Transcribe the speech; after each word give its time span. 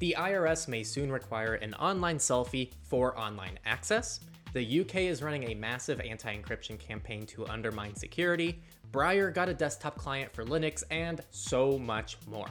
The 0.00 0.16
IRS 0.18 0.66
may 0.66 0.82
soon 0.82 1.12
require 1.12 1.56
an 1.56 1.74
online 1.74 2.16
selfie 2.16 2.70
for 2.84 3.20
online 3.20 3.58
access. 3.66 4.20
The 4.54 4.80
UK 4.80 4.94
is 4.96 5.22
running 5.22 5.50
a 5.50 5.54
massive 5.54 6.00
anti 6.00 6.34
encryption 6.34 6.78
campaign 6.78 7.26
to 7.26 7.46
undermine 7.46 7.94
security. 7.94 8.62
Briar 8.92 9.30
got 9.30 9.50
a 9.50 9.54
desktop 9.54 9.98
client 9.98 10.32
for 10.32 10.42
Linux, 10.42 10.84
and 10.90 11.20
so 11.32 11.78
much 11.78 12.16
more. 12.26 12.48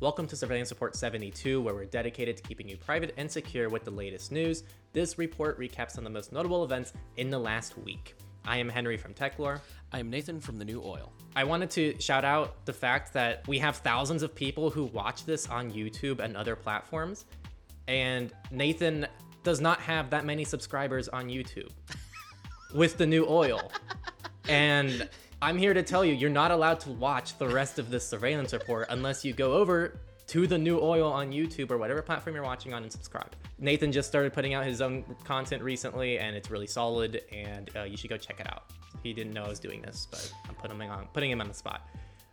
Welcome 0.00 0.26
to 0.26 0.34
Surveillance 0.34 0.72
Report 0.72 0.96
72, 0.96 1.60
where 1.60 1.72
we're 1.72 1.84
dedicated 1.84 2.36
to 2.36 2.42
keeping 2.42 2.68
you 2.68 2.76
private 2.76 3.14
and 3.16 3.30
secure 3.30 3.68
with 3.68 3.84
the 3.84 3.92
latest 3.92 4.32
news. 4.32 4.64
This 4.92 5.18
report 5.18 5.56
recaps 5.60 5.98
on 5.98 6.04
the 6.04 6.10
most 6.10 6.32
notable 6.32 6.64
events 6.64 6.94
in 7.16 7.30
the 7.30 7.38
last 7.38 7.78
week. 7.78 8.16
I 8.44 8.56
am 8.56 8.68
Henry 8.68 8.96
from 8.96 9.14
TechLore. 9.14 9.60
I 9.92 10.00
am 10.00 10.10
Nathan 10.10 10.40
from 10.40 10.58
The 10.58 10.64
New 10.64 10.82
Oil. 10.82 11.12
I 11.36 11.44
wanted 11.44 11.70
to 11.70 12.00
shout 12.00 12.24
out 12.24 12.64
the 12.64 12.72
fact 12.72 13.12
that 13.12 13.46
we 13.46 13.58
have 13.58 13.76
thousands 13.76 14.22
of 14.22 14.34
people 14.34 14.70
who 14.70 14.84
watch 14.86 15.24
this 15.24 15.48
on 15.48 15.70
YouTube 15.70 16.20
and 16.20 16.36
other 16.36 16.56
platforms, 16.56 17.26
and 17.86 18.32
Nathan 18.50 19.06
does 19.44 19.60
not 19.60 19.80
have 19.80 20.10
that 20.10 20.24
many 20.24 20.44
subscribers 20.44 21.08
on 21.08 21.28
YouTube 21.28 21.70
with 22.74 22.98
The 22.98 23.06
New 23.06 23.26
Oil. 23.26 23.70
and 24.48 25.08
I'm 25.40 25.56
here 25.56 25.72
to 25.72 25.82
tell 25.82 26.04
you, 26.04 26.14
you're 26.14 26.30
not 26.30 26.50
allowed 26.50 26.80
to 26.80 26.90
watch 26.90 27.38
the 27.38 27.48
rest 27.48 27.78
of 27.78 27.90
this 27.90 28.06
surveillance 28.06 28.52
report 28.52 28.88
unless 28.90 29.24
you 29.24 29.32
go 29.32 29.52
over 29.52 30.00
to 30.28 30.46
the 30.46 30.58
new 30.58 30.78
oil 30.80 31.10
on 31.10 31.32
YouTube 31.32 31.70
or 31.70 31.78
whatever 31.78 32.02
platform 32.02 32.34
you're 32.34 32.44
watching 32.44 32.74
on 32.74 32.82
and 32.82 32.92
subscribe. 32.92 33.34
Nathan 33.58 33.92
just 33.92 34.08
started 34.08 34.32
putting 34.32 34.54
out 34.54 34.66
his 34.66 34.82
own 34.82 35.04
content 35.24 35.62
recently 35.62 36.18
and 36.18 36.36
it's 36.36 36.50
really 36.50 36.66
solid 36.66 37.22
and 37.32 37.70
uh, 37.76 37.84
you 37.84 37.96
should 37.96 38.10
go 38.10 38.16
check 38.16 38.40
it 38.40 38.46
out. 38.52 38.64
He 39.02 39.12
didn't 39.12 39.32
know 39.32 39.44
I 39.44 39.48
was 39.48 39.60
doing 39.60 39.82
this, 39.82 40.06
but 40.10 40.32
I'm 40.48 40.54
putting 40.54 40.80
him 40.80 40.90
on 40.90 41.08
putting 41.12 41.30
him 41.30 41.40
on 41.40 41.48
the 41.48 41.54
spot. 41.54 41.88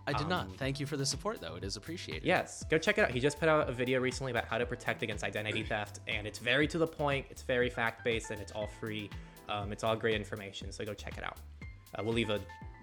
I 0.07 0.13
did 0.13 0.23
um, 0.23 0.29
not. 0.29 0.57
Thank 0.57 0.79
you 0.79 0.85
for 0.85 0.97
the 0.97 1.05
support, 1.05 1.41
though. 1.41 1.55
It 1.55 1.63
is 1.63 1.77
appreciated. 1.77 2.23
Yes, 2.23 2.63
go 2.69 2.77
check 2.77 2.97
it 2.97 3.01
out. 3.01 3.11
He 3.11 3.19
just 3.19 3.39
put 3.39 3.49
out 3.49 3.67
a 3.67 3.71
video 3.71 3.99
recently 3.99 4.31
about 4.31 4.45
how 4.45 4.57
to 4.59 4.65
protect 4.65 5.01
against 5.01 5.23
identity 5.23 5.63
theft, 5.69 5.99
and 6.07 6.27
it's 6.27 6.37
very 6.39 6.67
to 6.67 6.77
the 6.77 6.87
point. 6.87 7.25
It's 7.29 7.41
very 7.41 7.69
fact 7.69 8.03
based, 8.03 8.29
and 8.29 8.39
it's 8.39 8.51
all 8.51 8.67
free. 8.67 9.09
Um, 9.49 9.71
it's 9.71 9.83
all 9.83 9.95
great 9.95 10.15
information. 10.15 10.71
So 10.71 10.85
go 10.85 10.93
check 10.93 11.17
it 11.17 11.23
out. 11.23 11.37
Uh, 11.95 12.03
we'll 12.03 12.13
leave 12.13 12.29
a 12.29 12.39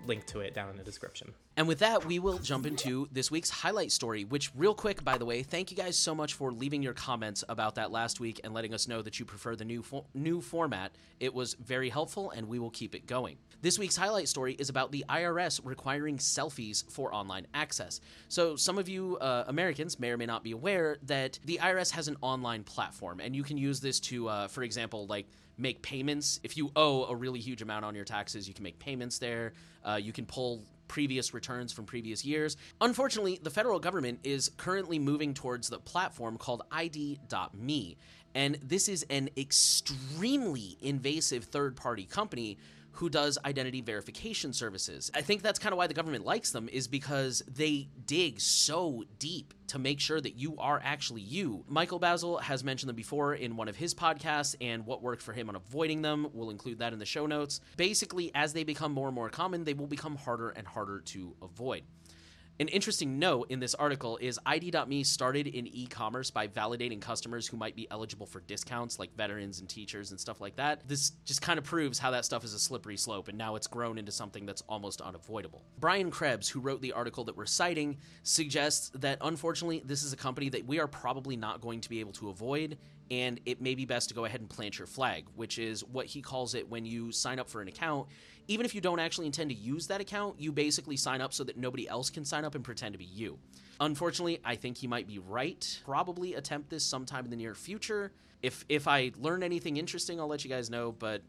link 0.06 0.26
to 0.26 0.40
it 0.40 0.54
down 0.54 0.70
in 0.70 0.76
the 0.76 0.82
description. 0.82 1.32
And 1.56 1.68
with 1.68 1.80
that, 1.80 2.06
we 2.06 2.18
will 2.18 2.38
jump 2.38 2.64
into 2.64 3.08
this 3.12 3.30
week's 3.30 3.50
highlight 3.50 3.92
story, 3.92 4.24
which, 4.24 4.50
real 4.56 4.74
quick, 4.74 5.04
by 5.04 5.18
the 5.18 5.26
way, 5.26 5.42
thank 5.42 5.70
you 5.70 5.76
guys 5.76 5.98
so 5.98 6.14
much 6.14 6.32
for 6.32 6.50
leaving 6.50 6.82
your 6.82 6.94
comments 6.94 7.44
about 7.48 7.74
that 7.74 7.90
last 7.90 8.20
week 8.20 8.40
and 8.42 8.54
letting 8.54 8.72
us 8.72 8.88
know 8.88 9.02
that 9.02 9.18
you 9.18 9.26
prefer 9.26 9.54
the 9.54 9.64
new, 9.64 9.82
fo- 9.82 10.06
new 10.14 10.40
format. 10.40 10.92
It 11.20 11.34
was 11.34 11.54
very 11.54 11.90
helpful, 11.90 12.30
and 12.30 12.48
we 12.48 12.58
will 12.58 12.70
keep 12.70 12.94
it 12.94 13.06
going. 13.06 13.36
This 13.60 13.78
week's 13.78 13.96
highlight 13.96 14.28
story 14.28 14.54
is 14.54 14.70
about 14.70 14.92
the 14.92 15.04
IRS 15.10 15.60
requiring 15.62 16.16
selfies 16.16 16.90
for 16.90 17.14
online 17.14 17.46
access. 17.52 18.00
So, 18.28 18.56
some 18.56 18.78
of 18.78 18.88
you 18.88 19.18
uh, 19.18 19.44
Americans 19.46 20.00
may 20.00 20.10
or 20.10 20.16
may 20.16 20.26
not 20.26 20.42
be 20.42 20.52
aware 20.52 20.96
that 21.02 21.38
the 21.44 21.60
IRS 21.62 21.90
has 21.90 22.08
an 22.08 22.16
online 22.22 22.64
platform, 22.64 23.20
and 23.20 23.36
you 23.36 23.42
can 23.42 23.58
use 23.58 23.78
this 23.78 24.00
to, 24.00 24.28
uh, 24.28 24.48
for 24.48 24.62
example, 24.62 25.06
like 25.06 25.26
make 25.62 25.82
payments. 25.82 26.40
If 26.42 26.56
you 26.56 26.70
owe 26.76 27.04
a 27.04 27.16
really 27.16 27.40
huge 27.40 27.62
amount 27.62 27.84
on 27.84 27.94
your 27.94 28.04
taxes, 28.04 28.46
you 28.46 28.54
can 28.54 28.64
make 28.64 28.78
payments 28.78 29.18
there. 29.18 29.54
Uh, 29.84 29.94
you 29.94 30.12
can 30.12 30.26
pull 30.26 30.64
previous 30.88 31.32
returns 31.32 31.72
from 31.72 31.86
previous 31.86 32.24
years. 32.24 32.58
Unfortunately, 32.80 33.40
the 33.42 33.48
federal 33.50 33.78
government 33.78 34.18
is 34.24 34.50
currently 34.58 34.98
moving 34.98 35.32
towards 35.32 35.68
the 35.68 35.78
platform 35.78 36.36
called 36.36 36.62
ID.me. 36.70 37.96
And 38.34 38.58
this 38.62 38.88
is 38.88 39.06
an 39.08 39.30
extremely 39.36 40.76
invasive 40.82 41.44
third 41.44 41.76
party 41.76 42.04
company 42.04 42.58
who 42.92 43.08
does 43.08 43.38
identity 43.44 43.80
verification 43.80 44.52
services. 44.52 45.10
I 45.14 45.22
think 45.22 45.42
that's 45.42 45.58
kind 45.58 45.72
of 45.72 45.78
why 45.78 45.86
the 45.86 45.94
government 45.94 46.24
likes 46.24 46.52
them 46.52 46.68
is 46.68 46.88
because 46.88 47.42
they 47.48 47.88
dig 48.06 48.40
so 48.40 49.04
deep 49.18 49.54
to 49.68 49.78
make 49.78 50.00
sure 50.00 50.20
that 50.20 50.36
you 50.36 50.56
are 50.58 50.80
actually 50.84 51.22
you. 51.22 51.64
Michael 51.66 51.98
Bazzell 51.98 52.42
has 52.42 52.62
mentioned 52.62 52.90
them 52.90 52.96
before 52.96 53.34
in 53.34 53.56
one 53.56 53.68
of 53.68 53.76
his 53.76 53.94
podcasts 53.94 54.54
and 54.60 54.84
what 54.84 55.02
worked 55.02 55.22
for 55.22 55.32
him 55.32 55.48
on 55.48 55.56
avoiding 55.56 56.02
them. 56.02 56.28
We'll 56.34 56.50
include 56.50 56.78
that 56.80 56.92
in 56.92 56.98
the 56.98 57.06
show 57.06 57.26
notes. 57.26 57.60
Basically, 57.76 58.30
as 58.34 58.52
they 58.52 58.64
become 58.64 58.92
more 58.92 59.08
and 59.08 59.14
more 59.14 59.30
common, 59.30 59.64
they 59.64 59.74
will 59.74 59.86
become 59.86 60.16
harder 60.16 60.50
and 60.50 60.66
harder 60.66 61.00
to 61.00 61.34
avoid. 61.40 61.84
An 62.60 62.68
interesting 62.68 63.18
note 63.18 63.50
in 63.50 63.60
this 63.60 63.74
article 63.74 64.18
is 64.18 64.38
ID.me 64.44 65.04
started 65.04 65.46
in 65.46 65.66
e 65.66 65.86
commerce 65.86 66.30
by 66.30 66.46
validating 66.46 67.00
customers 67.00 67.48
who 67.48 67.56
might 67.56 67.74
be 67.74 67.88
eligible 67.90 68.26
for 68.26 68.40
discounts, 68.40 68.98
like 68.98 69.16
veterans 69.16 69.60
and 69.60 69.68
teachers 69.68 70.10
and 70.10 70.20
stuff 70.20 70.38
like 70.38 70.56
that. 70.56 70.86
This 70.86 71.10
just 71.24 71.40
kind 71.40 71.58
of 71.58 71.64
proves 71.64 71.98
how 71.98 72.10
that 72.10 72.26
stuff 72.26 72.44
is 72.44 72.52
a 72.52 72.58
slippery 72.58 72.98
slope, 72.98 73.28
and 73.28 73.38
now 73.38 73.56
it's 73.56 73.66
grown 73.66 73.96
into 73.96 74.12
something 74.12 74.44
that's 74.44 74.62
almost 74.68 75.00
unavoidable. 75.00 75.64
Brian 75.80 76.10
Krebs, 76.10 76.46
who 76.48 76.60
wrote 76.60 76.82
the 76.82 76.92
article 76.92 77.24
that 77.24 77.36
we're 77.36 77.46
citing, 77.46 77.96
suggests 78.22 78.90
that 78.96 79.16
unfortunately, 79.22 79.82
this 79.86 80.02
is 80.02 80.12
a 80.12 80.16
company 80.16 80.50
that 80.50 80.66
we 80.66 80.78
are 80.78 80.86
probably 80.86 81.36
not 81.36 81.62
going 81.62 81.80
to 81.80 81.88
be 81.88 82.00
able 82.00 82.12
to 82.12 82.28
avoid, 82.28 82.76
and 83.12 83.38
it 83.46 83.60
may 83.60 83.76
be 83.76 83.84
best 83.84 84.08
to 84.08 84.14
go 84.14 84.24
ahead 84.24 84.40
and 84.40 84.50
plant 84.50 84.78
your 84.78 84.86
flag, 84.86 85.26
which 85.36 85.58
is 85.58 85.84
what 85.84 86.06
he 86.06 86.20
calls 86.20 86.54
it 86.54 86.68
when 86.68 86.84
you 86.84 87.12
sign 87.12 87.38
up 87.38 87.48
for 87.48 87.62
an 87.62 87.68
account 87.68 88.08
even 88.48 88.66
if 88.66 88.74
you 88.74 88.80
don't 88.80 88.98
actually 88.98 89.26
intend 89.26 89.50
to 89.50 89.56
use 89.56 89.86
that 89.86 90.00
account, 90.00 90.40
you 90.40 90.52
basically 90.52 90.96
sign 90.96 91.20
up 91.20 91.32
so 91.32 91.44
that 91.44 91.56
nobody 91.56 91.88
else 91.88 92.10
can 92.10 92.24
sign 92.24 92.44
up 92.44 92.54
and 92.54 92.64
pretend 92.64 92.92
to 92.92 92.98
be 92.98 93.04
you. 93.04 93.38
Unfortunately, 93.80 94.40
I 94.44 94.54
think 94.56 94.76
he 94.76 94.86
might 94.86 95.06
be 95.06 95.18
right. 95.18 95.80
Probably 95.84 96.34
attempt 96.34 96.70
this 96.70 96.84
sometime 96.84 97.24
in 97.24 97.30
the 97.30 97.36
near 97.36 97.54
future. 97.54 98.12
If 98.42 98.64
if 98.68 98.88
I 98.88 99.12
learn 99.18 99.42
anything 99.42 99.76
interesting, 99.76 100.20
I'll 100.20 100.26
let 100.26 100.44
you 100.44 100.50
guys 100.50 100.70
know, 100.70 100.92
but 100.92 101.22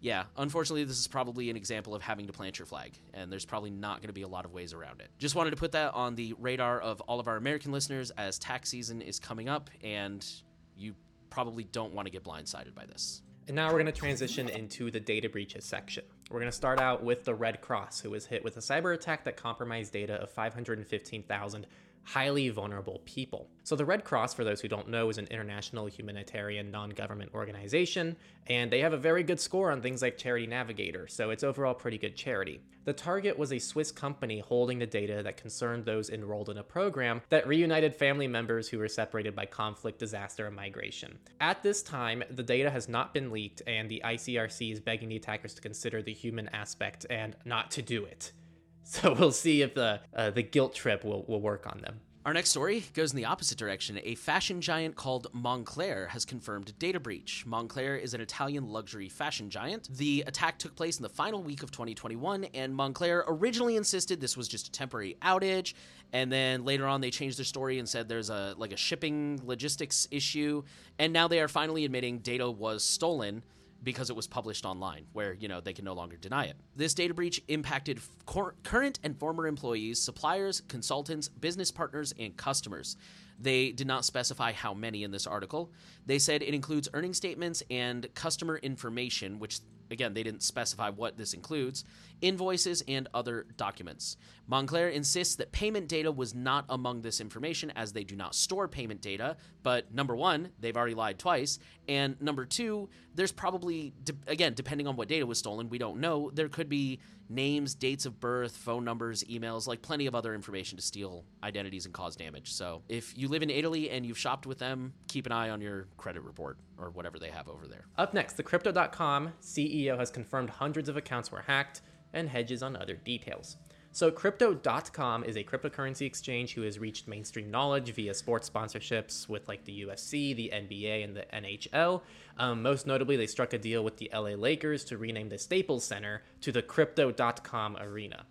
yeah, 0.00 0.24
unfortunately, 0.38 0.84
this 0.84 0.98
is 0.98 1.06
probably 1.06 1.50
an 1.50 1.56
example 1.56 1.94
of 1.94 2.00
having 2.00 2.26
to 2.26 2.32
plant 2.32 2.58
your 2.58 2.64
flag, 2.64 2.92
and 3.12 3.30
there's 3.30 3.44
probably 3.44 3.70
not 3.70 3.98
going 3.98 4.08
to 4.08 4.14
be 4.14 4.22
a 4.22 4.28
lot 4.28 4.46
of 4.46 4.52
ways 4.52 4.72
around 4.72 5.00
it. 5.00 5.10
Just 5.18 5.34
wanted 5.34 5.50
to 5.50 5.56
put 5.56 5.72
that 5.72 5.92
on 5.92 6.14
the 6.14 6.34
radar 6.38 6.80
of 6.80 7.02
all 7.02 7.20
of 7.20 7.28
our 7.28 7.36
American 7.36 7.70
listeners 7.70 8.10
as 8.12 8.38
tax 8.38 8.70
season 8.70 9.02
is 9.02 9.18
coming 9.18 9.48
up, 9.48 9.68
and 9.82 10.26
you 10.74 10.94
probably 11.30 11.64
don't 11.64 11.94
want 11.94 12.06
to 12.06 12.10
get 12.12 12.24
blindsided 12.24 12.74
by 12.74 12.84
this. 12.86 13.22
And 13.46 13.56
now 13.56 13.68
we're 13.68 13.80
going 13.80 13.86
to 13.86 13.92
transition 13.92 14.48
into 14.48 14.90
the 14.90 15.00
data 15.00 15.28
breaches 15.28 15.64
section. 15.64 16.04
We're 16.30 16.38
going 16.38 16.50
to 16.50 16.56
start 16.56 16.78
out 16.78 17.02
with 17.02 17.24
the 17.24 17.34
Red 17.34 17.60
Cross, 17.60 18.00
who 18.00 18.10
was 18.10 18.26
hit 18.26 18.44
with 18.44 18.56
a 18.56 18.60
cyber 18.60 18.94
attack 18.94 19.24
that 19.24 19.36
compromised 19.36 19.92
data 19.92 20.14
of 20.14 20.30
515,000 20.30 21.66
highly 22.04 22.48
vulnerable 22.48 23.00
people. 23.04 23.48
So, 23.64 23.76
the 23.76 23.84
Red 23.84 24.04
Cross, 24.04 24.34
for 24.34 24.44
those 24.44 24.60
who 24.60 24.68
don't 24.68 24.88
know, 24.88 25.10
is 25.10 25.18
an 25.18 25.28
international 25.30 25.86
humanitarian 25.86 26.70
non 26.70 26.90
government 26.90 27.30
organization, 27.34 28.16
and 28.48 28.70
they 28.70 28.80
have 28.80 28.92
a 28.92 28.98
very 28.98 29.22
good 29.22 29.38
score 29.38 29.70
on 29.70 29.80
things 29.80 30.02
like 30.02 30.18
Charity 30.18 30.46
Navigator, 30.46 31.06
so 31.06 31.30
it's 31.30 31.44
overall 31.44 31.74
pretty 31.74 31.98
good 31.98 32.16
charity. 32.16 32.60
The 32.84 32.92
target 32.94 33.38
was 33.38 33.52
a 33.52 33.58
Swiss 33.58 33.92
company 33.92 34.40
holding 34.40 34.78
the 34.78 34.86
data 34.86 35.22
that 35.22 35.36
concerned 35.36 35.84
those 35.84 36.08
enrolled 36.08 36.48
in 36.48 36.56
a 36.58 36.62
program 36.62 37.20
that 37.28 37.46
reunited 37.46 37.94
family 37.94 38.26
members 38.26 38.68
who 38.68 38.78
were 38.78 38.88
separated 38.88 39.36
by 39.36 39.46
conflict, 39.46 39.98
disaster, 39.98 40.46
and 40.46 40.56
migration. 40.56 41.18
At 41.40 41.62
this 41.62 41.82
time, 41.82 42.24
the 42.30 42.42
data 42.42 42.70
has 42.70 42.88
not 42.88 43.12
been 43.12 43.30
leaked, 43.30 43.62
and 43.66 43.88
the 43.88 44.02
ICRC 44.04 44.72
is 44.72 44.80
begging 44.80 45.10
the 45.10 45.16
attackers 45.16 45.54
to 45.54 45.60
consider 45.60 46.02
the 46.02 46.14
human 46.14 46.48
aspect 46.48 47.04
and 47.10 47.36
not 47.44 47.70
to 47.72 47.82
do 47.82 48.04
it. 48.04 48.32
So 48.90 49.14
we'll 49.14 49.30
see 49.30 49.62
if 49.62 49.74
the 49.74 50.00
uh, 50.14 50.30
the 50.30 50.42
guilt 50.42 50.74
trip 50.74 51.04
will, 51.04 51.24
will 51.28 51.40
work 51.40 51.64
on 51.66 51.80
them. 51.80 52.00
Our 52.26 52.34
next 52.34 52.50
story 52.50 52.84
goes 52.92 53.12
in 53.12 53.16
the 53.16 53.24
opposite 53.24 53.56
direction. 53.56 53.98
A 54.04 54.14
fashion 54.14 54.60
giant 54.60 54.94
called 54.94 55.28
Moncler 55.32 56.06
has 56.08 56.26
confirmed 56.26 56.68
a 56.68 56.72
data 56.72 57.00
breach. 57.00 57.46
Moncler 57.48 57.98
is 57.98 58.12
an 58.12 58.20
Italian 58.20 58.68
luxury 58.68 59.08
fashion 59.08 59.48
giant. 59.48 59.88
The 59.96 60.24
attack 60.26 60.58
took 60.58 60.76
place 60.76 60.98
in 60.98 61.02
the 61.02 61.08
final 61.08 61.42
week 61.42 61.62
of 61.62 61.70
2021, 61.70 62.44
and 62.52 62.74
Moncler 62.74 63.24
originally 63.26 63.76
insisted 63.76 64.20
this 64.20 64.36
was 64.36 64.48
just 64.48 64.68
a 64.68 64.70
temporary 64.70 65.16
outage, 65.22 65.72
and 66.12 66.30
then 66.30 66.62
later 66.66 66.86
on 66.86 67.00
they 67.00 67.10
changed 67.10 67.38
their 67.38 67.44
story 67.46 67.78
and 67.78 67.88
said 67.88 68.06
there's 68.06 68.28
a 68.28 68.54
like 68.58 68.72
a 68.72 68.76
shipping 68.76 69.40
logistics 69.42 70.06
issue, 70.10 70.62
and 70.98 71.14
now 71.14 71.26
they 71.26 71.40
are 71.40 71.48
finally 71.48 71.86
admitting 71.86 72.18
data 72.18 72.50
was 72.50 72.84
stolen 72.84 73.42
because 73.82 74.10
it 74.10 74.16
was 74.16 74.26
published 74.26 74.64
online, 74.64 75.06
where 75.12 75.32
you 75.34 75.48
know 75.48 75.60
they 75.60 75.72
can 75.72 75.84
no 75.84 75.94
longer 75.94 76.16
deny 76.16 76.44
it. 76.44 76.56
This 76.76 76.94
data 76.94 77.14
breach 77.14 77.42
impacted 77.48 78.00
cor- 78.26 78.54
current 78.62 78.98
and 79.02 79.18
former 79.18 79.46
employees, 79.46 80.00
suppliers, 80.00 80.60
consultants, 80.68 81.28
business 81.28 81.70
partners, 81.70 82.14
and 82.18 82.36
customers. 82.36 82.96
They 83.38 83.72
did 83.72 83.86
not 83.86 84.04
specify 84.04 84.52
how 84.52 84.74
many 84.74 85.02
in 85.02 85.10
this 85.10 85.26
article. 85.26 85.72
They 86.04 86.18
said 86.18 86.42
it 86.42 86.52
includes 86.52 86.88
earning 86.92 87.14
statements 87.14 87.62
and 87.70 88.06
customer 88.14 88.58
information, 88.58 89.38
which 89.38 89.60
again, 89.90 90.14
they 90.14 90.22
didn't 90.22 90.42
specify 90.42 90.90
what 90.90 91.16
this 91.16 91.34
includes, 91.34 91.84
invoices, 92.20 92.82
and 92.88 93.08
other 93.14 93.46
documents. 93.56 94.16
Moncler 94.50 94.92
insists 94.92 95.36
that 95.36 95.52
payment 95.52 95.88
data 95.88 96.10
was 96.10 96.34
not 96.34 96.64
among 96.68 97.02
this 97.02 97.20
information 97.20 97.70
as 97.76 97.92
they 97.92 98.04
do 98.04 98.16
not 98.16 98.34
store 98.34 98.66
payment 98.68 99.00
data, 99.00 99.36
but 99.62 99.92
number 99.94 100.16
one, 100.16 100.50
they've 100.58 100.76
already 100.76 100.94
lied 100.94 101.18
twice, 101.18 101.58
and 101.88 102.20
number 102.20 102.44
two, 102.44 102.88
there's 103.14 103.32
probably, 103.32 103.92
again, 104.26 104.54
depending 104.54 104.86
on 104.86 104.96
what 104.96 105.08
data 105.08 105.26
was 105.26 105.38
stolen, 105.38 105.68
we 105.68 105.78
don't 105.78 106.00
know, 106.00 106.30
there 106.34 106.48
could 106.48 106.68
be 106.68 106.98
names, 107.30 107.74
dates 107.74 108.06
of 108.06 108.18
birth, 108.20 108.56
phone 108.56 108.84
numbers, 108.84 109.22
emails, 109.24 109.66
like 109.66 109.80
plenty 109.80 110.06
of 110.06 110.14
other 110.14 110.34
information 110.34 110.76
to 110.76 110.82
steal 110.82 111.24
identities 111.42 111.84
and 111.84 111.94
cause 111.94 112.16
damage. 112.16 112.52
So 112.52 112.82
if 112.88 113.16
you 113.16 113.28
live 113.28 113.42
in 113.42 113.50
Italy 113.50 113.88
and 113.90 114.04
you've 114.04 114.18
shopped 114.18 114.46
with 114.46 114.58
them, 114.58 114.92
keep 115.06 115.26
an 115.26 115.32
eye 115.32 115.50
on 115.50 115.60
your 115.60 115.86
credit 115.96 116.22
report 116.22 116.58
or 116.76 116.90
whatever 116.90 117.18
they 117.18 117.30
have 117.30 117.48
over 117.48 117.66
there. 117.66 117.86
Up 117.96 118.14
next, 118.14 118.36
the 118.36 118.42
Crypto.com 118.42 119.32
CEO 119.40 119.96
has 119.96 120.10
confirmed 120.10 120.50
hundreds 120.50 120.88
of 120.88 120.96
accounts 120.96 121.30
were 121.30 121.42
hacked 121.42 121.82
and 122.12 122.28
hedges 122.28 122.62
on 122.62 122.76
other 122.76 122.94
details. 122.94 123.56
So, 123.92 124.12
Crypto.com 124.12 125.24
is 125.24 125.36
a 125.36 125.42
cryptocurrency 125.42 126.02
exchange 126.02 126.54
who 126.54 126.62
has 126.62 126.78
reached 126.78 127.08
mainstream 127.08 127.50
knowledge 127.50 127.92
via 127.92 128.14
sports 128.14 128.48
sponsorships 128.48 129.28
with 129.28 129.48
like 129.48 129.64
the 129.64 129.84
UFC, 129.84 130.34
the 130.34 130.52
NBA, 130.54 131.02
and 131.02 131.16
the 131.16 131.26
NHL. 131.32 132.02
Um, 132.38 132.62
most 132.62 132.86
notably, 132.86 133.16
they 133.16 133.26
struck 133.26 133.52
a 133.52 133.58
deal 133.58 133.82
with 133.82 133.96
the 133.96 134.08
LA 134.14 134.30
Lakers 134.30 134.84
to 134.84 134.96
rename 134.96 135.28
the 135.28 135.38
Staples 135.38 135.84
Center 135.84 136.22
to 136.42 136.52
the 136.52 136.62
Crypto.com 136.62 137.76
Arena. 137.78 138.26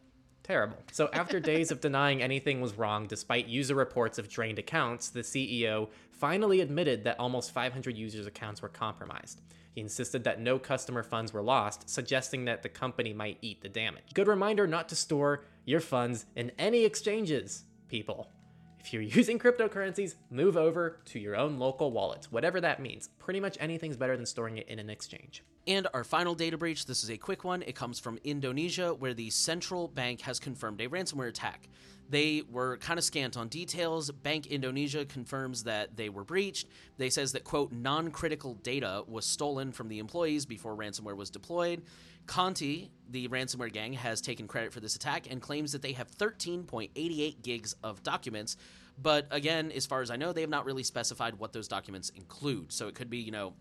Terrible. 0.49 0.77
So, 0.91 1.11
after 1.13 1.39
days 1.51 1.69
of 1.69 1.79
denying 1.79 2.23
anything 2.23 2.59
was 2.59 2.75
wrong, 2.75 3.05
despite 3.05 3.47
user 3.47 3.75
reports 3.75 4.17
of 4.17 4.27
drained 4.27 4.57
accounts, 4.57 5.09
the 5.09 5.19
CEO 5.19 5.89
finally 6.09 6.61
admitted 6.61 7.03
that 7.03 7.19
almost 7.19 7.51
500 7.51 7.95
users' 7.95 8.25
accounts 8.25 8.59
were 8.59 8.67
compromised. 8.69 9.41
He 9.75 9.81
insisted 9.81 10.23
that 10.23 10.41
no 10.41 10.57
customer 10.57 11.03
funds 11.03 11.33
were 11.33 11.43
lost, 11.43 11.87
suggesting 11.87 12.45
that 12.45 12.63
the 12.63 12.69
company 12.69 13.13
might 13.13 13.37
eat 13.43 13.61
the 13.61 13.69
damage. 13.69 14.05
Good 14.15 14.27
reminder 14.27 14.65
not 14.65 14.89
to 14.89 14.95
store 14.95 15.45
your 15.65 15.81
funds 15.81 16.25
in 16.35 16.51
any 16.57 16.83
exchanges, 16.83 17.65
people. 17.87 18.27
If 18.79 18.91
you're 18.91 19.01
using 19.19 19.37
cryptocurrencies, 19.37 20.15
move 20.31 20.57
over 20.57 20.99
to 21.05 21.19
your 21.19 21.35
own 21.35 21.59
local 21.59 21.91
wallets, 21.91 22.31
whatever 22.31 22.59
that 22.59 22.81
means. 22.81 23.09
Pretty 23.19 23.39
much 23.39 23.55
anything's 23.59 23.97
better 23.97 24.17
than 24.17 24.25
storing 24.25 24.57
it 24.57 24.67
in 24.67 24.79
an 24.79 24.89
exchange. 24.89 25.43
And 25.69 25.87
our 25.93 26.03
final 26.03 26.33
data 26.33 26.57
breach 26.57 26.87
this 26.87 27.03
is 27.03 27.11
a 27.11 27.17
quick 27.17 27.43
one. 27.43 27.61
It 27.61 27.75
comes 27.75 27.99
from 27.99 28.17
Indonesia, 28.23 28.91
where 28.91 29.13
the 29.13 29.29
central 29.29 29.87
bank 29.87 30.21
has 30.21 30.39
confirmed 30.39 30.81
a 30.81 30.89
ransomware 30.89 31.29
attack. 31.29 31.69
They 32.09 32.41
were 32.49 32.77
kind 32.77 32.97
of 32.97 33.03
scant 33.03 33.37
on 33.37 33.49
details. 33.49 34.09
Bank 34.09 34.47
Indonesia 34.47 35.05
confirms 35.05 35.65
that 35.65 35.95
they 35.95 36.09
were 36.09 36.23
breached. 36.23 36.65
They 36.97 37.11
says 37.11 37.33
that 37.33 37.43
quote 37.43 37.71
non-critical 37.71 38.55
data 38.55 39.03
was 39.07 39.27
stolen 39.27 39.71
from 39.71 39.89
the 39.89 39.99
employees 39.99 40.47
before 40.47 40.75
ransomware 40.75 41.15
was 41.15 41.29
deployed. 41.29 41.83
Conti, 42.25 42.89
the 43.07 43.27
ransomware 43.27 43.71
gang, 43.71 43.93
has 43.93 44.21
taken 44.21 44.47
credit 44.47 44.73
for 44.73 44.79
this 44.79 44.95
attack 44.95 45.27
and 45.29 45.39
claims 45.39 45.71
that 45.73 45.83
they 45.83 45.91
have 45.91 46.09
13.88 46.09 47.43
gigs 47.43 47.75
of 47.83 48.01
documents. 48.01 48.57
But 48.99 49.27
again, 49.29 49.71
as 49.71 49.85
far 49.85 50.01
as 50.01 50.09
I 50.09 50.15
know, 50.15 50.33
they 50.33 50.41
have 50.41 50.49
not 50.49 50.65
really 50.65 50.83
specified 50.83 51.35
what 51.35 51.53
those 51.53 51.67
documents 51.67 52.09
include. 52.09 52.71
So 52.71 52.87
it 52.87 52.95
could 52.95 53.11
be, 53.11 53.19
you 53.19 53.31
know, 53.31 53.53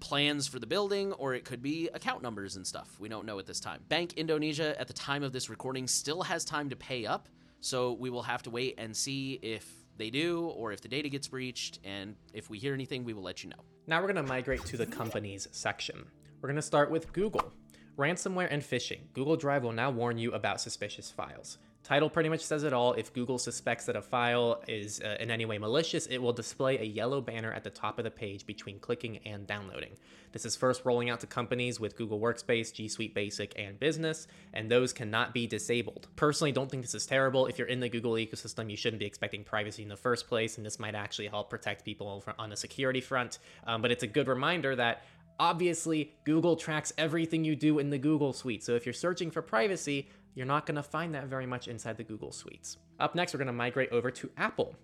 plans 0.00 0.46
for 0.46 0.58
the 0.58 0.66
building 0.66 1.12
or 1.14 1.34
it 1.34 1.44
could 1.44 1.62
be 1.62 1.88
account 1.94 2.22
numbers 2.22 2.56
and 2.56 2.66
stuff. 2.66 2.96
We 2.98 3.08
don't 3.08 3.26
know 3.26 3.38
at 3.38 3.46
this 3.46 3.60
time. 3.60 3.80
Bank 3.88 4.14
Indonesia, 4.14 4.78
at 4.80 4.86
the 4.86 4.92
time 4.92 5.22
of 5.22 5.32
this 5.32 5.50
recording, 5.50 5.86
still 5.86 6.22
has 6.22 6.44
time 6.44 6.68
to 6.70 6.76
pay 6.76 7.06
up. 7.06 7.28
So 7.60 7.92
we 7.92 8.10
will 8.10 8.22
have 8.22 8.42
to 8.44 8.50
wait 8.50 8.74
and 8.78 8.96
see 8.96 9.38
if 9.42 9.68
they 9.96 10.10
do 10.10 10.46
or 10.46 10.72
if 10.72 10.80
the 10.80 10.88
data 10.88 11.08
gets 11.08 11.26
breached. 11.28 11.80
And 11.84 12.14
if 12.32 12.48
we 12.48 12.58
hear 12.58 12.72
anything, 12.74 13.04
we 13.04 13.12
will 13.12 13.22
let 13.22 13.42
you 13.42 13.50
know. 13.50 13.64
Now 13.86 14.00
we're 14.00 14.12
going 14.12 14.24
to 14.24 14.30
migrate 14.30 14.64
to 14.66 14.76
the 14.76 14.86
companies 14.86 15.48
section. 15.50 16.04
We're 16.40 16.48
going 16.48 16.56
to 16.56 16.62
start 16.62 16.90
with 16.90 17.12
Google. 17.12 17.52
Ransomware 17.98 18.46
and 18.48 18.62
phishing. 18.62 19.00
Google 19.12 19.36
Drive 19.36 19.64
will 19.64 19.72
now 19.72 19.90
warn 19.90 20.18
you 20.18 20.32
about 20.32 20.60
suspicious 20.60 21.10
files. 21.10 21.58
Title 21.88 22.10
pretty 22.10 22.28
much 22.28 22.42
says 22.42 22.64
it 22.64 22.74
all. 22.74 22.92
If 22.92 23.14
Google 23.14 23.38
suspects 23.38 23.86
that 23.86 23.96
a 23.96 24.02
file 24.02 24.62
is 24.68 25.00
uh, 25.00 25.16
in 25.20 25.30
any 25.30 25.46
way 25.46 25.56
malicious, 25.56 26.04
it 26.04 26.18
will 26.18 26.34
display 26.34 26.76
a 26.76 26.84
yellow 26.84 27.22
banner 27.22 27.50
at 27.50 27.64
the 27.64 27.70
top 27.70 27.96
of 27.98 28.04
the 28.04 28.10
page 28.10 28.44
between 28.44 28.78
clicking 28.78 29.20
and 29.24 29.46
downloading. 29.46 29.92
This 30.32 30.44
is 30.44 30.54
first 30.54 30.84
rolling 30.84 31.08
out 31.08 31.20
to 31.20 31.26
companies 31.26 31.80
with 31.80 31.96
Google 31.96 32.20
Workspace, 32.20 32.74
G 32.74 32.88
Suite 32.88 33.14
Basic, 33.14 33.58
and 33.58 33.80
Business, 33.80 34.26
and 34.52 34.70
those 34.70 34.92
cannot 34.92 35.32
be 35.32 35.46
disabled. 35.46 36.08
Personally, 36.14 36.52
don't 36.52 36.70
think 36.70 36.82
this 36.82 36.94
is 36.94 37.06
terrible. 37.06 37.46
If 37.46 37.56
you're 37.56 37.68
in 37.68 37.80
the 37.80 37.88
Google 37.88 38.12
ecosystem, 38.12 38.70
you 38.70 38.76
shouldn't 38.76 39.00
be 39.00 39.06
expecting 39.06 39.42
privacy 39.42 39.82
in 39.82 39.88
the 39.88 39.96
first 39.96 40.28
place, 40.28 40.58
and 40.58 40.66
this 40.66 40.78
might 40.78 40.94
actually 40.94 41.28
help 41.28 41.48
protect 41.48 41.86
people 41.86 42.22
on 42.38 42.50
the 42.50 42.56
security 42.56 43.00
front. 43.00 43.38
Um, 43.66 43.80
but 43.80 43.90
it's 43.90 44.02
a 44.02 44.06
good 44.06 44.28
reminder 44.28 44.76
that 44.76 45.04
Obviously, 45.40 46.14
Google 46.24 46.56
tracks 46.56 46.92
everything 46.98 47.44
you 47.44 47.54
do 47.54 47.78
in 47.78 47.90
the 47.90 47.98
Google 47.98 48.32
Suite, 48.32 48.64
so 48.64 48.74
if 48.74 48.84
you're 48.84 48.92
searching 48.92 49.30
for 49.30 49.40
privacy, 49.40 50.08
you're 50.38 50.46
not 50.46 50.66
going 50.66 50.76
to 50.76 50.84
find 50.84 51.16
that 51.16 51.26
very 51.26 51.46
much 51.46 51.66
inside 51.66 51.96
the 51.96 52.04
Google 52.04 52.30
Suites. 52.30 52.76
Up 53.00 53.16
next, 53.16 53.34
we're 53.34 53.38
going 53.38 53.48
to 53.48 53.52
migrate 53.52 53.90
over 53.90 54.08
to 54.12 54.30
Apple. 54.36 54.76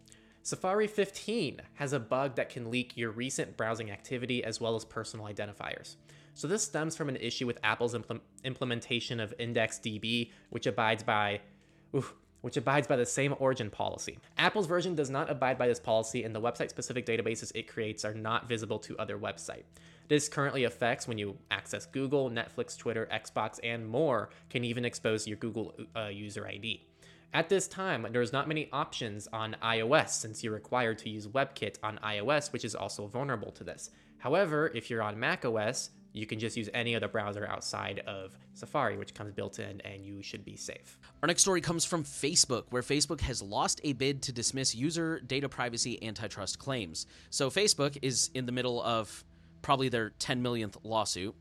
Safari 0.43 0.89
15 0.89 1.63
has 1.75 1.93
a 1.93 2.01
bug 2.01 2.35
that 2.35 2.49
can 2.49 2.73
leak 2.73 2.97
your 2.97 3.13
recent 3.13 3.57
browsing 3.57 3.93
activity 3.93 4.43
as 4.43 4.61
well 4.61 4.75
as 4.75 4.85
personal 4.85 5.27
identifiers. 5.27 5.95
So 6.35 6.49
this 6.49 6.65
stems 6.65 6.97
from 6.97 7.09
an 7.09 7.15
issue 7.15 7.47
with 7.47 7.61
Apple's 7.63 7.95
impl- 7.95 8.19
implementation 8.43 9.21
of 9.21 9.33
IndexedDB, 9.39 10.33
which 10.51 10.67
abides 10.67 11.05
by 11.05 11.41
oof, 11.95 12.13
which 12.41 12.57
abides 12.57 12.89
by 12.89 12.97
the 12.97 13.07
same 13.07 13.37
origin 13.39 13.71
policy. 13.71 14.19
Apple's 14.37 14.67
version 14.67 14.97
does 14.97 15.09
not 15.09 15.31
abide 15.31 15.57
by 15.57 15.69
this 15.69 15.79
policy, 15.79 16.25
and 16.25 16.35
the 16.35 16.41
website 16.41 16.69
specific 16.69 17.07
databases 17.07 17.53
it 17.55 17.69
creates 17.69 18.05
are 18.05 18.13
not 18.13 18.49
visible 18.49 18.81
to 18.81 18.99
other 18.99 19.17
websites. 19.17 19.63
This 20.09 20.29
currently 20.29 20.65
affects 20.65 21.09
when 21.09 21.19
you 21.19 21.39
access 21.51 21.87
Google, 21.87 22.31
Netflix, 22.31 22.77
Twitter, 22.77 23.09
Xbox, 23.13 23.59
and 23.63 23.87
more, 23.87 24.31
can 24.51 24.65
even 24.65 24.85
expose 24.85 25.27
your 25.27 25.39
Google 25.39 25.75
uh, 25.97 26.09
user 26.09 26.47
ID. 26.47 26.87
At 27.33 27.49
this 27.49 27.67
time, 27.67 28.07
there's 28.13 28.33
not 28.33 28.47
many 28.47 28.69
options 28.73 29.27
on 29.33 29.57
iOS 29.63 30.11
since 30.11 30.45
you're 30.45 30.53
required 30.53 30.99
to 30.99 31.11
use 31.11 31.27
WebKit 31.27 31.79
on 31.83 31.99
iOS, 32.05 32.53
which 32.53 32.65
is 32.65 32.75
also 32.77 33.07
vulnerable 33.07 33.51
to 33.53 33.65
this. 33.65 33.91
However, 34.19 34.71
if 34.75 34.89
you're 34.89 35.03
on 35.03 35.19
macOS, 35.19 35.91
you 36.13 36.27
can 36.27 36.39
just 36.39 36.57
use 36.57 36.71
any 36.73 36.95
other 36.95 37.09
browser 37.09 37.45
outside 37.47 37.99
of 38.07 38.39
Safari, 38.53 38.97
which 38.97 39.15
comes 39.15 39.33
built 39.33 39.59
in, 39.59 39.81
and 39.81 40.07
you 40.07 40.23
should 40.23 40.45
be 40.45 40.55
safe. 40.55 40.97
Our 41.23 41.27
next 41.27 41.43
story 41.43 41.61
comes 41.61 41.85
from 41.85 42.05
Facebook, 42.05 42.67
where 42.71 42.83
Facebook 42.83 43.21
has 43.23 43.43
lost 43.43 43.81
a 43.83 43.95
bid 43.95 44.23
to 44.23 44.33
dismiss 44.33 44.75
user 44.75 45.19
data 45.19 45.49
privacy 45.49 46.01
antitrust 46.07 46.61
claims. 46.61 47.07
So, 47.31 47.51
Facebook 47.51 47.99
is 48.01 48.31
in 48.33 48.47
the 48.47 48.53
middle 48.53 48.81
of 48.81 49.25
probably 49.65 49.89
their 49.89 50.11
10 50.11 50.43
millionth 50.43 50.77
lawsuit. 50.85 51.35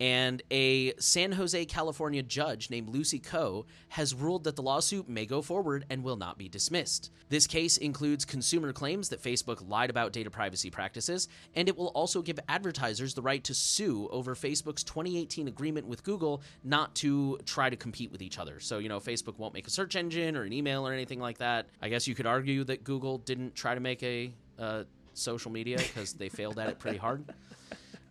And 0.00 0.42
a 0.50 0.94
San 0.98 1.32
Jose, 1.32 1.66
California 1.66 2.22
judge 2.22 2.70
named 2.70 2.88
Lucy 2.88 3.18
Koh 3.18 3.66
has 3.90 4.14
ruled 4.14 4.44
that 4.44 4.56
the 4.56 4.62
lawsuit 4.62 5.10
may 5.10 5.26
go 5.26 5.42
forward 5.42 5.84
and 5.90 6.02
will 6.02 6.16
not 6.16 6.38
be 6.38 6.48
dismissed. 6.48 7.10
This 7.28 7.46
case 7.46 7.76
includes 7.76 8.24
consumer 8.24 8.72
claims 8.72 9.10
that 9.10 9.22
Facebook 9.22 9.62
lied 9.68 9.90
about 9.90 10.14
data 10.14 10.30
privacy 10.30 10.70
practices, 10.70 11.28
and 11.54 11.68
it 11.68 11.76
will 11.76 11.88
also 11.88 12.22
give 12.22 12.40
advertisers 12.48 13.12
the 13.12 13.20
right 13.20 13.44
to 13.44 13.52
sue 13.52 14.08
over 14.10 14.34
Facebook's 14.34 14.82
2018 14.84 15.48
agreement 15.48 15.86
with 15.86 16.02
Google 16.02 16.42
not 16.64 16.94
to 16.96 17.38
try 17.44 17.68
to 17.68 17.76
compete 17.76 18.10
with 18.10 18.22
each 18.22 18.38
other. 18.38 18.58
So, 18.58 18.78
you 18.78 18.88
know, 18.88 19.00
Facebook 19.00 19.38
won't 19.38 19.52
make 19.52 19.66
a 19.66 19.70
search 19.70 19.96
engine 19.96 20.34
or 20.34 20.44
an 20.44 20.54
email 20.54 20.88
or 20.88 20.94
anything 20.94 21.20
like 21.20 21.38
that. 21.38 21.66
I 21.82 21.90
guess 21.90 22.08
you 22.08 22.14
could 22.14 22.26
argue 22.26 22.64
that 22.64 22.84
Google 22.84 23.18
didn't 23.18 23.54
try 23.54 23.74
to 23.74 23.80
make 23.80 24.02
a 24.02 24.32
uh, 24.58 24.84
social 25.14 25.50
media 25.50 25.78
because 25.78 26.14
they 26.14 26.28
failed 26.28 26.58
at 26.58 26.68
it 26.68 26.78
pretty 26.78 26.98
hard. 26.98 27.24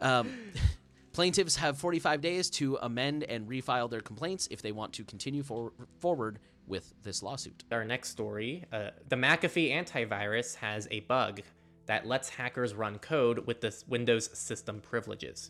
Um, 0.01 0.31
plaintiffs 1.13 1.55
have 1.57 1.77
45 1.77 2.21
days 2.21 2.49
to 2.51 2.77
amend 2.81 3.23
and 3.23 3.47
refile 3.47 3.89
their 3.89 4.01
complaints 4.01 4.47
if 4.51 4.61
they 4.61 4.71
want 4.71 4.93
to 4.93 5.03
continue 5.03 5.43
for- 5.43 5.73
forward 5.99 6.39
with 6.67 6.93
this 7.03 7.23
lawsuit. 7.23 7.63
Our 7.71 7.83
next 7.83 8.09
story 8.09 8.65
uh, 8.71 8.91
the 9.09 9.15
McAfee 9.15 9.73
antivirus 9.73 10.55
has 10.55 10.87
a 10.91 11.01
bug 11.01 11.41
that 11.87 12.05
lets 12.05 12.29
hackers 12.29 12.75
run 12.75 12.99
code 12.99 13.47
with 13.47 13.61
the 13.61 13.75
Windows 13.87 14.29
system 14.37 14.79
privileges. 14.79 15.49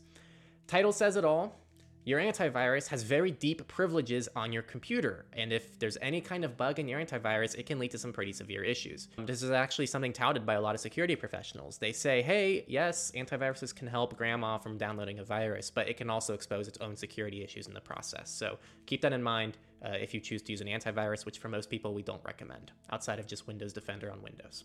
Title 0.67 0.93
says 0.93 1.17
it 1.17 1.25
all. 1.25 1.59
Your 2.05 2.19
antivirus 2.19 2.87
has 2.87 3.03
very 3.03 3.29
deep 3.29 3.67
privileges 3.67 4.29
on 4.35 4.53
your 4.53 4.63
computer, 4.63 5.25
and 5.33 5.51
if 5.51 5.77
there's 5.79 5.97
any 6.01 6.21
kind 6.21 6.45
of 6.45 6.55
bug 6.55 6.79
in 6.79 6.87
your 6.87 6.99
antivirus, 6.99 7.55
it 7.55 7.65
can 7.65 7.77
lead 7.77 7.91
to 7.91 7.97
some 7.97 8.13
pretty 8.13 8.31
severe 8.31 8.63
issues. 8.63 9.09
This 9.17 9.43
is 9.43 9.51
actually 9.51 9.87
something 9.87 10.13
touted 10.13 10.45
by 10.45 10.53
a 10.53 10.61
lot 10.61 10.73
of 10.75 10.81
security 10.81 11.15
professionals. 11.15 11.77
They 11.77 11.91
say, 11.91 12.21
hey, 12.21 12.63
yes, 12.67 13.11
antiviruses 13.15 13.75
can 13.75 13.87
help 13.87 14.17
grandma 14.17 14.57
from 14.57 14.77
downloading 14.77 15.19
a 15.19 15.25
virus, 15.25 15.69
but 15.69 15.89
it 15.89 15.97
can 15.97 16.09
also 16.09 16.33
expose 16.33 16.67
its 16.67 16.77
own 16.79 16.95
security 16.95 17.43
issues 17.43 17.67
in 17.67 17.73
the 17.73 17.81
process. 17.81 18.31
So 18.31 18.57
keep 18.85 19.01
that 19.01 19.13
in 19.13 19.21
mind 19.21 19.57
uh, 19.85 19.89
if 19.89 20.13
you 20.13 20.19
choose 20.21 20.41
to 20.43 20.51
use 20.51 20.61
an 20.61 20.67
antivirus, 20.67 21.25
which 21.25 21.37
for 21.37 21.49
most 21.49 21.69
people 21.69 21.93
we 21.93 22.01
don't 22.01 22.23
recommend, 22.23 22.71
outside 22.91 23.19
of 23.19 23.27
just 23.27 23.45
Windows 23.45 23.73
Defender 23.73 24.09
on 24.11 24.21
Windows. 24.21 24.63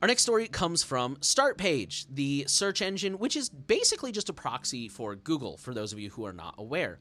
Our 0.00 0.08
next 0.08 0.22
story 0.22 0.48
comes 0.48 0.82
from 0.82 1.16
Startpage, 1.16 2.06
the 2.10 2.44
search 2.46 2.82
engine, 2.82 3.18
which 3.18 3.36
is 3.36 3.48
basically 3.48 4.12
just 4.12 4.28
a 4.28 4.32
proxy 4.32 4.88
for 4.88 5.14
Google, 5.16 5.56
for 5.56 5.74
those 5.74 5.92
of 5.92 5.98
you 5.98 6.10
who 6.10 6.24
are 6.24 6.32
not 6.32 6.54
aware. 6.58 6.98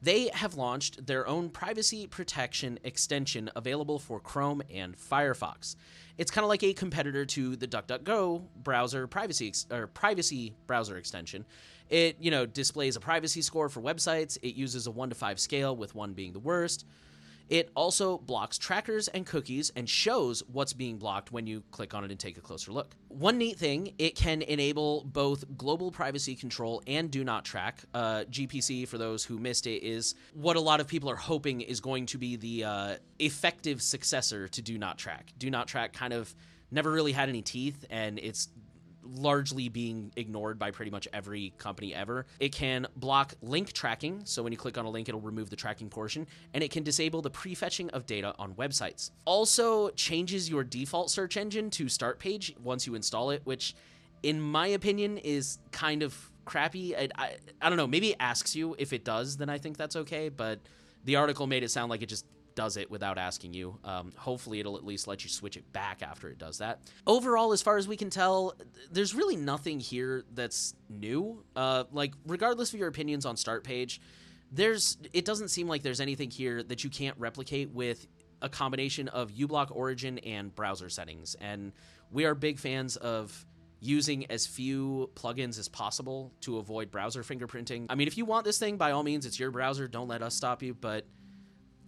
They 0.00 0.30
have 0.32 0.54
launched 0.54 1.06
their 1.06 1.26
own 1.26 1.50
privacy 1.50 2.06
protection 2.06 2.78
extension 2.84 3.50
available 3.56 3.98
for 3.98 4.20
Chrome 4.20 4.62
and 4.72 4.96
Firefox. 4.96 5.76
It's 6.16 6.30
kind 6.30 6.44
of 6.44 6.48
like 6.48 6.62
a 6.62 6.72
competitor 6.72 7.24
to 7.24 7.56
the 7.56 7.66
DuckDuckGo 7.66 8.42
browser 8.62 9.06
privacy 9.06 9.48
ex- 9.48 9.66
or 9.70 9.86
privacy 9.86 10.54
browser 10.66 10.96
extension. 10.96 11.44
It, 11.88 12.16
you 12.20 12.30
know, 12.30 12.46
displays 12.46 12.96
a 12.96 13.00
privacy 13.00 13.42
score 13.42 13.68
for 13.68 13.80
websites. 13.80 14.38
It 14.42 14.54
uses 14.54 14.86
a 14.86 14.90
1 14.90 15.08
to 15.08 15.14
5 15.14 15.40
scale 15.40 15.74
with 15.74 15.94
1 15.94 16.12
being 16.12 16.32
the 16.32 16.38
worst. 16.38 16.84
It 17.48 17.70
also 17.74 18.18
blocks 18.18 18.58
trackers 18.58 19.08
and 19.08 19.24
cookies 19.24 19.72
and 19.74 19.88
shows 19.88 20.42
what's 20.52 20.72
being 20.72 20.98
blocked 20.98 21.32
when 21.32 21.46
you 21.46 21.62
click 21.70 21.94
on 21.94 22.04
it 22.04 22.10
and 22.10 22.20
take 22.20 22.36
a 22.36 22.40
closer 22.40 22.72
look. 22.72 22.94
One 23.08 23.38
neat 23.38 23.58
thing, 23.58 23.94
it 23.98 24.14
can 24.14 24.42
enable 24.42 25.04
both 25.04 25.44
global 25.56 25.90
privacy 25.90 26.34
control 26.34 26.82
and 26.86 27.10
do 27.10 27.24
not 27.24 27.44
track. 27.44 27.84
Uh, 27.94 28.24
GPC, 28.30 28.86
for 28.86 28.98
those 28.98 29.24
who 29.24 29.38
missed 29.38 29.66
it, 29.66 29.82
is 29.82 30.14
what 30.34 30.56
a 30.56 30.60
lot 30.60 30.80
of 30.80 30.86
people 30.86 31.08
are 31.08 31.16
hoping 31.16 31.62
is 31.62 31.80
going 31.80 32.06
to 32.06 32.18
be 32.18 32.36
the 32.36 32.64
uh, 32.64 32.96
effective 33.18 33.80
successor 33.80 34.48
to 34.48 34.62
do 34.62 34.76
not 34.76 34.98
track. 34.98 35.32
Do 35.38 35.50
not 35.50 35.68
track 35.68 35.92
kind 35.92 36.12
of 36.12 36.34
never 36.70 36.90
really 36.90 37.12
had 37.12 37.28
any 37.28 37.42
teeth, 37.42 37.84
and 37.88 38.18
it's 38.18 38.48
largely 39.14 39.68
being 39.68 40.12
ignored 40.16 40.58
by 40.58 40.70
pretty 40.70 40.90
much 40.90 41.08
every 41.12 41.52
company 41.58 41.94
ever. 41.94 42.26
It 42.40 42.52
can 42.52 42.86
block 42.96 43.34
link 43.42 43.72
tracking, 43.72 44.22
so 44.24 44.42
when 44.42 44.52
you 44.52 44.58
click 44.58 44.78
on 44.78 44.84
a 44.84 44.90
link, 44.90 45.08
it'll 45.08 45.20
remove 45.20 45.50
the 45.50 45.56
tracking 45.56 45.88
portion, 45.88 46.26
and 46.54 46.62
it 46.62 46.70
can 46.70 46.82
disable 46.82 47.22
the 47.22 47.30
prefetching 47.30 47.90
of 47.90 48.06
data 48.06 48.34
on 48.38 48.54
websites. 48.54 49.10
Also, 49.24 49.90
changes 49.90 50.48
your 50.48 50.64
default 50.64 51.10
search 51.10 51.36
engine 51.36 51.70
to 51.70 51.88
start 51.88 52.18
page 52.18 52.54
once 52.62 52.86
you 52.86 52.94
install 52.94 53.30
it, 53.30 53.42
which, 53.44 53.74
in 54.22 54.40
my 54.40 54.66
opinion, 54.66 55.18
is 55.18 55.58
kind 55.72 56.02
of 56.02 56.30
crappy. 56.44 56.96
I, 56.96 57.08
I, 57.16 57.36
I 57.60 57.68
don't 57.68 57.76
know. 57.76 57.86
Maybe 57.86 58.10
it 58.10 58.16
asks 58.20 58.56
you. 58.56 58.74
If 58.78 58.92
it 58.92 59.04
does, 59.04 59.36
then 59.36 59.48
I 59.48 59.58
think 59.58 59.76
that's 59.76 59.96
okay. 59.96 60.28
But 60.28 60.60
the 61.04 61.16
article 61.16 61.46
made 61.46 61.62
it 61.62 61.70
sound 61.70 61.90
like 61.90 62.02
it 62.02 62.06
just 62.06 62.24
does 62.58 62.76
it 62.76 62.90
without 62.90 63.18
asking 63.18 63.54
you. 63.54 63.78
Um, 63.84 64.12
hopefully, 64.16 64.58
it'll 64.58 64.76
at 64.76 64.84
least 64.84 65.06
let 65.06 65.22
you 65.22 65.30
switch 65.30 65.56
it 65.56 65.72
back 65.72 66.02
after 66.02 66.28
it 66.28 66.38
does 66.38 66.58
that. 66.58 66.80
Overall, 67.06 67.52
as 67.52 67.62
far 67.62 67.76
as 67.76 67.86
we 67.86 67.96
can 67.96 68.10
tell, 68.10 68.56
there's 68.90 69.14
really 69.14 69.36
nothing 69.36 69.78
here 69.78 70.24
that's 70.34 70.74
new. 70.90 71.44
Uh, 71.54 71.84
like, 71.92 72.14
regardless 72.26 72.74
of 72.74 72.80
your 72.80 72.88
opinions 72.88 73.24
on 73.24 73.36
Start 73.36 73.62
Page, 73.62 74.00
there's 74.50 74.98
it 75.12 75.24
doesn't 75.24 75.50
seem 75.50 75.68
like 75.68 75.84
there's 75.84 76.00
anything 76.00 76.32
here 76.32 76.64
that 76.64 76.82
you 76.82 76.90
can't 76.90 77.16
replicate 77.16 77.70
with 77.70 78.08
a 78.42 78.48
combination 78.48 79.06
of 79.06 79.30
uBlock 79.30 79.68
Origin 79.70 80.18
and 80.18 80.52
browser 80.52 80.88
settings. 80.88 81.36
And 81.40 81.70
we 82.10 82.24
are 82.24 82.34
big 82.34 82.58
fans 82.58 82.96
of 82.96 83.46
using 83.78 84.28
as 84.32 84.48
few 84.48 85.08
plugins 85.14 85.60
as 85.60 85.68
possible 85.68 86.32
to 86.40 86.58
avoid 86.58 86.90
browser 86.90 87.22
fingerprinting. 87.22 87.86
I 87.88 87.94
mean, 87.94 88.08
if 88.08 88.18
you 88.18 88.24
want 88.24 88.44
this 88.44 88.58
thing, 88.58 88.78
by 88.78 88.90
all 88.90 89.04
means, 89.04 89.26
it's 89.26 89.38
your 89.38 89.52
browser. 89.52 89.86
Don't 89.86 90.08
let 90.08 90.22
us 90.22 90.34
stop 90.34 90.60
you. 90.60 90.74
But 90.74 91.06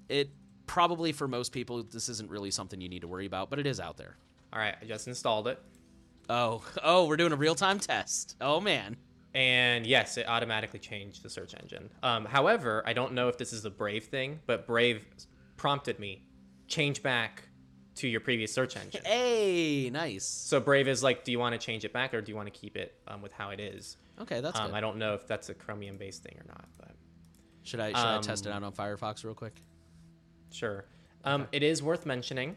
it 0.09 0.31
probably 0.71 1.11
for 1.11 1.27
most 1.27 1.51
people, 1.51 1.83
this 1.83 2.09
isn't 2.09 2.31
really 2.31 2.53
something 2.53 2.81
you 2.81 2.89
need 2.89 3.01
to 3.01 3.09
worry 3.09 3.27
about, 3.27 3.51
but 3.51 3.59
it 3.59 3.67
is 3.67 3.81
out 3.81 3.97
there. 3.97 4.17
All 4.53 4.61
right, 4.61 4.77
I 4.81 4.85
just 4.85 5.09
installed 5.09 5.49
it. 5.49 5.61
Oh, 6.29 6.63
oh, 6.85 7.07
we're 7.07 7.17
doing 7.17 7.33
a 7.33 7.37
real 7.37 7.57
time 7.57 7.81
test. 7.81 8.37
Oh, 8.41 8.61
man. 8.61 8.97
And 9.35 9.85
yes, 9.85 10.17
it 10.17 10.29
automatically 10.29 10.79
changed 10.79 11.25
the 11.25 11.29
search 11.29 11.55
engine. 11.61 11.91
Um, 12.05 12.25
however, 12.25 12.85
I 12.87 12.93
don't 12.93 13.15
know 13.15 13.27
if 13.27 13.37
this 13.37 13.53
is 13.53 13.65
a 13.65 13.71
Brave 13.71 14.05
thing, 14.05 14.39
but 14.47 14.65
Brave 14.65 15.05
prompted 15.57 15.99
me 15.99 16.23
change 16.69 17.03
back 17.03 17.49
to 17.97 18.07
your 18.07 18.21
previous 18.21 18.53
search 18.53 18.77
engine. 18.85 19.03
Hey, 19.05 19.91
nice. 19.91 20.25
So 20.25 20.61
Brave 20.61 20.87
is 20.87 21.03
like, 21.03 21.25
do 21.25 21.33
you 21.33 21.41
want 21.41 21.53
to 21.53 21.59
change 21.59 21.85
it 21.85 21.93
back 21.93 22.15
or 22.15 22.21
do 22.21 22.31
you 22.31 22.37
want 22.37 22.47
to 22.47 22.57
keep 22.57 22.77
it 22.77 22.95
um, 23.09 23.23
with 23.23 23.33
how 23.33 23.51
it 23.51 23.59
is? 23.59 23.97
Okay, 24.21 24.41
that's 24.41 24.59
um, 24.59 24.69
good. 24.69 24.77
I 24.77 24.81
don't 24.81 24.99
know 24.99 25.15
if 25.15 25.27
that's 25.27 25.49
a 25.49 25.55
Chromium 25.55 25.97
based 25.97 26.23
thing 26.23 26.37
or 26.39 26.47
not, 26.47 26.69
but 26.79 26.93
should 27.65 27.81
I 27.81 27.89
should 27.89 27.97
I 27.97 28.21
test 28.21 28.47
it 28.47 28.51
um, 28.51 28.63
out 28.63 28.67
on 28.67 28.73
Firefox 28.73 29.25
real 29.25 29.35
quick? 29.35 29.55
Sure. 30.51 30.85
Um, 31.25 31.47
it 31.53 31.63
is 31.63 31.83
worth 31.83 32.07
mentioning 32.07 32.57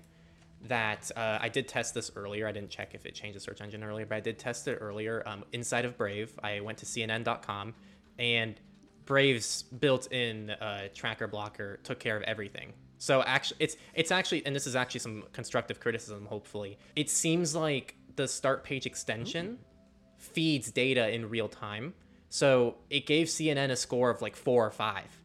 that 0.68 1.12
uh, 1.16 1.38
I 1.42 1.50
did 1.50 1.68
test 1.68 1.94
this 1.94 2.12
earlier. 2.16 2.48
I 2.48 2.52
didn't 2.52 2.70
check 2.70 2.96
if 2.96 3.06
it 3.06 3.14
changed 3.14 3.36
the 3.36 3.40
search 3.42 3.62
engine 3.62 3.84
earlier, 3.84 4.06
but 4.06 4.16
I 4.16 4.20
did 4.20 4.40
test 4.40 4.68
it 4.68 4.78
earlier 4.80 5.22
um, 5.26 5.44
inside 5.52 5.86
of 5.86 5.98
Brave. 5.98 6.38
I 6.42 6.62
went 6.62 6.78
to 6.80 6.86
CNN.com, 6.86 7.74
and 8.18 8.60
Brave's 9.06 9.64
built-in 9.64 10.52
uh, 10.52 10.88
tracker 10.94 11.28
blocker 11.28 11.80
took 11.84 12.00
care 12.00 12.16
of 12.16 12.24
everything. 12.24 12.74
So 12.98 13.22
actually, 13.22 13.58
it's 13.60 13.76
it's 13.94 14.12
actually, 14.12 14.46
and 14.46 14.56
this 14.56 14.66
is 14.66 14.78
actually 14.78 15.02
some 15.02 15.24
constructive 15.34 15.82
criticism. 15.82 16.26
Hopefully, 16.26 16.78
it 16.96 17.10
seems 17.10 17.54
like 17.54 17.96
the 18.16 18.28
start 18.28 18.64
page 18.64 18.86
extension 18.86 19.60
feeds 20.18 20.72
data 20.72 21.10
in 21.14 21.30
real 21.30 21.50
time. 21.50 21.94
So 22.30 22.78
it 22.90 23.06
gave 23.06 23.28
CNN 23.28 23.72
a 23.72 23.76
score 23.76 24.10
of 24.10 24.22
like 24.22 24.38
four 24.38 24.66
or 24.66 24.72
five 24.72 25.20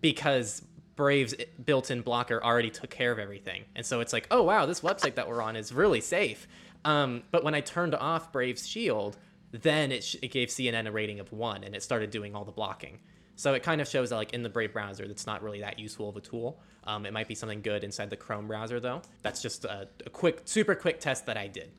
because 0.00 0.62
Brave's 0.96 1.34
built-in 1.64 2.02
blocker 2.02 2.42
already 2.42 2.70
took 2.70 2.90
care 2.90 3.10
of 3.12 3.18
everything, 3.18 3.64
and 3.74 3.84
so 3.84 4.00
it's 4.00 4.12
like, 4.12 4.26
oh 4.30 4.42
wow, 4.42 4.66
this 4.66 4.80
website 4.80 5.16
that 5.16 5.28
we're 5.28 5.42
on 5.42 5.56
is 5.56 5.72
really 5.72 6.00
safe. 6.00 6.46
Um, 6.84 7.22
but 7.30 7.44
when 7.44 7.54
I 7.54 7.60
turned 7.60 7.94
off 7.94 8.32
Brave's 8.32 8.66
shield, 8.68 9.16
then 9.50 9.92
it, 9.92 10.04
sh- 10.04 10.16
it 10.22 10.28
gave 10.30 10.48
CNN 10.48 10.86
a 10.86 10.92
rating 10.92 11.20
of 11.20 11.32
one, 11.32 11.64
and 11.64 11.74
it 11.74 11.82
started 11.82 12.10
doing 12.10 12.34
all 12.34 12.44
the 12.44 12.52
blocking. 12.52 12.98
So 13.36 13.54
it 13.54 13.62
kind 13.62 13.80
of 13.80 13.88
shows 13.88 14.10
that 14.10 14.16
like 14.16 14.32
in 14.32 14.42
the 14.42 14.48
Brave 14.48 14.72
browser, 14.72 15.08
that's 15.08 15.26
not 15.26 15.42
really 15.42 15.60
that 15.60 15.78
useful 15.78 16.08
of 16.08 16.16
a 16.16 16.20
tool. 16.20 16.60
Um, 16.84 17.06
it 17.06 17.12
might 17.12 17.26
be 17.26 17.34
something 17.34 17.62
good 17.62 17.82
inside 17.82 18.10
the 18.10 18.16
Chrome 18.16 18.46
browser 18.46 18.78
though. 18.78 19.02
That's 19.22 19.42
just 19.42 19.64
a, 19.64 19.88
a 20.06 20.10
quick, 20.10 20.42
super 20.44 20.74
quick 20.74 21.00
test 21.00 21.26
that 21.26 21.36
I 21.36 21.48
did. 21.48 21.72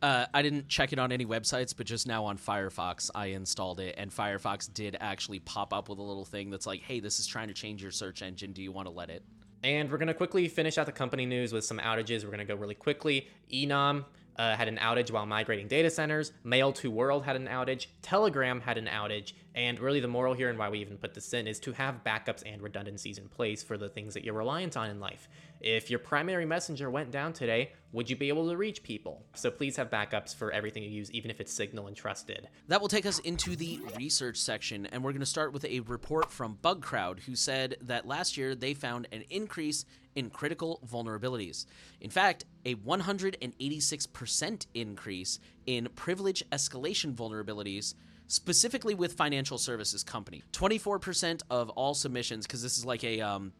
Uh, 0.00 0.26
I 0.32 0.42
didn't 0.42 0.68
check 0.68 0.92
it 0.92 0.98
on 0.98 1.10
any 1.10 1.26
websites, 1.26 1.74
but 1.76 1.86
just 1.86 2.06
now 2.06 2.26
on 2.26 2.38
Firefox, 2.38 3.10
I 3.14 3.26
installed 3.26 3.80
it, 3.80 3.96
and 3.98 4.12
Firefox 4.12 4.72
did 4.72 4.96
actually 5.00 5.40
pop 5.40 5.72
up 5.72 5.88
with 5.88 5.98
a 5.98 6.02
little 6.02 6.24
thing 6.24 6.50
that's 6.50 6.66
like, 6.66 6.82
"Hey, 6.82 7.00
this 7.00 7.18
is 7.18 7.26
trying 7.26 7.48
to 7.48 7.54
change 7.54 7.82
your 7.82 7.90
search 7.90 8.22
engine. 8.22 8.52
Do 8.52 8.62
you 8.62 8.70
want 8.70 8.86
to 8.86 8.92
let 8.92 9.10
it?" 9.10 9.24
And 9.64 9.90
we're 9.90 9.98
gonna 9.98 10.14
quickly 10.14 10.46
finish 10.46 10.78
out 10.78 10.86
the 10.86 10.92
company 10.92 11.26
news 11.26 11.52
with 11.52 11.64
some 11.64 11.78
outages. 11.80 12.24
We're 12.24 12.30
gonna 12.30 12.44
go 12.44 12.54
really 12.54 12.76
quickly. 12.76 13.26
Enom 13.52 14.04
uh, 14.38 14.56
had 14.56 14.68
an 14.68 14.78
outage 14.78 15.10
while 15.10 15.26
migrating 15.26 15.68
data 15.68 15.90
centers. 15.90 16.32
Mail2World 16.44 17.24
had 17.24 17.36
an 17.36 17.48
outage. 17.48 17.86
Telegram 18.02 18.60
had 18.60 18.78
an 18.78 18.86
outage. 18.86 19.32
And 19.54 19.80
really, 19.80 19.98
the 19.98 20.08
moral 20.08 20.34
here 20.34 20.50
and 20.50 20.58
why 20.58 20.68
we 20.68 20.78
even 20.78 20.96
put 20.96 21.14
this 21.14 21.34
in 21.34 21.48
is 21.48 21.58
to 21.60 21.72
have 21.72 22.04
backups 22.04 22.44
and 22.46 22.62
redundancies 22.62 23.18
in 23.18 23.28
place 23.28 23.62
for 23.62 23.76
the 23.76 23.88
things 23.88 24.14
that 24.14 24.24
you're 24.24 24.34
reliant 24.34 24.76
on 24.76 24.88
in 24.88 25.00
life. 25.00 25.28
If 25.60 25.90
your 25.90 25.98
primary 25.98 26.46
messenger 26.46 26.88
went 26.90 27.10
down 27.10 27.32
today, 27.32 27.72
would 27.90 28.08
you 28.08 28.14
be 28.14 28.28
able 28.28 28.48
to 28.48 28.56
reach 28.56 28.84
people? 28.84 29.24
So 29.34 29.50
please 29.50 29.76
have 29.76 29.90
backups 29.90 30.32
for 30.32 30.52
everything 30.52 30.84
you 30.84 30.90
use, 30.90 31.10
even 31.10 31.30
if 31.30 31.40
it's 31.40 31.52
Signal 31.52 31.88
and 31.88 31.96
trusted. 31.96 32.48
That 32.68 32.80
will 32.80 32.88
take 32.88 33.06
us 33.06 33.18
into 33.20 33.56
the 33.56 33.80
research 33.96 34.36
section, 34.36 34.86
and 34.86 35.02
we're 35.02 35.10
going 35.10 35.20
to 35.20 35.26
start 35.26 35.52
with 35.52 35.64
a 35.64 35.80
report 35.80 36.30
from 36.30 36.58
BugCrowd, 36.62 37.20
who 37.20 37.34
said 37.34 37.76
that 37.80 38.06
last 38.06 38.36
year 38.36 38.54
they 38.54 38.74
found 38.74 39.08
an 39.10 39.24
increase 39.30 39.84
in 40.18 40.28
critical 40.30 40.80
vulnerabilities. 40.84 41.64
In 42.00 42.10
fact, 42.10 42.44
a 42.64 42.74
186% 42.74 44.66
increase 44.74 45.38
in 45.66 45.88
privilege 45.94 46.42
escalation 46.50 47.14
vulnerabilities 47.14 47.94
specifically 48.26 48.96
with 48.96 49.12
financial 49.12 49.58
services 49.58 50.02
company. 50.02 50.42
24% 50.52 51.42
of 51.50 51.70
all 51.70 51.94
submissions 51.94 52.48
cuz 52.48 52.60
this 52.60 52.76
is 52.76 52.84
like 52.84 53.04
a 53.04 53.20
um, 53.20 53.52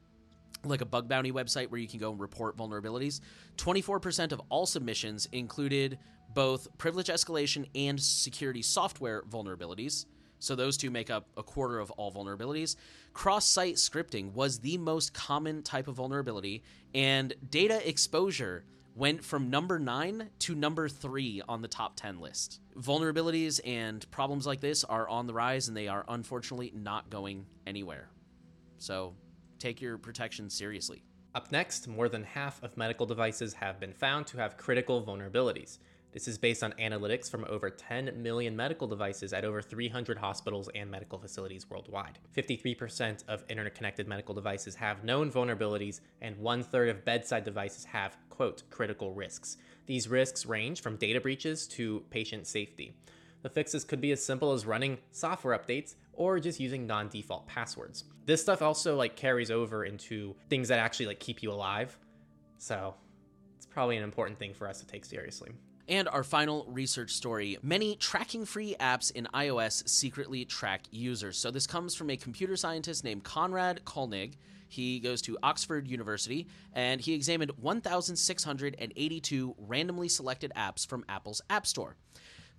like 0.65 0.81
a 0.81 0.85
bug 0.85 1.09
bounty 1.09 1.31
website 1.31 1.69
where 1.69 1.81
you 1.81 1.87
can 1.87 2.01
go 2.01 2.11
and 2.11 2.19
report 2.21 2.57
vulnerabilities. 2.57 3.21
24% 3.57 4.33
of 4.33 4.43
all 4.49 4.67
submissions 4.67 5.27
included 5.31 6.01
both 6.35 6.67
privilege 6.77 7.07
escalation 7.07 7.69
and 7.77 8.03
security 8.03 8.63
software 8.63 9.23
vulnerabilities. 9.23 10.07
So 10.39 10.55
those 10.55 10.77
two 10.77 10.91
make 10.91 11.11
up 11.11 11.27
a 11.37 11.43
quarter 11.43 11.79
of 11.79 11.91
all 11.93 12.13
vulnerabilities. 12.13 12.77
Cross 13.13 13.49
site 13.49 13.75
scripting 13.75 14.33
was 14.33 14.61
the 14.61 14.79
most 14.79 15.15
common 15.15 15.63
type 15.63 15.89
of 15.89 15.97
vulnerability, 15.97 16.63
and 16.95 17.35
data 17.51 17.87
exposure 17.89 18.65
went 18.95 19.25
from 19.25 19.49
number 19.49 19.79
nine 19.79 20.29
to 20.41 20.55
number 20.55 20.89
three 20.89 21.41
on 21.49 21.63
the 21.63 21.69
top 21.69 21.95
10 21.95 22.21
list. 22.21 22.61
Vulnerabilities 22.77 23.61
and 23.65 24.09
problems 24.11 24.47
like 24.47 24.61
this 24.61 24.83
are 24.85 25.09
on 25.09 25.27
the 25.27 25.33
rise, 25.33 25.69
and 25.69 25.77
they 25.77 25.89
are 25.89 26.05
unfortunately 26.09 26.73
not 26.75 27.09
going 27.09 27.47
anywhere. 27.67 28.09
So 28.79 29.15
take 29.59 29.81
your 29.81 29.99
protection 29.99 30.51
seriously. 30.51 31.03
Up 31.35 31.53
next, 31.53 31.87
more 31.87 32.09
than 32.09 32.25
half 32.25 32.63
of 32.63 32.77
medical 32.77 33.07
devices 33.07 33.55
have 33.55 33.79
been 33.79 33.93
found 33.93 34.27
to 34.29 34.39
have 34.39 34.57
critical 34.57 35.03
vulnerabilities. 35.03 35.79
This 36.13 36.27
is 36.27 36.39
based 36.39 36.63
on 36.63 36.73
analytics 36.73 37.31
from 37.31 37.45
over 37.49 37.69
10 37.69 38.23
million 38.23 38.57
medical 38.57 38.89
devices 38.89 39.35
at 39.35 39.45
over 39.45 39.61
300 39.61 40.17
hospitals 40.17 40.71
and 40.75 40.91
medical 40.91 41.19
facilities 41.19 41.69
worldwide. 41.69 42.19
53% 42.35 43.25
of 43.29 43.45
internet 43.49 43.75
connected 43.75 44.09
medical 44.09 44.35
devices 44.35 44.75
have 44.75 45.05
known 45.05 45.31
vulnerabilities, 45.31 46.01
and 46.23 46.39
one 46.39 46.63
third 46.63 46.89
of 46.89 47.05
bedside 47.05 47.45
devices 47.45 47.85
have, 47.85 48.17
quote, 48.31 48.63
critical 48.71 49.13
risks. 49.13 49.59
These 49.87 50.09
risks 50.09 50.47
range 50.47 50.81
from 50.81 50.97
data 50.97 51.21
breaches 51.21 51.67
to 51.69 52.03
patient 52.09 52.47
safety. 52.47 52.95
The 53.43 53.51
fixes 53.51 53.85
could 53.85 54.01
be 54.01 54.13
as 54.13 54.25
simple 54.25 54.53
as 54.53 54.67
running 54.67 54.99
software 55.13 55.57
updates 55.57 55.95
or 56.15 56.41
just 56.41 56.59
using 56.59 56.87
non-default 56.87 57.47
passwords. 57.47 58.05
This 58.25 58.43
stuff 58.43 58.63
also 58.63 58.97
like 58.97 59.15
carries 59.15 59.51
over 59.51 59.85
into 59.85 60.35
things 60.49 60.69
that 60.69 60.79
actually 60.79 61.07
like 61.07 61.21
keep 61.21 61.43
you 61.43 61.53
alive. 61.53 61.97
So, 62.57 62.95
it's 63.57 63.67
probably 63.67 63.97
an 63.97 64.03
important 64.03 64.39
thing 64.39 64.55
for 64.55 64.69
us 64.69 64.81
to 64.81 64.87
take 64.87 65.05
seriously. 65.05 65.51
And 65.89 66.07
our 66.09 66.23
final 66.23 66.67
research 66.69 67.13
story 67.13 67.57
many 67.63 67.97
tracking 67.97 68.45
free 68.45 68.77
apps 68.79 69.11
in 69.11 69.27
iOS 69.33 69.89
secretly 69.89 70.45
track 70.45 70.83
users. 70.91 71.39
So, 71.39 71.51
this 71.51 71.67
comes 71.67 71.95
from 71.95 72.11
a 72.11 72.17
computer 72.17 72.57
scientist 72.57 73.05
named 73.05 73.25
Konrad 73.25 73.85
Kollnig. 73.85 74.35
He 74.69 75.01
goes 75.01 75.23
to 75.23 75.39
Oxford 75.43 75.89
University 75.89 76.47
and 76.75 77.01
he 77.01 77.15
examined 77.15 77.53
1,682 77.57 79.55
randomly 79.59 80.09
selected 80.09 80.53
apps 80.55 80.87
from 80.87 81.07
Apple's 81.09 81.41
App 81.49 81.67
Store. 81.67 81.97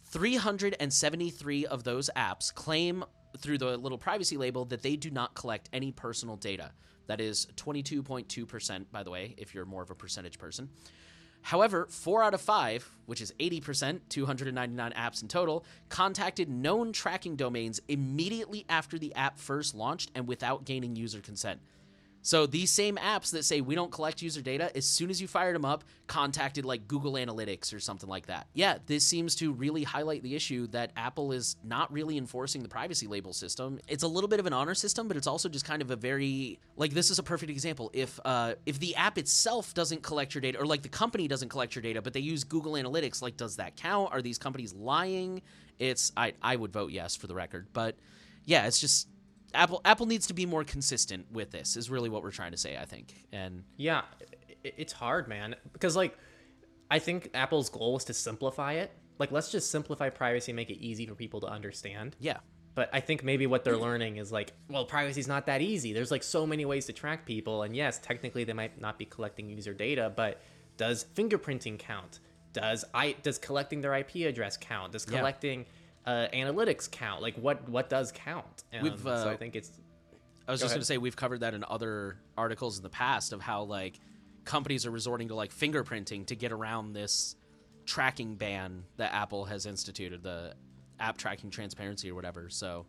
373 0.05 1.65
of 1.67 1.83
those 1.83 2.09
apps 2.15 2.51
claim 2.53 3.05
through 3.37 3.59
the 3.59 3.77
little 3.77 3.97
privacy 3.99 4.37
label 4.37 4.65
that 4.65 4.81
they 4.81 4.95
do 4.95 5.11
not 5.11 5.35
collect 5.35 5.69
any 5.71 5.91
personal 5.91 6.35
data. 6.35 6.71
That 7.05 7.21
is 7.21 7.47
22.2%, 7.55 8.85
by 8.91 9.03
the 9.03 9.11
way, 9.11 9.35
if 9.37 9.53
you're 9.53 9.65
more 9.65 9.83
of 9.83 9.91
a 9.91 9.95
percentage 9.95 10.39
person. 10.39 10.69
However, 11.41 11.87
four 11.89 12.23
out 12.23 12.33
of 12.33 12.41
five, 12.41 12.91
which 13.05 13.21
is 13.21 13.33
80%, 13.39 14.01
299 14.09 14.93
apps 14.93 15.21
in 15.21 15.27
total, 15.27 15.63
contacted 15.89 16.49
known 16.49 16.93
tracking 16.93 17.35
domains 17.35 17.79
immediately 17.87 18.65
after 18.69 18.99
the 18.99 19.15
app 19.15 19.39
first 19.39 19.73
launched 19.73 20.11
and 20.13 20.27
without 20.27 20.65
gaining 20.65 20.95
user 20.95 21.21
consent. 21.21 21.59
So 22.21 22.45
these 22.45 22.71
same 22.71 22.97
apps 22.97 23.31
that 23.31 23.45
say 23.45 23.61
we 23.61 23.75
don't 23.75 23.91
collect 23.91 24.21
user 24.21 24.41
data, 24.41 24.75
as 24.75 24.85
soon 24.85 25.09
as 25.09 25.21
you 25.21 25.27
fired 25.27 25.55
them 25.55 25.65
up, 25.65 25.83
contacted 26.07 26.65
like 26.65 26.87
Google 26.87 27.13
Analytics 27.13 27.73
or 27.73 27.79
something 27.79 28.09
like 28.09 28.27
that. 28.27 28.47
Yeah, 28.53 28.77
this 28.85 29.05
seems 29.05 29.35
to 29.35 29.53
really 29.53 29.83
highlight 29.83 30.23
the 30.23 30.35
issue 30.35 30.67
that 30.67 30.91
Apple 30.97 31.31
is 31.31 31.55
not 31.63 31.91
really 31.91 32.17
enforcing 32.17 32.61
the 32.61 32.69
privacy 32.69 33.07
label 33.07 33.33
system. 33.33 33.79
It's 33.87 34.03
a 34.03 34.07
little 34.07 34.27
bit 34.27 34.39
of 34.39 34.45
an 34.45 34.53
honor 34.53 34.75
system, 34.75 35.07
but 35.07 35.17
it's 35.17 35.27
also 35.27 35.49
just 35.49 35.65
kind 35.65 35.81
of 35.81 35.91
a 35.91 35.95
very 35.95 36.59
like 36.75 36.91
this 36.91 37.09
is 37.09 37.19
a 37.19 37.23
perfect 37.23 37.51
example. 37.51 37.89
If 37.93 38.19
uh, 38.25 38.55
if 38.65 38.79
the 38.79 38.95
app 38.95 39.17
itself 39.17 39.73
doesn't 39.73 40.03
collect 40.03 40.33
your 40.33 40.41
data, 40.41 40.59
or 40.59 40.65
like 40.65 40.81
the 40.81 40.89
company 40.89 41.27
doesn't 41.27 41.49
collect 41.49 41.75
your 41.75 41.81
data, 41.81 42.01
but 42.01 42.13
they 42.13 42.19
use 42.19 42.43
Google 42.43 42.73
Analytics, 42.73 43.21
like 43.21 43.37
does 43.37 43.55
that 43.57 43.75
count? 43.75 44.11
Are 44.11 44.21
these 44.21 44.37
companies 44.37 44.73
lying? 44.73 45.41
It's 45.77 46.11
I 46.17 46.33
I 46.41 46.55
would 46.55 46.73
vote 46.73 46.91
yes 46.91 47.15
for 47.15 47.27
the 47.27 47.35
record, 47.35 47.67
but 47.73 47.95
yeah, 48.45 48.65
it's 48.65 48.79
just 48.79 49.07
Apple 49.53 49.81
Apple 49.85 50.05
needs 50.05 50.27
to 50.27 50.33
be 50.33 50.45
more 50.45 50.63
consistent 50.63 51.31
with 51.31 51.51
this. 51.51 51.75
Is 51.75 51.89
really 51.89 52.09
what 52.09 52.23
we're 52.23 52.31
trying 52.31 52.51
to 52.51 52.57
say, 52.57 52.77
I 52.77 52.85
think. 52.85 53.25
And 53.31 53.63
yeah, 53.77 54.01
it's 54.63 54.93
hard, 54.93 55.27
man, 55.27 55.55
because 55.73 55.95
like 55.95 56.17
I 56.91 56.99
think 56.99 57.29
Apple's 57.33 57.69
goal 57.69 57.97
is 57.97 58.03
to 58.05 58.13
simplify 58.13 58.73
it. 58.73 58.91
Like 59.17 59.31
let's 59.31 59.51
just 59.51 59.71
simplify 59.71 60.09
privacy 60.09 60.51
and 60.51 60.55
make 60.55 60.69
it 60.69 60.77
easy 60.77 61.05
for 61.05 61.15
people 61.15 61.41
to 61.41 61.47
understand. 61.47 62.15
Yeah. 62.19 62.37
But 62.75 62.89
I 62.93 63.01
think 63.01 63.23
maybe 63.23 63.45
what 63.45 63.65
they're 63.65 63.75
learning 63.75 64.17
is 64.17 64.31
like, 64.31 64.53
well, 64.69 64.85
privacy's 64.85 65.27
not 65.27 65.47
that 65.47 65.61
easy. 65.61 65.91
There's 65.91 66.11
like 66.11 66.23
so 66.23 66.45
many 66.45 66.63
ways 66.63 66.85
to 66.85 66.93
track 66.93 67.25
people, 67.25 67.63
and 67.63 67.75
yes, 67.75 67.99
technically 67.99 68.45
they 68.45 68.53
might 68.53 68.79
not 68.79 68.97
be 68.97 69.05
collecting 69.05 69.49
user 69.49 69.73
data, 69.73 70.13
but 70.15 70.41
does 70.77 71.05
fingerprinting 71.15 71.77
count? 71.77 72.19
Does 72.53 72.85
I 72.93 73.15
does 73.21 73.37
collecting 73.37 73.81
their 73.81 73.93
IP 73.95 74.15
address 74.27 74.55
count? 74.55 74.93
Does 74.93 75.05
collecting 75.05 75.61
yeah 75.61 75.65
uh, 76.09 76.27
analytics 76.33 76.89
count? 76.89 77.21
Like 77.21 77.35
what 77.35 77.69
what 77.69 77.89
does 77.89 78.11
count? 78.11 78.63
Um, 78.73 78.81
we've, 78.81 79.07
uh, 79.07 79.23
so 79.23 79.29
I 79.29 79.37
think 79.37 79.55
it's. 79.55 79.71
I 80.47 80.51
was 80.51 80.61
go 80.61 80.65
just 80.65 80.73
going 80.73 80.81
to 80.81 80.85
say 80.85 80.97
we've 80.97 81.15
covered 81.15 81.41
that 81.41 81.53
in 81.53 81.63
other 81.67 82.17
articles 82.35 82.77
in 82.77 82.83
the 82.83 82.89
past 82.89 83.33
of 83.33 83.41
how 83.41 83.63
like 83.63 83.99
companies 84.43 84.87
are 84.87 84.91
resorting 84.91 85.27
to 85.27 85.35
like 85.35 85.53
fingerprinting 85.53 86.25
to 86.25 86.35
get 86.35 86.51
around 86.51 86.93
this 86.93 87.35
tracking 87.85 88.35
ban 88.35 88.83
that 88.97 89.13
Apple 89.13 89.45
has 89.45 89.67
instituted, 89.67 90.23
the 90.23 90.55
app 90.99 91.17
tracking 91.17 91.51
transparency 91.51 92.09
or 92.09 92.15
whatever. 92.15 92.49
So, 92.49 92.87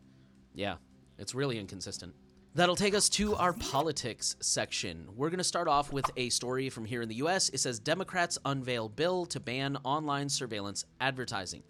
yeah, 0.54 0.76
it's 1.18 1.34
really 1.34 1.58
inconsistent. 1.58 2.14
That'll 2.54 2.76
take 2.76 2.94
us 2.94 3.08
to 3.10 3.36
our 3.36 3.52
politics 3.52 4.36
section. 4.40 5.06
We're 5.14 5.28
going 5.28 5.38
to 5.38 5.44
start 5.44 5.68
off 5.68 5.92
with 5.92 6.10
a 6.16 6.30
story 6.30 6.70
from 6.70 6.86
here 6.86 7.02
in 7.02 7.08
the 7.08 7.16
US. 7.16 7.50
It 7.50 7.60
says 7.60 7.78
Democrats 7.78 8.38
unveil 8.44 8.88
bill 8.88 9.26
to 9.26 9.38
ban 9.38 9.76
online 9.84 10.30
surveillance 10.30 10.86
advertising. 11.00 11.62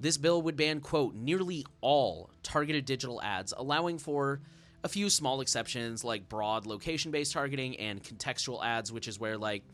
This 0.00 0.16
bill 0.16 0.42
would 0.42 0.56
ban, 0.56 0.80
quote, 0.80 1.14
nearly 1.14 1.64
all 1.80 2.30
targeted 2.42 2.84
digital 2.84 3.22
ads, 3.22 3.54
allowing 3.56 3.98
for 3.98 4.40
a 4.82 4.88
few 4.88 5.08
small 5.08 5.40
exceptions 5.40 6.04
like 6.04 6.28
broad 6.28 6.66
location 6.66 7.10
based 7.10 7.32
targeting 7.32 7.76
and 7.76 8.02
contextual 8.02 8.64
ads, 8.64 8.92
which 8.92 9.08
is 9.08 9.18
where, 9.18 9.38
like, 9.38 9.64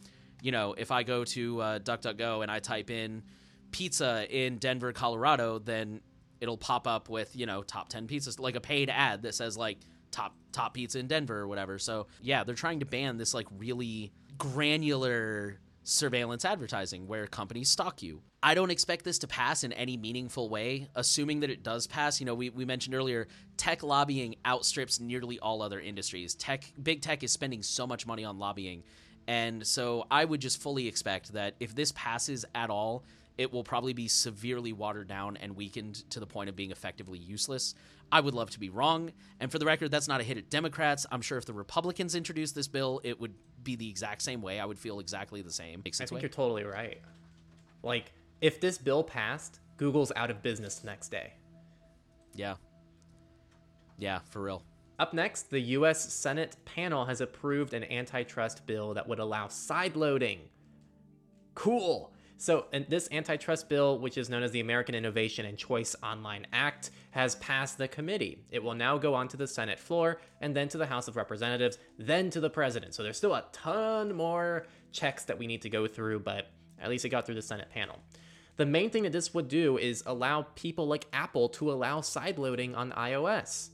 you 0.43 0.53
know, 0.53 0.75
if 0.79 0.91
I 0.91 1.03
go 1.03 1.25
to 1.25 1.61
uh, 1.61 1.79
DuckDuckGo 1.81 2.43
and 2.43 2.51
I 2.51 2.61
type 2.61 2.91
in 2.91 3.23
pizza 3.73 4.27
in 4.31 4.59
Denver, 4.59 4.93
Colorado, 4.93 5.59
then 5.59 6.01
it'll 6.41 6.57
pop 6.57 6.87
up 6.87 7.09
with, 7.09 7.35
you 7.35 7.47
know, 7.47 7.63
top 7.63 7.89
10 7.89 8.07
pizzas, 8.07 8.39
like 8.39 8.57
a 8.57 8.61
paid 8.61 8.89
ad 8.89 9.23
that 9.23 9.35
says, 9.35 9.57
like, 9.57 9.79
top 10.11 10.35
top 10.53 10.75
pizza 10.75 10.99
in 10.99 11.07
Denver 11.07 11.39
or 11.39 11.49
whatever. 11.49 11.79
So, 11.79 12.07
yeah, 12.23 12.45
they're 12.45 12.55
trying 12.55 12.81
to 12.81 12.87
ban 12.87 13.19
this, 13.19 13.35
like, 13.35 13.47
really 13.57 14.13
granular 14.39 15.61
surveillance 15.83 16.45
advertising 16.45 17.07
where 17.07 17.27
companies 17.27 17.69
stalk 17.69 18.03
you. 18.03 18.23
I 18.43 18.55
don't 18.55 18.71
expect 18.71 19.05
this 19.05 19.19
to 19.21 19.27
pass 19.27 19.65
in 19.65 19.73
any 19.73 19.97
meaningful 19.97 20.49
way. 20.49 20.89
Assuming 20.95 21.41
that 21.41 21.51
it 21.51 21.63
does 21.63 21.87
pass, 21.87 22.21
you 22.21 22.27
know, 22.27 22.35
we, 22.35 22.51
we 22.51 22.65
mentioned 22.65 22.95
earlier, 22.95 23.29
tech 23.57 23.83
lobbying 23.83 24.37
outstrips 24.47 25.01
nearly 25.01 25.39
all 25.39 25.63
other 25.63 25.81
industries. 25.81 26.35
Tech, 26.35 26.73
big 26.83 27.03
tech 27.03 27.23
is 27.23 27.33
spending 27.33 27.63
so 27.63 27.87
much 27.87 28.07
money 28.07 28.25
on 28.25 28.39
lobbying. 28.39 28.83
And 29.27 29.67
so 29.67 30.07
I 30.11 30.25
would 30.25 30.41
just 30.41 30.61
fully 30.61 30.89
expect 30.89 31.33
that 31.35 31.55
if 31.61 31.75
this 31.75 31.93
passes 31.93 32.45
at 32.55 32.71
all, 32.71 33.05
it 33.39 33.53
will 33.53 33.65
probably 33.65 33.93
be 33.93 34.09
severely 34.09 34.73
watered 34.73 35.09
down 35.09 35.37
and 35.39 35.57
weakened 35.57 36.11
to 36.11 36.21
the 36.21 36.27
point 36.27 36.51
of 36.51 36.57
being 36.57 36.71
effectively 36.71 37.19
useless. 37.19 37.75
I 38.13 38.21
would 38.21 38.35
love 38.35 38.51
to 38.51 38.61
be 38.61 38.71
wrong. 38.71 39.13
And 39.39 39.51
for 39.51 39.59
the 39.59 39.67
record, 39.67 39.91
that's 39.91 40.09
not 40.09 40.21
a 40.21 40.25
hit 40.25 40.37
at 40.37 40.51
Democrats. 40.51 41.07
I'm 41.11 41.23
sure 41.23 41.39
if 41.39 41.47
the 41.47 41.53
Republicans 41.53 42.15
introduced 42.15 42.55
this 42.55 42.69
bill, 42.69 43.01
it 43.05 43.21
would 43.21 43.35
be 43.65 43.77
the 43.77 43.89
exact 43.89 44.23
same 44.23 44.43
way. 44.43 44.61
I 44.61 44.65
would 44.65 44.79
feel 44.79 45.01
exactly 45.01 45.43
the 45.43 45.53
same. 45.53 45.83
I 45.87 45.91
think 45.91 46.11
way. 46.13 46.21
you're 46.21 46.29
totally 46.29 46.65
right. 46.65 47.01
Like, 47.83 48.13
if 48.41 48.61
this 48.61 48.79
bill 48.79 49.03
passed, 49.03 49.61
Google's 49.77 50.13
out 50.17 50.31
of 50.31 50.43
business 50.43 50.77
the 50.77 50.87
next 50.87 51.09
day. 51.09 51.33
Yeah. 52.35 52.57
Yeah, 53.99 54.21
for 54.31 54.43
real. 54.43 54.63
Up 54.99 55.15
next, 55.15 55.51
the 55.51 55.61
US 55.61 56.13
Senate 56.13 56.57
panel 56.65 57.07
has 57.07 57.21
approved 57.21 57.73
an 57.73 57.85
antitrust 57.85 58.67
bill 58.67 58.93
that 58.95 59.09
would 59.09 59.19
allow 59.19 59.47
sideloading. 59.47 60.41
Cool. 61.55 62.13
So, 62.41 62.65
this 62.89 63.07
antitrust 63.13 63.69
bill, 63.69 63.99
which 63.99 64.17
is 64.17 64.31
known 64.31 64.43
as 64.43 64.51
the 64.51 64.61
American 64.61 64.95
Innovation 64.95 65.45
and 65.45 65.59
Choice 65.59 65.95
Online 66.03 66.47
Act, 66.55 66.91
has 67.11 67.35
passed 67.35 67.77
the 67.77 67.87
committee. 67.87 68.47
It 68.51 68.63
will 68.63 68.73
now 68.73 68.97
go 68.97 69.15
on 69.15 69.29
to 69.29 69.37
the 69.37 69.47
Senate 69.47 69.79
floor 69.79 70.23
and 70.41 70.57
then 70.57 70.67
to 70.71 70.79
the 70.79 70.87
House 70.87 71.07
of 71.07 71.17
Representatives, 71.17 71.77
then 71.99 72.31
to 72.31 72.41
the 72.41 72.49
president. 72.49 72.95
So, 72.95 73.03
there's 73.03 73.19
still 73.19 73.35
a 73.35 73.45
ton 73.53 74.15
more 74.15 74.65
checks 74.91 75.25
that 75.25 75.39
we 75.39 75.47
need 75.47 75.61
to 75.61 75.69
go 75.69 75.87
through, 75.87 76.21
but 76.21 76.47
at 76.81 76.89
least 76.89 77.05
it 77.05 77.11
got 77.11 77.27
through 77.27 77.35
the 77.35 77.43
Senate 77.43 77.69
panel. 77.75 77.99
The 78.57 78.65
main 78.65 78.89
thing 78.89 79.03
that 79.03 79.13
this 79.13 79.35
would 79.35 79.49
do 79.49 79.77
is 79.77 80.03
allow 80.07 80.47
people 80.55 80.87
like 80.87 81.09
Apple 81.13 81.51
to 81.51 81.71
allow 81.71 82.01
sideloading 82.01 82.75
on 82.75 82.93
iOS. 82.93 83.69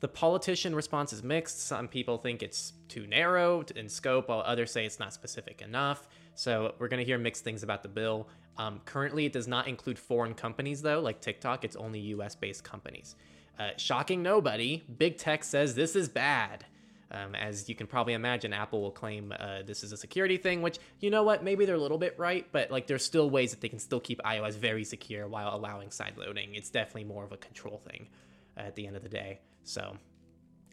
The 0.00 0.08
politician 0.08 0.74
response 0.74 1.14
is 1.14 1.22
mixed. 1.22 1.66
Some 1.66 1.88
people 1.88 2.18
think 2.18 2.42
it's 2.42 2.74
too 2.88 3.06
narrow 3.06 3.64
in 3.74 3.88
scope, 3.88 4.28
while 4.28 4.42
others 4.44 4.70
say 4.70 4.84
it's 4.84 4.98
not 4.98 5.14
specific 5.14 5.62
enough. 5.62 6.06
So 6.34 6.74
we're 6.78 6.88
going 6.88 6.98
to 6.98 7.04
hear 7.04 7.18
mixed 7.18 7.44
things 7.44 7.62
about 7.62 7.82
the 7.82 7.88
bill. 7.88 8.28
Um, 8.56 8.80
currently, 8.84 9.26
it 9.26 9.32
does 9.32 9.48
not 9.48 9.68
include 9.68 9.98
foreign 9.98 10.34
companies, 10.34 10.82
though, 10.82 11.00
like 11.00 11.20
TikTok. 11.20 11.64
It's 11.64 11.76
only 11.76 12.00
US 12.00 12.34
based 12.34 12.64
companies. 12.64 13.16
Uh, 13.58 13.70
shocking 13.76 14.22
nobody, 14.22 14.82
big 14.98 15.16
tech 15.16 15.44
says 15.44 15.74
this 15.74 15.94
is 15.94 16.08
bad. 16.08 16.64
Um, 17.10 17.36
as 17.36 17.68
you 17.68 17.76
can 17.76 17.86
probably 17.86 18.14
imagine, 18.14 18.52
Apple 18.52 18.80
will 18.80 18.90
claim 18.90 19.32
uh, 19.38 19.62
this 19.64 19.84
is 19.84 19.92
a 19.92 19.96
security 19.96 20.36
thing, 20.36 20.62
which, 20.62 20.78
you 20.98 21.10
know 21.10 21.22
what, 21.22 21.44
maybe 21.44 21.64
they're 21.64 21.76
a 21.76 21.80
little 21.80 21.98
bit 21.98 22.18
right, 22.18 22.46
but 22.50 22.72
like 22.72 22.88
there's 22.88 23.04
still 23.04 23.30
ways 23.30 23.52
that 23.52 23.60
they 23.60 23.68
can 23.68 23.78
still 23.78 24.00
keep 24.00 24.20
iOS 24.22 24.54
very 24.54 24.82
secure 24.82 25.28
while 25.28 25.54
allowing 25.54 25.92
side 25.92 26.14
loading. 26.16 26.56
It's 26.56 26.70
definitely 26.70 27.04
more 27.04 27.22
of 27.22 27.30
a 27.30 27.36
control 27.36 27.80
thing 27.88 28.08
at 28.56 28.74
the 28.74 28.86
end 28.86 28.96
of 28.96 29.04
the 29.04 29.08
day. 29.08 29.38
So 29.62 29.96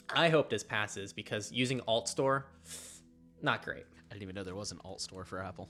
I 0.10 0.30
hope 0.30 0.50
this 0.50 0.64
passes 0.64 1.14
because 1.14 1.52
using 1.52 1.82
Alt 1.88 2.10
Store, 2.10 2.48
not 3.44 3.64
great. 3.64 3.86
I 4.12 4.14
didn't 4.14 4.24
even 4.24 4.36
know 4.36 4.44
there 4.44 4.56
was 4.56 4.74
an 4.74 4.80
alt 4.84 5.00
store 5.00 5.24
for 5.24 5.42
Apple. 5.42 5.70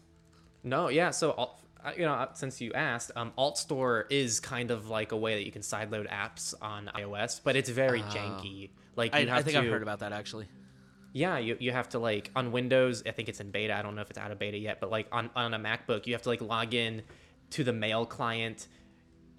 No, 0.63 0.87
yeah. 0.89 1.11
So, 1.11 1.51
you 1.95 2.05
know, 2.05 2.13
uh, 2.13 2.33
since 2.33 2.59
you 2.59 2.73
asked, 2.73 3.11
um, 3.15 3.31
alt 3.37 3.59
store 3.59 4.07
is 4.09 4.39
kind 4.39 4.71
of 4.71 4.89
like 4.89 5.11
a 5.11 5.17
way 5.17 5.35
that 5.35 5.45
you 5.45 5.51
can 5.51 5.61
sideload 5.61 6.09
apps 6.09 6.55
on 6.59 6.89
iOS, 6.95 7.39
but 7.43 7.55
it's 7.55 7.69
very 7.69 8.01
uh, 8.01 8.09
janky. 8.09 8.71
Like, 8.95 9.13
I, 9.13 9.19
I 9.19 9.41
think 9.43 9.55
to, 9.55 9.59
I've 9.59 9.69
heard 9.69 9.83
about 9.83 9.99
that 9.99 10.11
actually. 10.11 10.47
Yeah, 11.13 11.37
you, 11.37 11.55
you 11.59 11.71
have 11.71 11.89
to 11.89 11.99
like 11.99 12.31
on 12.35 12.51
Windows. 12.51 13.03
I 13.05 13.11
think 13.11 13.29
it's 13.29 13.39
in 13.39 13.51
beta. 13.51 13.75
I 13.75 13.83
don't 13.83 13.95
know 13.95 14.01
if 14.01 14.09
it's 14.09 14.19
out 14.19 14.31
of 14.31 14.39
beta 14.39 14.57
yet, 14.57 14.79
but 14.79 14.89
like 14.89 15.07
on 15.11 15.29
on 15.35 15.53
a 15.53 15.59
MacBook, 15.59 16.07
you 16.07 16.13
have 16.13 16.21
to 16.23 16.29
like 16.29 16.41
log 16.41 16.73
in 16.73 17.03
to 17.51 17.63
the 17.63 17.73
Mail 17.73 18.05
client, 18.05 18.67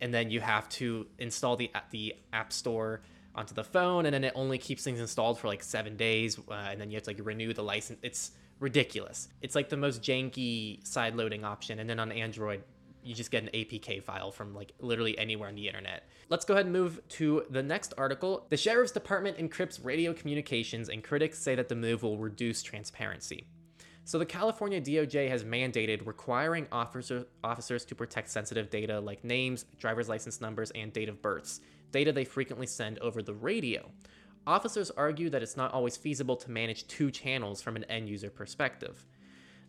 and 0.01 0.12
then 0.12 0.31
you 0.31 0.41
have 0.41 0.69
to 0.71 1.07
install 1.19 1.57
the 1.57 1.71
the 1.91 2.15
App 2.33 2.53
Store 2.53 3.03
onto 3.35 3.55
the 3.55 3.65
phone, 3.65 4.05
and 4.05 4.12
then 4.12 4.23
it 4.23 4.33
only 4.37 4.59
keeps 4.59 4.85
things 4.85 5.01
installed 5.01 5.38
for 5.38 5.49
like 5.49 5.62
seven 5.62 5.97
days, 5.97 6.38
uh, 6.38 6.53
and 6.53 6.81
then 6.81 6.91
you 6.91 6.97
have 6.97 7.05
to 7.05 7.11
like 7.11 7.21
renew 7.25 7.55
the 7.55 7.62
license. 7.62 7.99
It's 8.03 8.33
ridiculous. 8.62 9.29
It's 9.42 9.55
like 9.55 9.68
the 9.68 9.77
most 9.77 10.03
janky 10.03 10.87
side 10.87 11.16
loading 11.16 11.44
option. 11.44 11.81
And 11.81 11.90
then 11.90 11.98
on 11.98 12.12
Android, 12.12 12.62
you 13.03 13.12
just 13.14 13.33
get 13.33 13.42
an 13.42 13.51
APK 13.53 14.03
file 14.03 14.31
from 14.31 14.55
like 14.55 14.72
literally 14.79 15.18
anywhere 15.18 15.48
on 15.48 15.57
the 15.57 15.66
internet. 15.66 16.09
Let's 16.29 16.44
go 16.44 16.55
ahead 16.55 16.66
and 16.66 16.72
move 16.72 17.01
to 17.11 17.44
the 17.51 17.62
next 17.62 17.92
article. 17.98 18.46
The 18.48 18.57
Sheriff's 18.57 18.92
Department 18.92 19.37
encrypts 19.38 19.85
radio 19.85 20.14
communications, 20.14 20.88
and 20.88 21.03
critics 21.03 21.40
say 21.40 21.57
that 21.57 21.68
the 21.68 21.75
move 21.75 22.05
will 22.05 22.16
reduce 22.16 22.62
transparency. 22.62 23.46
So, 24.05 24.18
the 24.18 24.27
California 24.27 24.81
DOJ 24.81 25.29
has 25.29 25.44
mandated 25.44 26.07
requiring 26.07 26.66
officer, 26.72 27.27
officers 27.44 27.85
to 27.85 27.94
protect 27.94 28.31
sensitive 28.31 28.70
data 28.70 28.98
like 28.98 29.22
names, 29.22 29.64
driver's 29.79 30.09
license 30.09 30.40
numbers, 30.40 30.72
and 30.72 30.92
date 30.92 31.09
of 31.09 31.22
births, 31.22 31.61
data 31.92 32.12
they 32.12 32.25
frequently 32.25 32.66
send 32.66 32.98
over 32.98 33.22
the 33.22 33.35
radio. 33.35 33.90
Officers 34.46 34.90
argue 34.90 35.31
that 35.31 35.42
it's 35.42 35.57
not 35.57 35.72
always 35.72 35.96
feasible 35.96 36.37
to 36.37 36.50
manage 36.50 36.87
two 36.88 37.11
channels 37.11 37.62
from 37.62 37.76
an 37.76 37.85
end 37.85 38.09
user 38.09 38.28
perspective. 38.28 39.07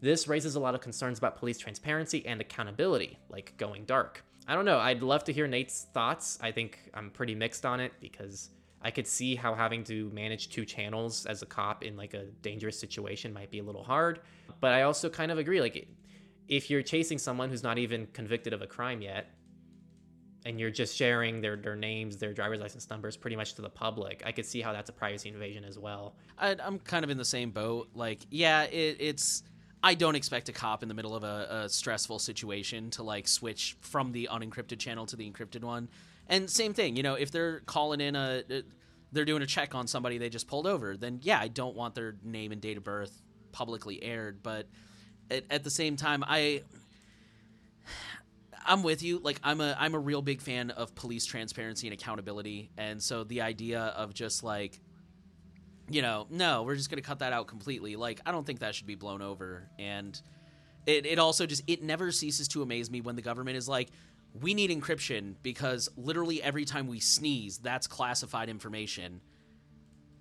This 0.01 0.27
raises 0.27 0.55
a 0.55 0.59
lot 0.59 0.73
of 0.73 0.81
concerns 0.81 1.17
about 1.17 1.37
police 1.37 1.59
transparency 1.59 2.25
and 2.25 2.41
accountability, 2.41 3.19
like 3.29 3.53
going 3.57 3.85
dark. 3.85 4.23
I 4.47 4.55
don't 4.55 4.65
know, 4.65 4.79
I'd 4.79 5.03
love 5.03 5.23
to 5.25 5.33
hear 5.33 5.47
Nate's 5.47 5.87
thoughts. 5.93 6.39
I 6.41 6.51
think 6.51 6.79
I'm 6.93 7.11
pretty 7.11 7.35
mixed 7.35 7.65
on 7.65 7.79
it 7.79 7.93
because 8.01 8.49
I 8.81 8.91
could 8.91 9.07
see 9.07 9.35
how 9.35 9.53
having 9.53 9.83
to 9.85 10.09
manage 10.09 10.49
two 10.49 10.65
channels 10.65 11.25
as 11.25 11.41
a 11.41 11.45
cop 11.45 11.83
in 11.83 11.95
like 11.95 12.13
a 12.13 12.25
dangerous 12.41 12.77
situation 12.77 13.31
might 13.31 13.51
be 13.51 13.59
a 13.59 13.63
little 13.63 13.83
hard, 13.83 14.19
but 14.59 14.73
I 14.73 14.81
also 14.81 15.07
kind 15.07 15.31
of 15.31 15.37
agree 15.37 15.61
like 15.61 15.87
if 16.49 16.69
you're 16.69 16.81
chasing 16.81 17.17
someone 17.17 17.49
who's 17.49 17.63
not 17.63 17.77
even 17.77 18.07
convicted 18.07 18.51
of 18.51 18.61
a 18.61 18.67
crime 18.67 19.01
yet, 19.01 19.27
and 20.45 20.59
you're 20.59 20.69
just 20.69 20.95
sharing 20.95 21.41
their, 21.41 21.55
their 21.55 21.75
names, 21.75 22.17
their 22.17 22.33
driver's 22.33 22.59
license 22.59 22.89
numbers 22.89 23.15
pretty 23.15 23.35
much 23.35 23.53
to 23.55 23.61
the 23.61 23.69
public, 23.69 24.23
I 24.25 24.31
could 24.31 24.45
see 24.45 24.61
how 24.61 24.73
that's 24.73 24.89
a 24.89 24.93
privacy 24.93 25.29
invasion 25.29 25.63
as 25.63 25.79
well. 25.79 26.15
I, 26.37 26.55
am 26.59 26.79
kind 26.79 27.03
of 27.03 27.09
in 27.09 27.17
the 27.17 27.25
same 27.25 27.51
boat. 27.51 27.89
Like, 27.93 28.25
yeah, 28.29 28.63
it, 28.63 28.97
it's. 28.99 29.43
I 29.85 29.95
don't 29.95 30.15
expect 30.15 30.47
a 30.47 30.53
cop 30.53 30.81
in 30.81 30.87
the 30.87 30.95
middle 30.95 31.13
of 31.13 31.25
a, 31.25 31.63
a 31.65 31.69
stressful 31.69 32.19
situation 32.19 32.89
to 32.91 33.03
like 33.03 33.27
switch 33.27 33.75
from 33.81 34.13
the 34.13 34.29
unencrypted 34.31 34.79
channel 34.79 35.05
to 35.07 35.17
the 35.17 35.29
encrypted 35.29 35.61
one. 35.61 35.89
And 36.27 36.49
same 36.49 36.73
thing, 36.73 36.95
you 36.95 37.03
know, 37.03 37.15
if 37.15 37.31
they're 37.31 37.59
calling 37.61 37.99
in 37.99 38.15
a, 38.15 38.43
uh, 38.49 38.61
they're 39.11 39.25
doing 39.25 39.41
a 39.41 39.45
check 39.45 39.75
on 39.75 39.87
somebody 39.87 40.17
they 40.17 40.29
just 40.29 40.47
pulled 40.47 40.67
over, 40.67 40.95
then 40.95 41.19
yeah, 41.21 41.37
I 41.37 41.49
don't 41.49 41.75
want 41.75 41.95
their 41.95 42.15
name 42.23 42.53
and 42.53 42.61
date 42.61 42.77
of 42.77 42.85
birth 42.85 43.21
publicly 43.51 44.01
aired. 44.01 44.41
But 44.41 44.67
at, 45.29 45.43
at 45.49 45.63
the 45.65 45.69
same 45.69 45.97
time, 45.97 46.23
I 46.25 46.63
I'm 48.65 48.83
with 48.83 49.03
you. 49.03 49.19
Like 49.19 49.39
I'm 49.43 49.61
a 49.61 49.75
I'm 49.79 49.93
a 49.93 49.99
real 49.99 50.21
big 50.21 50.41
fan 50.41 50.71
of 50.71 50.95
police 50.95 51.25
transparency 51.25 51.87
and 51.87 51.93
accountability, 51.93 52.71
and 52.77 53.01
so 53.01 53.23
the 53.23 53.41
idea 53.41 53.81
of 53.81 54.13
just 54.13 54.43
like, 54.43 54.79
you 55.89 56.01
know, 56.01 56.27
no, 56.29 56.63
we're 56.63 56.75
just 56.75 56.89
gonna 56.89 57.01
cut 57.01 57.19
that 57.19 57.33
out 57.33 57.47
completely. 57.47 57.95
Like 57.95 58.21
I 58.25 58.31
don't 58.31 58.45
think 58.45 58.59
that 58.59 58.75
should 58.75 58.87
be 58.87 58.95
blown 58.95 59.21
over, 59.21 59.69
and 59.77 60.19
it 60.85 61.05
it 61.05 61.19
also 61.19 61.45
just 61.45 61.63
it 61.67 61.83
never 61.83 62.11
ceases 62.11 62.47
to 62.49 62.61
amaze 62.61 62.89
me 62.89 63.01
when 63.01 63.15
the 63.15 63.21
government 63.21 63.57
is 63.57 63.67
like, 63.67 63.89
we 64.39 64.53
need 64.53 64.71
encryption 64.71 65.35
because 65.43 65.89
literally 65.95 66.41
every 66.41 66.65
time 66.65 66.87
we 66.87 66.99
sneeze, 66.99 67.57
that's 67.57 67.87
classified 67.87 68.49
information. 68.49 69.21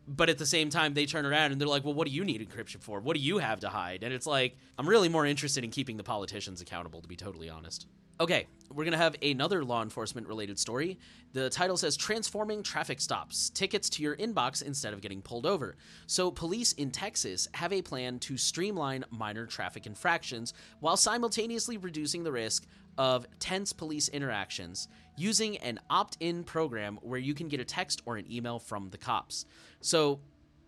But 0.07 0.29
at 0.29 0.37
the 0.37 0.47
same 0.47 0.69
time, 0.69 0.95
they 0.95 1.07
turn 1.07 1.25
around 1.25 1.53
and 1.53 1.61
they're 1.61 1.69
like, 1.69 1.85
well, 1.85 1.95
what 1.95 2.09
do 2.09 2.13
you 2.13 2.25
need 2.25 2.47
encryption 2.47 2.83
for? 2.83 3.01
What 3.01 3.17
do 3.17 3.23
you 3.23 3.39
have 3.39 3.61
to 3.61 3.69
hide? 3.69 4.03
And 4.03 4.13
it's 4.13 4.27
like, 4.27 4.57
I'm 4.77 4.89
really 4.89 5.09
more 5.09 5.25
interested 5.25 5.63
in 5.63 5.71
keeping 5.71 5.97
the 5.97 6.03
politicians 6.03 6.61
accountable, 6.61 7.01
to 7.01 7.09
be 7.09 7.15
totally 7.15 7.49
honest. 7.49 7.87
Okay, 8.23 8.47
we're 8.73 8.85
going 8.85 8.93
to 8.93 8.99
have 8.99 9.17
another 9.21 9.65
law 9.65 9.83
enforcement 9.83 10.29
related 10.29 10.57
story. 10.57 10.97
The 11.33 11.51
title 11.51 11.77
says 11.77 11.97
Transforming 11.97 12.63
Traffic 12.63 13.01
Stops 13.01 13.51
Tickets 13.51 13.91
to 13.91 14.03
Your 14.05 14.15
Inbox 14.15 14.63
Instead 14.63 14.93
of 14.93 15.01
Getting 15.01 15.23
Pulled 15.23 15.45
Over. 15.45 15.75
So, 16.07 16.31
police 16.31 16.73
in 16.75 16.93
Texas 16.93 17.49
have 17.55 17.73
a 17.73 17.83
plan 17.83 18.21
to 18.21 18.37
streamline 18.37 19.05
minor 19.11 19.45
traffic 19.45 19.87
infractions 19.87 20.55
while 20.79 20.97
simultaneously 20.97 21.79
reducing 21.79 22.23
the 22.23 22.31
risk 22.31 22.65
of 22.97 23.27
tense 23.41 23.73
police 23.73 24.07
interactions 24.07 24.87
using 25.17 25.57
an 25.57 25.81
opt 25.91 26.17
in 26.21 26.45
program 26.45 27.01
where 27.03 27.19
you 27.19 27.35
can 27.35 27.49
get 27.49 27.59
a 27.59 27.65
text 27.65 28.03
or 28.07 28.19
an 28.19 28.33
email 28.33 28.61
from 28.61 28.91
the 28.91 28.99
cops. 28.99 29.47
So, 29.81 30.21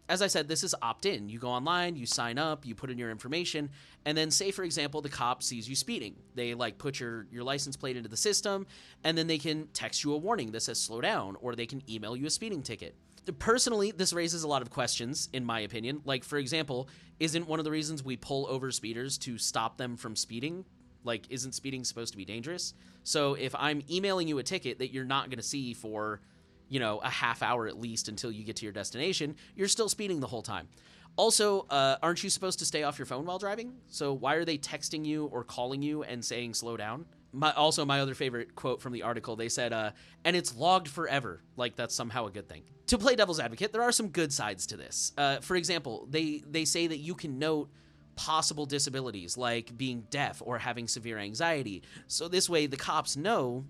as 0.09 0.21
I 0.21 0.27
said, 0.27 0.49
this 0.49 0.63
is 0.63 0.75
opt 0.83 1.07
in. 1.07 1.29
You 1.29 1.39
go 1.39 1.49
online, 1.49 1.97
you 1.97 2.07
sign 2.07 2.39
up, 2.39 2.67
you 2.67 2.75
put 2.75 2.91
in 2.91 2.99
your 2.99 3.11
information, 3.11 3.71
and 4.05 4.17
then 4.17 4.31
say, 4.31 4.51
for 4.51 4.63
example, 4.63 5.01
the 5.01 5.09
cop 5.09 5.43
sees 5.43 5.69
you 5.69 5.75
speeding. 5.75 6.17
They 6.35 6.55
like 6.55 6.77
put 6.77 7.01
your, 7.01 7.27
your 7.31 7.43
license 7.43 7.77
plate 7.77 7.97
into 7.97 8.09
the 8.09 8.17
system, 8.17 8.67
and 9.03 9.17
then 9.17 9.27
they 9.27 9.39
can 9.39 9.69
text 9.69 10.05
you 10.05 10.13
a 10.13 10.19
warning 10.19 10.53
that 10.53 10.61
says 10.61 10.81
slow 10.81 11.01
down, 11.01 11.37
or 11.41 11.55
they 11.55 11.67
can 11.67 11.83
email 11.91 12.17
you 12.17 12.27
a 12.27 12.31
speeding 12.31 12.63
ticket. 12.63 12.95
Personally, 13.39 13.91
this 13.91 14.13
raises 14.13 14.43
a 14.43 14.49
lot 14.49 14.61
of 14.61 14.69
questions, 14.69 15.31
in 15.33 15.47
my 15.47 15.61
opinion. 15.61 16.03
Like, 16.05 16.25
for 16.25 16.37
example, 16.37 16.89
isn't 17.19 17.49
one 17.49 17.59
of 17.59 17.65
the 17.65 17.71
reasons 17.71 18.05
we 18.05 18.17
pull 18.17 18.47
over 18.49 18.71
speeders 18.71 19.17
to 19.19 19.39
stop 19.39 19.79
them 19.79 19.97
from 19.97 20.15
speeding? 20.15 20.67
Like, 21.05 21.31
isn't 21.31 21.53
speeding 21.53 21.85
supposed 21.85 22.13
to 22.13 22.19
be 22.19 22.27
dangerous? 22.27 22.75
So 23.03 23.35
if 23.35 23.55
I'm 23.55 23.83
emailing 23.91 24.29
you 24.29 24.39
a 24.39 24.43
ticket 24.43 24.79
that 24.81 24.93
you're 24.93 25.05
not 25.07 25.31
going 25.31 25.39
to 25.39 25.43
see 25.43 25.73
for 25.73 26.21
you 26.69 26.81
know, 26.81 26.99
a 26.99 27.11
half 27.11 27.43
hour 27.43 27.67
at 27.67 27.79
least 27.79 28.09
until 28.09 28.33
you 28.33 28.45
get 28.45 28.57
to 28.57 28.65
your 28.65 28.73
destination, 28.73 29.37
you're 29.55 29.69
still 29.69 29.89
speeding 29.89 30.21
the 30.21 30.27
whole 30.27 30.43
time. 30.43 30.69
Also, 31.17 31.67
uh, 31.71 31.97
aren't 32.03 32.25
you 32.25 32.31
supposed 32.31 32.59
to 32.59 32.65
stay 32.65 32.83
off 32.83 32.99
your 32.99 33.07
phone 33.07 33.25
while 33.25 33.39
driving? 33.39 33.75
So 33.89 34.13
why 34.13 34.35
are 34.35 34.45
they 34.45 34.59
texting 34.59 35.05
you 35.05 35.27
or 35.27 35.45
calling 35.45 35.81
you 35.81 36.03
and 36.03 36.25
saying 36.25 36.55
slow 36.55 36.77
down? 36.77 37.07
My, 37.33 37.53
also, 37.53 37.85
my 37.85 38.01
other 38.01 38.15
favorite 38.15 38.55
quote 38.55 38.81
from 38.81 38.93
the 38.93 39.03
article, 39.03 39.37
they 39.37 39.49
said, 39.49 39.73
uh, 39.73 39.91
and 40.25 40.37
it's 40.37 40.57
logged 40.57 40.89
forever. 40.89 41.41
Like 41.57 41.77
that's 41.77 41.95
somehow 41.95 42.27
a 42.27 42.31
good 42.31 42.49
thing. 42.49 42.63
To 42.89 42.99
play 42.99 43.17
devil's 43.17 43.41
advocate, 43.41 43.73
there 43.73 43.83
are 43.83 43.93
some 43.93 44.09
good 44.09 44.33
sides 44.33 44.67
to 44.69 44.77
this. 44.77 45.13
Uh, 45.17 45.39
for 45.39 45.57
example, 45.57 46.07
they, 46.11 46.43
they 46.49 46.65
say 46.65 46.87
that 46.87 46.99
you 46.99 47.15
can 47.15 47.39
note 47.39 47.71
possible 48.17 48.67
disabilities 48.67 49.37
like 49.37 49.77
being 49.77 50.05
deaf 50.11 50.43
or 50.45 50.59
having 50.59 50.87
severe 50.87 51.19
anxiety. 51.19 51.83
So 52.07 52.29
this 52.29 52.49
way, 52.49 52.67
the 52.67 52.77
cops 52.77 53.17
know 53.17 53.65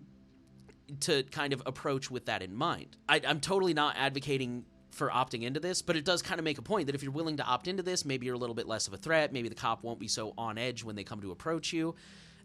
to 1.00 1.22
kind 1.24 1.52
of 1.52 1.62
approach 1.66 2.10
with 2.10 2.26
that 2.26 2.42
in 2.42 2.54
mind. 2.54 2.96
I, 3.08 3.20
I'm 3.26 3.40
totally 3.40 3.74
not 3.74 3.96
advocating 3.96 4.64
for 4.90 5.10
opting 5.10 5.42
into 5.42 5.60
this, 5.60 5.82
but 5.82 5.96
it 5.96 6.04
does 6.04 6.22
kind 6.22 6.38
of 6.38 6.44
make 6.44 6.58
a 6.58 6.62
point 6.62 6.86
that 6.86 6.94
if 6.94 7.02
you're 7.02 7.12
willing 7.12 7.36
to 7.38 7.44
opt 7.44 7.68
into 7.68 7.82
this, 7.82 8.04
maybe 8.04 8.26
you're 8.26 8.36
a 8.36 8.38
little 8.38 8.54
bit 8.54 8.68
less 8.68 8.86
of 8.86 8.94
a 8.94 8.96
threat. 8.96 9.32
Maybe 9.32 9.48
the 9.48 9.54
cop 9.54 9.82
won't 9.82 9.98
be 9.98 10.08
so 10.08 10.34
on 10.38 10.56
edge 10.56 10.84
when 10.84 10.94
they 10.96 11.04
come 11.04 11.20
to 11.22 11.32
approach 11.32 11.72
you. 11.72 11.94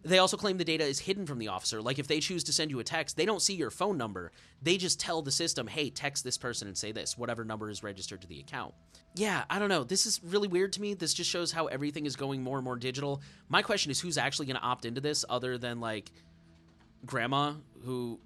They 0.03 0.17
also 0.17 0.37
claim 0.37 0.57
the 0.57 0.63
data 0.63 0.85
is 0.85 0.99
hidden 0.99 1.25
from 1.25 1.39
the 1.39 1.49
officer. 1.49 1.81
Like 1.81 1.99
if 1.99 2.07
they 2.07 2.21
choose 2.21 2.45
to 2.45 2.53
send 2.53 2.71
you 2.71 2.79
a 2.79 2.83
text, 2.83 3.17
they 3.17 3.25
don't 3.25 3.41
see 3.41 3.55
your 3.55 3.69
phone 3.69 3.97
number. 3.97 4.31
They 4.61 4.77
just 4.77 4.99
tell 4.99 5.21
the 5.21 5.31
system, 5.31 5.67
hey, 5.67 5.89
text 5.89 6.23
this 6.23 6.37
person 6.37 6.67
and 6.67 6.77
say 6.77 6.93
this, 6.93 7.17
whatever 7.17 7.43
number 7.43 7.69
is 7.69 7.83
registered 7.83 8.21
to 8.21 8.27
the 8.27 8.39
account. 8.39 8.73
Yeah, 9.15 9.43
I 9.49 9.59
don't 9.59 9.67
know. 9.67 9.83
This 9.83 10.05
is 10.05 10.21
really 10.23 10.47
weird 10.47 10.71
to 10.73 10.81
me. 10.81 10.93
This 10.93 11.13
just 11.13 11.29
shows 11.29 11.51
how 11.51 11.67
everything 11.67 12.05
is 12.05 12.15
going 12.15 12.41
more 12.41 12.57
and 12.57 12.63
more 12.63 12.77
digital. 12.77 13.21
My 13.49 13.61
question 13.61 13.91
is 13.91 13.99
who's 13.99 14.17
actually 14.17 14.45
going 14.45 14.55
to 14.55 14.61
opt 14.61 14.85
into 14.85 15.01
this 15.01 15.25
other 15.27 15.57
than 15.57 15.81
like 15.81 16.11
grandma 17.05 17.53
who 17.83 18.19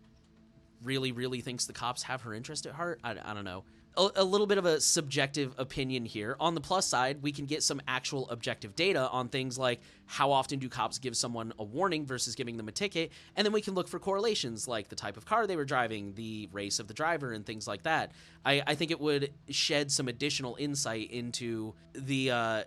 really, 0.83 1.11
really 1.11 1.41
thinks 1.41 1.65
the 1.65 1.73
cops 1.73 2.03
have 2.03 2.21
her 2.21 2.33
interest 2.33 2.65
at 2.65 2.73
heart. 2.73 2.99
I, 3.03 3.15
I 3.23 3.33
don't 3.33 3.45
know. 3.45 3.63
A, 3.95 4.09
a, 4.15 4.23
little 4.23 4.47
bit 4.47 4.57
of 4.57 4.65
a 4.65 4.81
subjective 4.81 5.53
opinion 5.59 6.03
here. 6.03 6.35
On 6.39 6.55
the 6.55 6.61
plus 6.61 6.87
side, 6.87 7.21
we 7.21 7.31
can 7.31 7.45
get 7.45 7.61
some 7.61 7.79
actual 7.87 8.27
objective 8.31 8.75
data 8.75 9.07
on 9.09 9.29
things 9.29 9.55
like 9.55 9.81
how 10.07 10.31
often 10.31 10.57
do 10.57 10.67
cops 10.67 10.97
give 10.97 11.15
someone 11.15 11.53
a 11.59 11.63
warning 11.63 12.07
versus 12.07 12.33
giving 12.33 12.57
them 12.57 12.67
a 12.67 12.71
ticket, 12.71 13.11
and 13.35 13.45
then 13.45 13.53
we 13.53 13.61
can 13.61 13.75
look 13.75 13.87
for 13.87 13.99
correlations 13.99 14.67
like 14.67 14.89
the 14.89 14.95
type 14.95 15.15
of 15.15 15.25
car 15.25 15.45
they 15.45 15.55
were 15.55 15.65
driving, 15.65 16.15
the 16.15 16.49
race 16.51 16.79
of 16.79 16.87
the 16.87 16.93
driver, 16.93 17.33
and 17.33 17.45
things 17.45 17.67
like 17.67 17.83
that. 17.83 18.13
I, 18.43 18.63
I 18.65 18.73
think 18.73 18.89
it 18.89 18.99
would 18.99 19.31
shed 19.49 19.91
some 19.91 20.07
additional 20.07 20.55
insight 20.59 21.11
into 21.11 21.75
the. 21.93 22.31
Uh, 22.31 22.63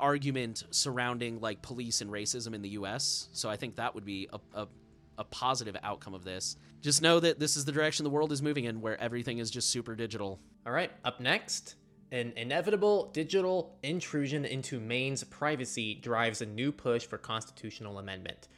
argument 0.00 0.64
surrounding 0.72 1.40
like 1.40 1.62
police 1.62 2.00
and 2.00 2.10
racism 2.10 2.54
in 2.54 2.60
the 2.60 2.70
US. 2.70 3.28
So 3.32 3.48
I 3.48 3.54
think 3.54 3.76
that 3.76 3.94
would 3.94 4.04
be 4.04 4.28
a, 4.32 4.62
a 4.62 4.66
a 5.18 5.24
positive 5.24 5.76
outcome 5.82 6.14
of 6.14 6.24
this. 6.24 6.56
Just 6.80 7.02
know 7.02 7.20
that 7.20 7.38
this 7.38 7.56
is 7.56 7.64
the 7.64 7.72
direction 7.72 8.04
the 8.04 8.10
world 8.10 8.32
is 8.32 8.42
moving 8.42 8.64
in, 8.64 8.80
where 8.80 9.00
everything 9.00 9.38
is 9.38 9.50
just 9.50 9.70
super 9.70 9.94
digital. 9.94 10.40
All 10.66 10.72
right, 10.72 10.90
up 11.04 11.20
next, 11.20 11.76
an 12.10 12.32
inevitable 12.36 13.10
digital 13.12 13.78
intrusion 13.82 14.44
into 14.44 14.78
Maine's 14.80 15.24
privacy 15.24 15.94
drives 15.94 16.42
a 16.42 16.46
new 16.46 16.72
push 16.72 17.06
for 17.06 17.18
constitutional 17.18 17.98
amendment. 17.98 18.48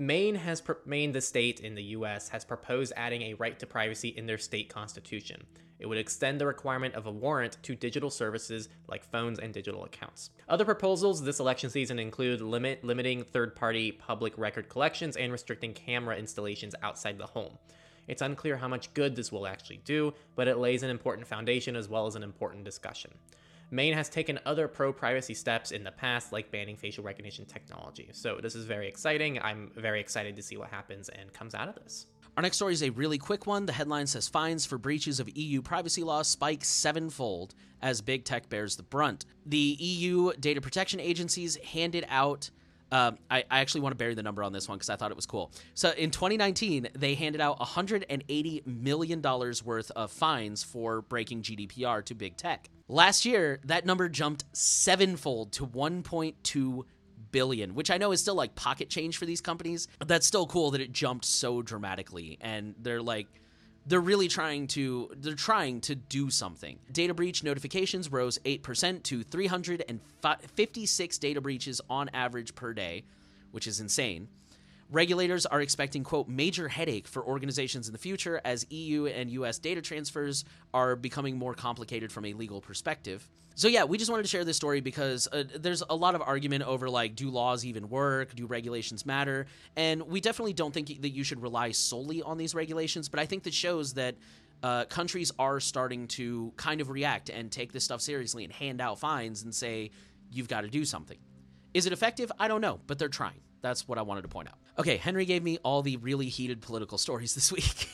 Maine 0.00 0.34
has 0.36 0.62
Maine, 0.86 1.12
the 1.12 1.20
state 1.20 1.60
in 1.60 1.74
the 1.74 1.82
U.S., 1.82 2.30
has 2.30 2.42
proposed 2.42 2.94
adding 2.96 3.20
a 3.20 3.34
right 3.34 3.58
to 3.58 3.66
privacy 3.66 4.08
in 4.08 4.24
their 4.24 4.38
state 4.38 4.70
constitution. 4.70 5.42
It 5.78 5.86
would 5.86 5.98
extend 5.98 6.40
the 6.40 6.46
requirement 6.46 6.94
of 6.94 7.04
a 7.06 7.10
warrant 7.10 7.58
to 7.64 7.74
digital 7.74 8.08
services 8.08 8.70
like 8.88 9.04
phones 9.04 9.38
and 9.38 9.52
digital 9.52 9.84
accounts. 9.84 10.30
Other 10.48 10.64
proposals 10.64 11.22
this 11.22 11.38
election 11.38 11.68
season 11.68 11.98
include 11.98 12.40
limit 12.40 12.82
limiting 12.82 13.24
third-party 13.24 13.92
public 13.92 14.32
record 14.38 14.70
collections 14.70 15.18
and 15.18 15.32
restricting 15.32 15.74
camera 15.74 16.16
installations 16.16 16.74
outside 16.82 17.18
the 17.18 17.26
home. 17.26 17.58
It's 18.08 18.22
unclear 18.22 18.56
how 18.56 18.68
much 18.68 18.94
good 18.94 19.14
this 19.14 19.30
will 19.30 19.46
actually 19.46 19.82
do, 19.84 20.14
but 20.34 20.48
it 20.48 20.56
lays 20.56 20.82
an 20.82 20.90
important 20.90 21.26
foundation 21.26 21.76
as 21.76 21.90
well 21.90 22.06
as 22.06 22.14
an 22.14 22.22
important 22.22 22.64
discussion. 22.64 23.10
Maine 23.70 23.94
has 23.94 24.08
taken 24.08 24.40
other 24.44 24.66
pro 24.66 24.92
privacy 24.92 25.34
steps 25.34 25.70
in 25.70 25.84
the 25.84 25.92
past, 25.92 26.32
like 26.32 26.50
banning 26.50 26.76
facial 26.76 27.04
recognition 27.04 27.44
technology. 27.44 28.08
So 28.12 28.38
this 28.42 28.54
is 28.54 28.64
very 28.64 28.88
exciting. 28.88 29.40
I'm 29.40 29.70
very 29.76 30.00
excited 30.00 30.36
to 30.36 30.42
see 30.42 30.56
what 30.56 30.70
happens 30.70 31.08
and 31.08 31.32
comes 31.32 31.54
out 31.54 31.68
of 31.68 31.76
this. 31.76 32.06
Our 32.36 32.42
next 32.42 32.56
story 32.56 32.72
is 32.72 32.82
a 32.82 32.90
really 32.90 33.18
quick 33.18 33.46
one. 33.46 33.66
The 33.66 33.72
headline 33.72 34.06
says 34.06 34.28
fines 34.28 34.64
for 34.64 34.78
breaches 34.78 35.20
of 35.20 35.28
EU 35.36 35.62
privacy 35.62 36.02
law 36.02 36.22
spike 36.22 36.64
sevenfold 36.64 37.54
as 37.82 38.00
big 38.00 38.24
tech 38.24 38.48
bears 38.48 38.76
the 38.76 38.82
brunt. 38.82 39.24
The 39.46 39.76
EU 39.78 40.32
data 40.34 40.60
protection 40.60 41.00
agencies 41.00 41.56
handed 41.56 42.06
out. 42.08 42.50
Uh, 42.92 43.12
I, 43.30 43.44
I, 43.50 43.60
actually 43.60 43.82
want 43.82 43.92
to 43.92 43.96
bury 43.96 44.14
the 44.14 44.22
number 44.22 44.42
on 44.42 44.52
this 44.52 44.68
one 44.68 44.76
because 44.76 44.90
I 44.90 44.96
thought 44.96 45.12
it 45.12 45.16
was 45.16 45.26
cool. 45.26 45.52
So 45.74 45.90
in 45.90 46.10
2019, 46.10 46.88
they 46.98 47.14
handed 47.14 47.40
out 47.40 47.60
180 47.60 48.62
million 48.66 49.20
dollars 49.20 49.64
worth 49.64 49.92
of 49.92 50.10
fines 50.10 50.64
for 50.64 51.02
breaking 51.02 51.42
GDPR 51.42 52.04
to 52.06 52.14
big 52.14 52.36
tech. 52.36 52.68
Last 52.90 53.24
year, 53.24 53.60
that 53.66 53.86
number 53.86 54.08
jumped 54.08 54.44
sevenfold 54.52 55.52
to 55.52 55.64
1.2 55.64 56.82
billion, 57.30 57.76
which 57.76 57.88
I 57.88 57.98
know 57.98 58.10
is 58.10 58.20
still 58.20 58.34
like 58.34 58.56
pocket 58.56 58.90
change 58.90 59.16
for 59.16 59.26
these 59.26 59.40
companies. 59.40 59.86
But 60.00 60.08
that's 60.08 60.26
still 60.26 60.44
cool 60.44 60.72
that 60.72 60.80
it 60.80 60.90
jumped 60.92 61.24
so 61.24 61.62
dramatically. 61.62 62.36
And 62.40 62.74
they're 62.80 63.00
like, 63.00 63.28
they're 63.86 64.00
really 64.00 64.26
trying 64.26 64.66
to 64.68 65.12
they're 65.16 65.34
trying 65.36 65.80
to 65.82 65.94
do 65.94 66.30
something. 66.30 66.80
Data 66.90 67.14
breach 67.14 67.44
notifications 67.44 68.10
rose 68.10 68.40
8% 68.44 69.04
to 69.04 69.22
356 69.22 71.18
data 71.18 71.40
breaches 71.40 71.80
on 71.88 72.08
average 72.12 72.56
per 72.56 72.74
day, 72.74 73.04
which 73.52 73.68
is 73.68 73.78
insane. 73.78 74.26
Regulators 74.90 75.46
are 75.46 75.60
expecting, 75.60 76.02
quote, 76.02 76.28
major 76.28 76.66
headache 76.66 77.06
for 77.06 77.24
organizations 77.24 77.86
in 77.86 77.92
the 77.92 77.98
future 77.98 78.40
as 78.44 78.66
EU 78.70 79.06
and 79.06 79.30
US 79.30 79.58
data 79.58 79.80
transfers 79.80 80.44
are 80.74 80.96
becoming 80.96 81.38
more 81.38 81.54
complicated 81.54 82.10
from 82.10 82.24
a 82.24 82.32
legal 82.32 82.60
perspective. 82.60 83.28
So, 83.54 83.68
yeah, 83.68 83.84
we 83.84 83.98
just 83.98 84.10
wanted 84.10 84.24
to 84.24 84.28
share 84.28 84.44
this 84.44 84.56
story 84.56 84.80
because 84.80 85.28
uh, 85.30 85.44
there's 85.60 85.84
a 85.88 85.94
lot 85.94 86.16
of 86.16 86.22
argument 86.22 86.64
over, 86.64 86.90
like, 86.90 87.14
do 87.14 87.30
laws 87.30 87.64
even 87.64 87.88
work? 87.88 88.34
Do 88.34 88.46
regulations 88.46 89.06
matter? 89.06 89.46
And 89.76 90.02
we 90.02 90.20
definitely 90.20 90.54
don't 90.54 90.74
think 90.74 91.02
that 91.02 91.10
you 91.10 91.22
should 91.22 91.40
rely 91.40 91.70
solely 91.70 92.20
on 92.22 92.36
these 92.36 92.52
regulations, 92.52 93.08
but 93.08 93.20
I 93.20 93.26
think 93.26 93.44
that 93.44 93.54
shows 93.54 93.94
that 93.94 94.16
uh, 94.64 94.86
countries 94.86 95.30
are 95.38 95.60
starting 95.60 96.08
to 96.08 96.52
kind 96.56 96.80
of 96.80 96.90
react 96.90 97.28
and 97.28 97.52
take 97.52 97.72
this 97.72 97.84
stuff 97.84 98.00
seriously 98.00 98.42
and 98.42 98.52
hand 98.52 98.80
out 98.80 98.98
fines 98.98 99.44
and 99.44 99.54
say, 99.54 99.92
you've 100.32 100.48
got 100.48 100.62
to 100.62 100.68
do 100.68 100.84
something. 100.84 101.18
Is 101.74 101.86
it 101.86 101.92
effective? 101.92 102.32
I 102.40 102.48
don't 102.48 102.60
know, 102.60 102.80
but 102.88 102.98
they're 102.98 103.08
trying. 103.08 103.40
That's 103.62 103.86
what 103.86 103.98
I 103.98 104.02
wanted 104.02 104.22
to 104.22 104.28
point 104.28 104.48
out. 104.48 104.58
Okay, 104.78 104.96
Henry 104.96 105.24
gave 105.24 105.42
me 105.42 105.58
all 105.62 105.82
the 105.82 105.96
really 105.98 106.26
heated 106.26 106.60
political 106.60 106.98
stories 106.98 107.34
this 107.36 107.52
week. 107.52 107.88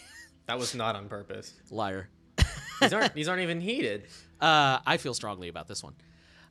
that 0.46 0.58
was 0.58 0.74
not 0.74 0.96
on 0.96 1.08
purpose. 1.08 1.54
Liar. 1.70 2.08
these 2.80 2.92
aren't 2.92 3.14
these 3.14 3.28
aren't 3.28 3.42
even 3.42 3.60
heated. 3.60 4.04
Uh, 4.40 4.78
I 4.86 4.98
feel 4.98 5.14
strongly 5.14 5.48
about 5.48 5.66
this 5.66 5.82
one. 5.82 5.94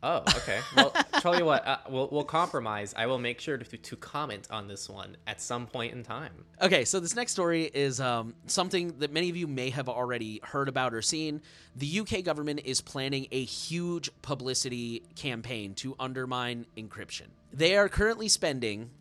Oh, 0.03 0.21
okay. 0.35 0.59
Well, 0.75 0.91
tell 1.19 1.35
you 1.35 1.45
what, 1.45 1.65
uh, 1.65 1.77
we'll, 1.89 2.07
we'll 2.11 2.23
compromise. 2.23 2.93
I 2.95 3.07
will 3.07 3.17
make 3.17 3.39
sure 3.39 3.57
to, 3.57 3.77
to 3.77 3.95
comment 3.95 4.47
on 4.51 4.67
this 4.67 4.87
one 4.87 5.17
at 5.25 5.41
some 5.41 5.65
point 5.65 5.93
in 5.93 6.03
time. 6.03 6.45
Okay, 6.61 6.85
so 6.85 6.99
this 6.99 7.15
next 7.15 7.31
story 7.31 7.71
is 7.73 7.99
um, 7.99 8.35
something 8.45 8.99
that 8.99 9.11
many 9.11 9.31
of 9.31 9.35
you 9.35 9.47
may 9.47 9.71
have 9.71 9.89
already 9.89 10.41
heard 10.43 10.69
about 10.69 10.93
or 10.93 11.01
seen. 11.01 11.41
The 11.75 12.01
UK 12.01 12.23
government 12.23 12.61
is 12.65 12.81
planning 12.81 13.27
a 13.31 13.43
huge 13.43 14.11
publicity 14.21 15.01
campaign 15.15 15.73
to 15.75 15.95
undermine 15.99 16.67
encryption. 16.77 17.27
They 17.51 17.75
are 17.75 17.89
currently 17.89 18.27
spending 18.27 18.91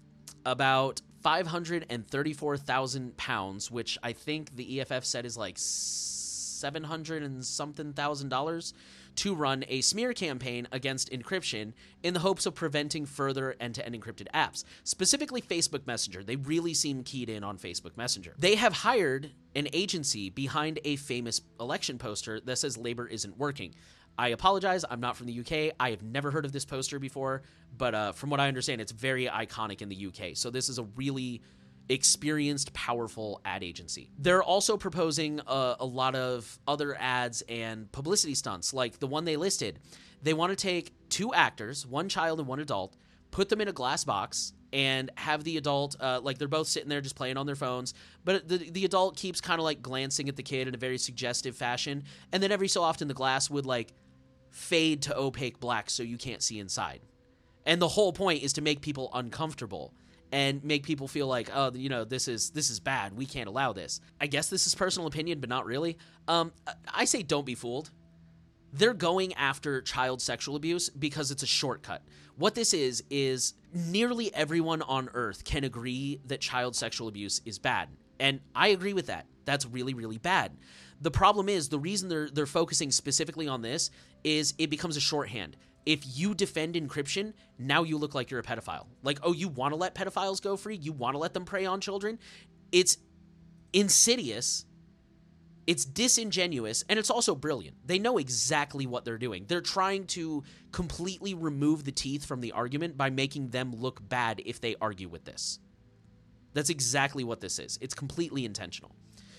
about 0.45 1.01
534,000 1.23 3.17
pounds, 3.17 3.71
which 3.71 3.99
I 4.03 4.13
think 4.13 4.55
the 4.57 4.81
EFF 4.81 5.05
said 5.05 5.25
is 5.25 5.37
like 5.37 5.57
700 5.57 7.23
and 7.23 7.45
something 7.45 7.93
thousand 7.93 8.29
dollars 8.29 8.75
to 9.17 9.35
run 9.35 9.65
a 9.69 9.81
smear 9.81 10.13
campaign 10.13 10.67
against 10.73 11.11
encryption 11.13 11.73
in 12.03 12.15
the 12.15 12.21
hopes 12.21 12.47
of 12.47 12.55
preventing 12.55 13.07
further 13.07 13.55
end 13.61 13.75
to 13.77 13.87
end 13.87 13.95
encrypted 13.95 14.27
apps, 14.35 14.65
specifically 14.83 15.41
Facebook 15.41 15.87
Messenger. 15.87 16.25
They 16.25 16.37
really 16.37 16.75
seem 16.75 17.05
keyed 17.05 17.31
in 17.31 17.45
on 17.45 17.59
Facebook 17.59 17.97
Messenger. 17.97 18.35
They 18.39 18.57
have 18.57 18.73
hired 18.73 19.31
an 19.55 19.69
agency 19.73 20.31
behind 20.31 20.81
a 20.85 20.97
famous 20.97 21.41
election 21.61 21.99
poster 21.99 22.41
that 22.41 22.59
says 22.59 22.77
labor 22.77 23.07
isn't 23.07 23.39
working. 23.39 23.75
I 24.19 24.29
apologize. 24.29 24.85
I'm 24.89 25.01
not 25.01 25.17
from 25.17 25.27
the 25.27 25.41
UK. 25.41 25.75
I 25.81 25.91
have 25.91 26.03
never 26.03 26.31
heard 26.31 26.45
of 26.45 26.53
this 26.53 26.65
poster 26.65 26.99
before, 26.99 27.43
but 27.77 27.95
uh, 27.95 28.13
from 28.13 28.31
what 28.31 28.41
I 28.41 28.49
understand, 28.49 28.81
it's 28.81 28.93
very 28.93 29.27
iconic 29.27 29.83
in 29.83 29.89
the 29.89 30.07
UK. 30.07 30.37
So 30.37 30.51
this 30.51 30.69
is 30.69 30.79
a 30.79 30.85
really 30.95 31.43
experienced, 31.89 32.73
powerful 32.73 33.41
ad 33.45 33.63
agency. 33.63 34.11
They're 34.19 34.43
also 34.43 34.77
proposing 34.77 35.41
a, 35.47 35.77
a, 35.81 35.87
lot 35.87 36.15
of 36.15 36.59
other 36.67 36.97
ads 36.99 37.43
and 37.43 37.91
publicity 37.93 38.35
stunts, 38.35 38.73
like 38.73 39.01
the 39.01 39.07
one 39.07 39.25
they 39.25 39.37
listed. 39.37 39.81
They 40.23 40.33
want 40.33 40.51
to 40.51 40.57
take 40.57 40.95
two 41.11 41.35
actors, 41.35 41.87
one 41.87 42.09
child 42.09 42.39
and 42.39 42.49
one 42.49 42.61
adult, 42.61 42.97
put 43.31 43.49
them 43.49 43.61
in 43.61 43.69
a 43.69 43.73
glass 43.73 44.05
box, 44.05 44.55
and 44.73 45.11
have 45.17 45.45
the 45.45 45.57
adult, 45.57 45.95
uh, 46.01 46.21
like 46.23 46.37
they're 46.37 46.49
both 46.49 46.67
sitting 46.67 46.89
there 46.89 47.01
just 47.01 47.15
playing 47.15 47.37
on 47.37 47.47
their 47.47 47.55
phones, 47.55 47.95
but 48.25 48.49
the, 48.49 48.59
the 48.59 48.85
adult 48.85 49.17
keeps 49.17 49.41
kind 49.41 49.61
of 49.61 49.65
like 49.65 49.81
glancing 49.81 50.29
at 50.29 50.35
the 50.35 50.43
kid 50.43 50.67
in 50.67 50.75
a 50.75 50.79
very 50.79 50.99
suggestive 50.99 51.55
fashion. 51.55 52.03
And 52.33 52.43
then 52.43 52.51
every 52.51 52.67
so 52.67 52.83
often 52.83 53.07
the 53.07 53.15
glass 53.15 53.49
would 53.49 53.67
like 53.67 53.93
fade 54.55 55.03
to 55.03 55.19
opaque 55.19 55.59
black 55.59 55.91
so 55.91 56.03
you 56.05 56.17
can't 56.17 56.41
see 56.41 56.61
inside. 56.61 57.01
And 57.67 57.83
the 57.83 57.89
whole 57.89 58.13
point 58.13 58.43
is 58.45 58.53
to 58.53 58.63
make 58.63 58.81
people 58.81 59.11
uncomfortable 59.13 59.93
and 60.31 60.63
make 60.63 60.85
people 60.85 61.09
feel 61.09 61.27
like 61.27 61.51
oh 61.55 61.73
you 61.75 61.89
know 61.89 62.05
this 62.05 62.29
is 62.29 62.51
this 62.51 62.71
is 62.71 62.79
bad. 62.79 63.17
We 63.17 63.27
can't 63.27 63.49
allow 63.49 63.73
this. 63.73 64.01
I 64.21 64.29
guess 64.29 64.49
this 64.49 64.67
is 64.67 64.75
personal 64.75 65.09
opinion 65.09 65.41
but 65.41 65.49
not 65.49 65.67
really. 65.67 65.99
Um, 66.29 66.53
i 66.93 67.05
say 67.05 67.23
don't 67.23 67.45
be 67.45 67.57
fooled. 67.57 67.91
They're 68.73 68.95
going 68.95 69.35
after 69.35 69.83
child 69.83 70.23
sexual 70.23 70.55
abuse 70.57 70.89
because 70.89 71.31
it's 71.31 71.43
a 71.43 71.47
shortcut. 71.47 72.03
What 72.37 72.55
this 72.55 72.75
is 72.75 73.03
is 73.11 73.55
nearly 73.73 74.33
everyone 74.35 74.83
on 74.83 75.09
earth 75.15 75.45
can 75.45 75.65
agree 75.65 76.21
that 76.27 76.41
child 76.41 76.77
sexual 76.77 77.09
abuse 77.09 77.41
is 77.45 77.59
bad. 77.59 77.89
And 78.21 78.39
i 78.55 78.69
agree 78.69 78.93
with 78.93 79.07
that. 79.09 79.27
That's 79.47 79.67
really 79.67 79.95
really 79.95 80.19
bad 80.19 80.53
the 81.05 81.11
problem 81.11 81.49
is 81.49 81.69
the 81.69 81.79
reason 81.79 82.09
they're 82.09 82.29
they're 82.31 82.47
focusing 82.47 82.91
specifically 82.91 83.47
on 83.47 83.63
this 83.63 83.91
is 84.25 84.55
it 84.59 84.71
becomes 84.71 84.97
a 84.97 85.01
shorthand 85.01 85.57
if 85.87 86.01
you 86.17 86.35
defend 86.35 86.75
encryption, 86.75 87.35
now 87.59 87.83
you 87.83 87.99
look 87.99 88.15
like 88.15 88.31
you're 88.31 88.41
a 88.41 88.45
pedophile. 88.45 88.87
Like, 89.03 89.19
oh, 89.23 89.33
you 89.33 89.49
want 89.49 89.73
to 89.73 89.77
let 89.77 89.95
pedophiles 89.95 90.41
go 90.41 90.57
free? 90.57 90.77
You 90.77 90.93
want 90.93 91.15
to 91.15 91.19
let 91.19 91.35
them 91.35 91.45
prey 91.45 91.67
on 91.67 91.81
children? 91.81 92.19
It's 92.73 92.97
insidious. 93.73 94.65
It's 95.67 95.85
disingenuous 95.85 96.85
and 96.89 96.99
it's 96.99 97.11
also 97.11 97.35
brilliant. 97.35 97.77
They 97.87 97.99
know 97.99 98.19
exactly 98.19 98.87
what 98.87 99.05
they're 99.05 99.19
doing. 99.19 99.47
They're 99.49 99.63
trying 99.63 100.07
to 100.09 100.45
completely 100.73 101.33
remove 101.33 101.85
the 101.85 101.93
teeth 101.93 102.25
from 102.25 102.41
the 102.41 102.53
argument 102.53 102.99
by 102.99 103.11
making 103.11 103.49
them 103.49 103.75
look 103.75 104.07
bad 104.07 104.43
if 104.45 104.61
they 104.61 104.77
argue 104.81 105.09
with 105.09 105.25
this. 105.25 105.59
That's 106.53 106.71
exactly 106.71 107.25
what 107.25 107.41
this 107.41 107.59
is. 107.59 107.79
It's 107.81 107.95
completely 107.95 108.45
intentional. 108.45 108.95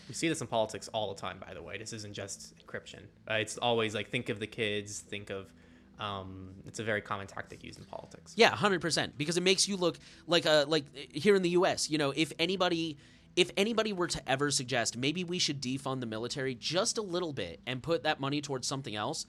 We 0.08 0.14
see 0.14 0.28
this 0.30 0.42
in 0.42 0.48
politics 0.48 0.88
all 0.94 1.14
the 1.14 1.20
time, 1.20 1.38
by 1.46 1.54
the 1.54 1.62
way. 1.62 1.78
This 1.78 1.94
isn't 1.94 2.14
just 2.14 2.54
encryption. 2.66 3.02
Uh, 3.30 3.36
it's 3.36 3.58
always 3.58 3.96
like 3.96 4.10
think 4.10 4.30
of 4.30 4.40
the 4.40 4.48
kids, 4.48 5.00
think 5.00 5.30
of 5.30 5.52
um, 6.00 6.50
it's 6.66 6.80
a 6.80 6.84
very 6.84 7.02
common 7.02 7.28
tactic 7.28 7.64
used 7.64 7.80
in 7.80 7.86
politics. 7.86 8.34
Yeah, 8.36 8.50
hundred 8.50 8.82
percent, 8.82 9.18
because 9.18 9.38
it 9.38 9.44
makes 9.44 9.68
you 9.68 9.78
look 9.78 9.98
like 10.28 10.46
a 10.46 10.66
like 10.68 10.84
here 10.96 11.36
in 11.36 11.42
the 11.42 11.52
U.S. 11.52 11.90
You 11.90 11.98
know, 11.98 12.14
if 12.16 12.34
anybody 12.38 12.98
if 13.36 13.52
anybody 13.58 13.94
were 13.94 14.08
to 14.08 14.30
ever 14.30 14.50
suggest 14.50 14.96
maybe 14.98 15.24
we 15.24 15.40
should 15.40 15.62
defund 15.62 16.00
the 16.00 16.06
military 16.06 16.56
just 16.56 16.98
a 16.98 17.02
little 17.02 17.34
bit 17.34 17.60
and 17.68 17.84
put 17.84 18.04
that 18.04 18.20
money 18.20 18.42
towards 18.42 18.66
something 18.68 18.96
else, 18.96 19.26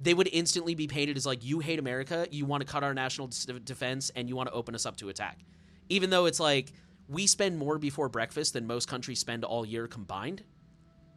they 0.00 0.14
would 0.14 0.28
instantly 0.32 0.74
be 0.74 0.86
painted 0.86 1.16
as 1.16 1.26
like 1.26 1.44
you 1.44 1.60
hate 1.60 1.78
America, 1.78 2.26
you 2.30 2.46
want 2.46 2.64
to 2.64 2.66
cut 2.66 2.82
our 2.82 2.94
national 2.94 3.30
defense, 3.64 4.10
and 4.16 4.28
you 4.28 4.36
want 4.36 4.48
to 4.48 4.54
open 4.54 4.74
us 4.74 4.86
up 4.86 4.96
to 4.96 5.08
attack. 5.08 5.38
Even 5.88 6.10
though 6.10 6.26
it's 6.26 6.40
like 6.40 6.72
we 7.08 7.26
spend 7.26 7.58
more 7.58 7.78
before 7.78 8.08
breakfast 8.08 8.52
than 8.52 8.66
most 8.66 8.88
countries 8.88 9.18
spend 9.18 9.44
all 9.44 9.64
year 9.64 9.86
combined 9.86 10.42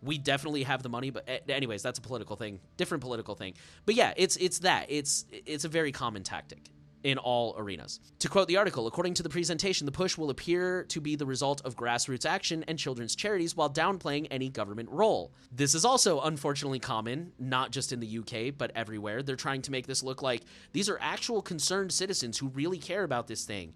we 0.02 0.18
definitely 0.18 0.64
have 0.64 0.84
the 0.84 0.90
money 0.90 1.10
but 1.10 1.24
eh, 1.28 1.40
anyways 1.50 1.82
that's 1.82 2.00
a 2.00 2.02
political 2.02 2.36
thing 2.36 2.60
different 2.78 3.02
political 3.02 3.36
thing 3.36 3.54
but 3.86 3.96
yeah 3.96 4.14
it's 4.18 4.36
it's 4.38 4.60
that 4.60 4.86
it's 4.90 5.26
it's 5.32 5.66
a 5.66 5.70
very 5.70 5.92
common 5.92 6.24
tactic 6.24 6.70
in 7.04 7.18
all 7.18 7.56
arenas. 7.58 8.00
To 8.20 8.30
quote 8.30 8.48
the 8.48 8.58
article, 8.58 8.88
according 8.88 9.14
to 9.16 9.24
the 9.24 9.30
presentation, 9.30 9.86
the 9.86 9.92
push 9.92 10.18
will 10.18 10.30
appear 10.30 10.84
to 10.90 11.00
be 11.00 11.16
the 11.16 11.26
result 11.26 11.62
of 11.64 11.76
grassroots 11.76 12.26
action 12.26 12.66
and 12.68 12.78
children's 12.78 13.16
charities 13.16 13.56
while 13.56 13.70
downplaying 13.70 14.28
any 14.32 14.50
government 14.50 14.90
role. 14.90 15.32
This 15.52 15.76
is 15.76 15.86
also 15.86 16.20
unfortunately 16.22 16.80
common, 16.80 17.32
not 17.40 17.72
just 17.72 17.94
in 17.94 18.00
the 18.00 18.18
UK, 18.20 18.58
but 18.58 18.72
everywhere. 18.76 19.24
They're 19.24 19.36
trying 19.36 19.62
to 19.64 19.72
make 19.72 19.88
this 19.88 20.04
look 20.04 20.22
like 20.22 20.42
these 20.74 20.90
are 20.90 20.98
actual 21.00 21.42
concerned 21.42 21.94
citizens 21.94 22.38
who 22.38 22.48
really 22.50 22.78
care 22.78 23.04
about 23.04 23.28
this 23.28 23.46
thing, 23.46 23.74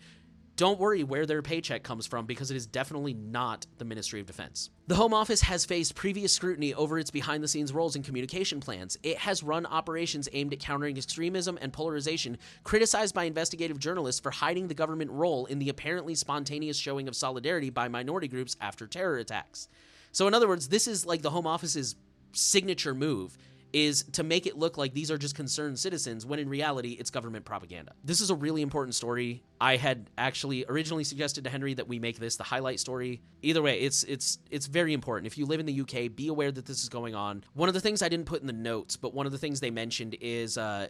don't 0.55 0.79
worry 0.79 1.03
where 1.03 1.25
their 1.25 1.41
paycheck 1.41 1.83
comes 1.83 2.05
from 2.05 2.25
because 2.25 2.51
it 2.51 2.57
is 2.57 2.67
definitely 2.67 3.13
not 3.13 3.65
the 3.77 3.85
Ministry 3.85 4.19
of 4.19 4.27
Defense. 4.27 4.69
The 4.87 4.95
Home 4.95 5.13
Office 5.13 5.41
has 5.41 5.65
faced 5.65 5.95
previous 5.95 6.33
scrutiny 6.33 6.73
over 6.73 6.99
its 6.99 7.09
behind 7.09 7.43
the 7.43 7.47
scenes 7.47 7.73
roles 7.73 7.95
and 7.95 8.05
communication 8.05 8.59
plans. 8.59 8.97
It 9.03 9.17
has 9.17 9.43
run 9.43 9.65
operations 9.65 10.27
aimed 10.33 10.53
at 10.53 10.59
countering 10.59 10.97
extremism 10.97 11.57
and 11.61 11.71
polarization, 11.71 12.37
criticized 12.63 13.15
by 13.15 13.23
investigative 13.23 13.79
journalists 13.79 14.21
for 14.21 14.31
hiding 14.31 14.67
the 14.67 14.73
government 14.73 15.11
role 15.11 15.45
in 15.45 15.59
the 15.59 15.69
apparently 15.69 16.15
spontaneous 16.15 16.77
showing 16.77 17.07
of 17.07 17.15
solidarity 17.15 17.69
by 17.69 17.87
minority 17.87 18.27
groups 18.27 18.57
after 18.59 18.87
terror 18.87 19.17
attacks. 19.17 19.67
So, 20.11 20.27
in 20.27 20.33
other 20.33 20.47
words, 20.47 20.67
this 20.67 20.87
is 20.87 21.05
like 21.05 21.21
the 21.21 21.29
Home 21.29 21.47
Office's 21.47 21.95
signature 22.33 22.93
move 22.93 23.37
is 23.73 24.03
to 24.13 24.23
make 24.23 24.45
it 24.45 24.57
look 24.57 24.77
like 24.77 24.93
these 24.93 25.11
are 25.11 25.17
just 25.17 25.35
concerned 25.35 25.79
citizens 25.79 26.25
when 26.25 26.39
in 26.39 26.49
reality 26.49 26.91
it's 26.99 27.09
government 27.09 27.45
propaganda. 27.45 27.93
This 28.03 28.21
is 28.21 28.29
a 28.29 28.35
really 28.35 28.61
important 28.61 28.95
story. 28.95 29.43
I 29.59 29.77
had 29.77 30.09
actually 30.17 30.65
originally 30.67 31.03
suggested 31.03 31.43
to 31.45 31.49
Henry 31.49 31.73
that 31.75 31.87
we 31.87 31.99
make 31.99 32.19
this 32.19 32.35
the 32.35 32.43
highlight 32.43 32.79
story. 32.79 33.21
Either 33.41 33.61
way, 33.61 33.79
it's 33.79 34.03
it's 34.03 34.39
it's 34.49 34.67
very 34.67 34.93
important. 34.93 35.27
If 35.27 35.37
you 35.37 35.45
live 35.45 35.59
in 35.59 35.65
the 35.65 35.81
UK, 35.81 36.15
be 36.15 36.27
aware 36.27 36.51
that 36.51 36.65
this 36.65 36.83
is 36.83 36.89
going 36.89 37.15
on. 37.15 37.43
One 37.53 37.69
of 37.69 37.73
the 37.73 37.81
things 37.81 38.01
I 38.01 38.09
didn't 38.09 38.25
put 38.25 38.41
in 38.41 38.47
the 38.47 38.53
notes, 38.53 38.95
but 38.97 39.13
one 39.13 39.25
of 39.25 39.31
the 39.31 39.37
things 39.37 39.59
they 39.59 39.71
mentioned 39.71 40.15
is 40.19 40.57
uh, 40.57 40.87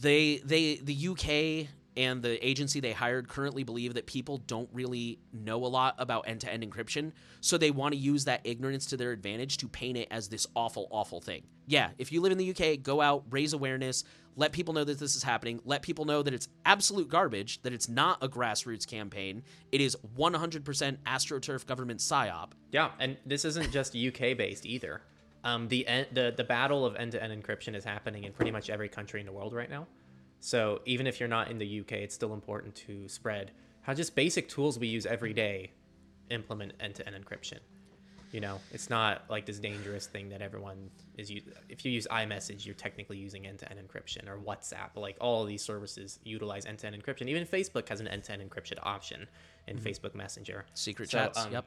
they 0.00 0.38
they 0.38 0.76
the 0.76 1.08
UK 1.08 1.68
and 1.96 2.22
the 2.22 2.44
agency 2.46 2.80
they 2.80 2.92
hired 2.92 3.28
currently 3.28 3.64
believe 3.64 3.94
that 3.94 4.06
people 4.06 4.38
don't 4.38 4.68
really 4.72 5.18
know 5.32 5.64
a 5.64 5.68
lot 5.68 5.94
about 5.98 6.28
end 6.28 6.40
to 6.42 6.52
end 6.52 6.62
encryption. 6.62 7.12
So 7.40 7.56
they 7.56 7.70
want 7.70 7.94
to 7.94 7.98
use 7.98 8.24
that 8.26 8.40
ignorance 8.44 8.86
to 8.86 8.96
their 8.96 9.12
advantage 9.12 9.56
to 9.58 9.68
paint 9.68 9.96
it 9.96 10.08
as 10.10 10.28
this 10.28 10.46
awful, 10.54 10.88
awful 10.90 11.20
thing. 11.20 11.44
Yeah, 11.66 11.90
if 11.98 12.12
you 12.12 12.20
live 12.20 12.32
in 12.32 12.38
the 12.38 12.50
UK, 12.50 12.82
go 12.82 13.00
out, 13.00 13.24
raise 13.30 13.52
awareness, 13.52 14.04
let 14.36 14.52
people 14.52 14.74
know 14.74 14.84
that 14.84 14.98
this 14.98 15.16
is 15.16 15.22
happening, 15.22 15.60
let 15.64 15.82
people 15.82 16.04
know 16.04 16.22
that 16.22 16.34
it's 16.34 16.48
absolute 16.64 17.08
garbage, 17.08 17.62
that 17.62 17.72
it's 17.72 17.88
not 17.88 18.22
a 18.22 18.28
grassroots 18.28 18.86
campaign, 18.86 19.42
it 19.72 19.80
is 19.80 19.96
100% 20.16 20.98
AstroTurf 21.06 21.66
government 21.66 22.00
psyop. 22.00 22.52
Yeah, 22.70 22.90
and 23.00 23.16
this 23.24 23.44
isn't 23.44 23.72
just 23.72 23.96
UK 23.96 24.36
based 24.36 24.66
either. 24.66 25.02
Um, 25.44 25.68
the, 25.68 25.86
the 26.12 26.34
the 26.36 26.42
battle 26.42 26.84
of 26.84 26.96
end 26.96 27.12
to 27.12 27.22
end 27.22 27.32
encryption 27.32 27.76
is 27.76 27.84
happening 27.84 28.24
in 28.24 28.32
pretty 28.32 28.50
much 28.50 28.68
every 28.68 28.88
country 28.88 29.20
in 29.20 29.26
the 29.26 29.32
world 29.32 29.54
right 29.54 29.70
now. 29.70 29.86
So 30.46 30.80
even 30.84 31.08
if 31.08 31.18
you're 31.18 31.28
not 31.28 31.50
in 31.50 31.58
the 31.58 31.80
UK, 31.80 31.90
it's 31.94 32.14
still 32.14 32.32
important 32.32 32.72
to 32.86 33.08
spread 33.08 33.50
how 33.82 33.94
just 33.94 34.14
basic 34.14 34.48
tools 34.48 34.78
we 34.78 34.86
use 34.86 35.04
every 35.04 35.32
day 35.32 35.72
implement 36.30 36.74
end-to-end 36.78 37.16
encryption. 37.16 37.58
You 38.30 38.40
know, 38.40 38.60
it's 38.70 38.88
not 38.88 39.24
like 39.28 39.44
this 39.44 39.58
dangerous 39.58 40.06
thing 40.06 40.28
that 40.28 40.42
everyone 40.42 40.88
is 41.16 41.32
using. 41.32 41.52
If 41.68 41.84
you 41.84 41.90
use 41.90 42.06
iMessage, 42.12 42.64
you're 42.64 42.76
technically 42.76 43.18
using 43.18 43.44
end-to-end 43.44 43.80
encryption 43.80 44.28
or 44.28 44.38
WhatsApp. 44.38 44.94
Like 44.94 45.16
all 45.20 45.42
of 45.42 45.48
these 45.48 45.62
services 45.62 46.20
utilize 46.22 46.64
end-to-end 46.64 46.94
encryption. 46.94 47.26
Even 47.26 47.44
Facebook 47.44 47.88
has 47.88 47.98
an 47.98 48.06
end-to-end 48.06 48.48
encryption 48.48 48.78
option 48.84 49.26
in 49.66 49.76
mm-hmm. 49.76 49.84
Facebook 49.84 50.14
Messenger. 50.14 50.64
Secret 50.74 51.10
so, 51.10 51.18
chats. 51.18 51.44
Um, 51.44 51.50
yep. 51.50 51.66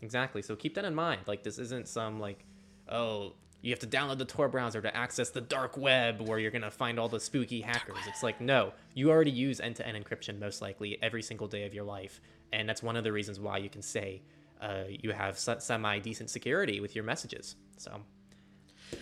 Exactly. 0.00 0.42
So 0.42 0.56
keep 0.56 0.74
that 0.74 0.84
in 0.84 0.94
mind. 0.96 1.20
Like 1.28 1.44
this 1.44 1.60
isn't 1.60 1.86
some 1.86 2.18
like, 2.18 2.44
oh, 2.88 3.34
you 3.60 3.70
have 3.70 3.78
to 3.80 3.86
download 3.86 4.18
the 4.18 4.24
Tor 4.24 4.48
browser 4.48 4.80
to 4.80 4.96
access 4.96 5.30
the 5.30 5.40
dark 5.40 5.76
web 5.76 6.20
where 6.20 6.38
you're 6.38 6.50
gonna 6.50 6.70
find 6.70 6.98
all 6.98 7.08
the 7.08 7.20
spooky 7.20 7.60
hackers. 7.60 7.98
It's 8.06 8.22
like 8.22 8.40
no, 8.40 8.72
you 8.94 9.10
already 9.10 9.30
use 9.30 9.60
end-to-end 9.60 10.04
encryption 10.04 10.38
most 10.38 10.62
likely 10.62 10.98
every 11.02 11.22
single 11.22 11.48
day 11.48 11.64
of 11.64 11.74
your 11.74 11.84
life, 11.84 12.20
and 12.52 12.68
that's 12.68 12.82
one 12.82 12.96
of 12.96 13.04
the 13.04 13.12
reasons 13.12 13.40
why 13.40 13.58
you 13.58 13.68
can 13.68 13.82
say 13.82 14.22
uh, 14.60 14.84
you 14.88 15.12
have 15.12 15.38
semi 15.38 15.98
decent 15.98 16.30
security 16.30 16.80
with 16.80 16.94
your 16.94 17.04
messages. 17.04 17.56
So. 17.76 18.00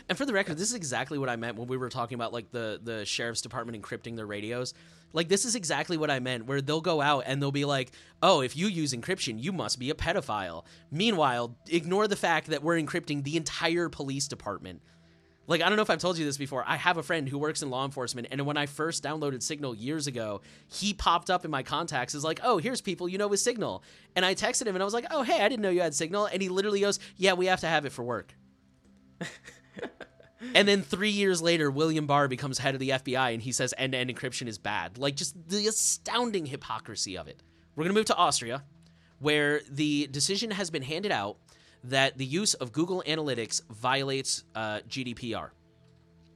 And 0.09 0.16
for 0.16 0.27
the 0.27 0.33
record, 0.33 0.57
this 0.57 0.68
is 0.68 0.75
exactly 0.75 1.18
what 1.18 1.29
I 1.29 1.37
meant 1.37 1.57
when 1.57 1.68
we 1.68 1.77
were 1.77 1.88
talking 1.88 2.14
about 2.14 2.33
like 2.33 2.51
the 2.51 2.81
the 2.83 3.05
sheriff's 3.05 3.40
department 3.42 3.81
encrypting 3.81 4.16
their 4.16 4.27
radios. 4.27 4.75
Like 5.12 5.29
this 5.29 5.44
is 5.44 5.55
exactly 5.55 5.96
what 5.96 6.11
I 6.11 6.18
meant, 6.18 6.46
where 6.46 6.61
they'll 6.61 6.81
go 6.81 7.01
out 7.01 7.25
and 7.27 7.40
they'll 7.40 7.53
be 7.53 7.64
like, 7.64 7.92
"Oh, 8.22 8.40
if 8.40 8.57
you 8.57 8.66
use 8.66 8.92
encryption, 8.92 9.42
you 9.42 9.53
must 9.53 9.79
be 9.79 9.90
a 9.90 9.94
pedophile." 9.94 10.64
Meanwhile, 10.90 11.57
ignore 11.68 12.09
the 12.09 12.16
fact 12.16 12.49
that 12.49 12.62
we're 12.62 12.81
encrypting 12.81 13.25
the 13.25 13.37
entire 13.37 13.88
police 13.88 14.29
department. 14.29 14.83
Like, 15.49 15.62
I 15.62 15.68
don't 15.68 15.77
know 15.77 15.83
if 15.83 15.90
I've 15.90 15.99
told 15.99 16.18
you 16.18 16.25
this 16.25 16.37
before. 16.37 16.64
I 16.66 16.77
have 16.77 16.96
a 16.96 17.03
friend 17.03 17.29
who 17.29 17.38
works 17.38 17.62
in 17.62 17.70
law 17.70 17.85
enforcement, 17.85 18.29
and 18.31 18.44
when 18.46 18.57
I 18.57 18.66
first 18.66 19.05
downloaded 19.05 19.42
Signal 19.42 19.75
years 19.75 20.07
ago, 20.07 20.40
he 20.66 20.92
popped 20.92 21.31
up 21.31 21.44
in 21.44 21.51
my 21.51 21.62
contacts 21.62 22.14
as 22.14 22.25
like, 22.25 22.40
oh, 22.42 22.59
here's 22.59 22.81
people 22.81 23.09
you 23.09 23.16
know 23.16 23.29
with 23.29 23.40
Signal. 23.40 23.85
And 24.16 24.25
I 24.25 24.35
texted 24.35 24.66
him 24.66 24.75
and 24.75 24.83
I 24.83 24.85
was 24.85 24.94
like, 24.94 25.07
oh, 25.11 25.22
hey, 25.22 25.40
I 25.40 25.49
didn't 25.49 25.62
know 25.62 25.70
you 25.70 25.83
had 25.83 25.94
Signal. 25.94 26.27
And 26.27 26.42
he 26.42 26.49
literally 26.49 26.81
goes, 26.81 26.99
yeah, 27.16 27.35
we 27.35 27.46
have 27.46 27.61
to 27.61 27.68
have 27.68 27.85
it 27.85 27.92
for 27.92 28.03
work. 28.03 28.35
and 30.54 30.66
then 30.66 30.82
three 30.82 31.10
years 31.10 31.40
later, 31.42 31.70
William 31.70 32.06
Barr 32.06 32.28
becomes 32.28 32.58
head 32.58 32.74
of 32.74 32.80
the 32.80 32.90
FBI 32.90 33.34
and 33.34 33.42
he 33.42 33.52
says 33.52 33.74
end 33.76 33.92
to 33.92 33.98
end 33.98 34.10
encryption 34.10 34.46
is 34.46 34.58
bad. 34.58 34.98
Like, 34.98 35.16
just 35.16 35.36
the 35.48 35.66
astounding 35.66 36.46
hypocrisy 36.46 37.16
of 37.16 37.28
it. 37.28 37.42
We're 37.74 37.84
going 37.84 37.94
to 37.94 37.98
move 37.98 38.06
to 38.06 38.16
Austria, 38.16 38.64
where 39.18 39.60
the 39.70 40.06
decision 40.08 40.50
has 40.50 40.70
been 40.70 40.82
handed 40.82 41.12
out 41.12 41.36
that 41.84 42.18
the 42.18 42.24
use 42.24 42.54
of 42.54 42.72
Google 42.72 43.02
Analytics 43.06 43.62
violates 43.70 44.44
uh, 44.54 44.80
GDPR. 44.88 45.50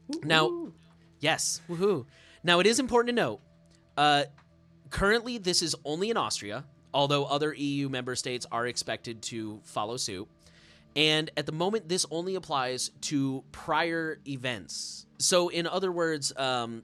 Woo-hoo. 0.08 0.20
Now, 0.26 0.72
yes, 1.18 1.60
woohoo. 1.68 2.06
Now, 2.42 2.60
it 2.60 2.66
is 2.66 2.78
important 2.78 3.16
to 3.16 3.22
note 3.22 3.40
uh, 4.00 4.24
currently, 4.88 5.36
this 5.36 5.60
is 5.60 5.76
only 5.84 6.08
in 6.08 6.16
Austria, 6.16 6.64
although 6.94 7.24
other 7.24 7.52
EU 7.52 7.88
member 7.90 8.14
states 8.16 8.46
are 8.50 8.66
expected 8.66 9.20
to 9.24 9.60
follow 9.62 9.98
suit. 9.98 10.26
And 10.96 11.30
at 11.36 11.46
the 11.46 11.52
moment, 11.52 11.88
this 11.88 12.04
only 12.10 12.34
applies 12.34 12.90
to 13.02 13.44
prior 13.52 14.18
events. 14.26 15.06
So, 15.18 15.48
in 15.48 15.66
other 15.66 15.92
words, 15.92 16.32
um, 16.36 16.82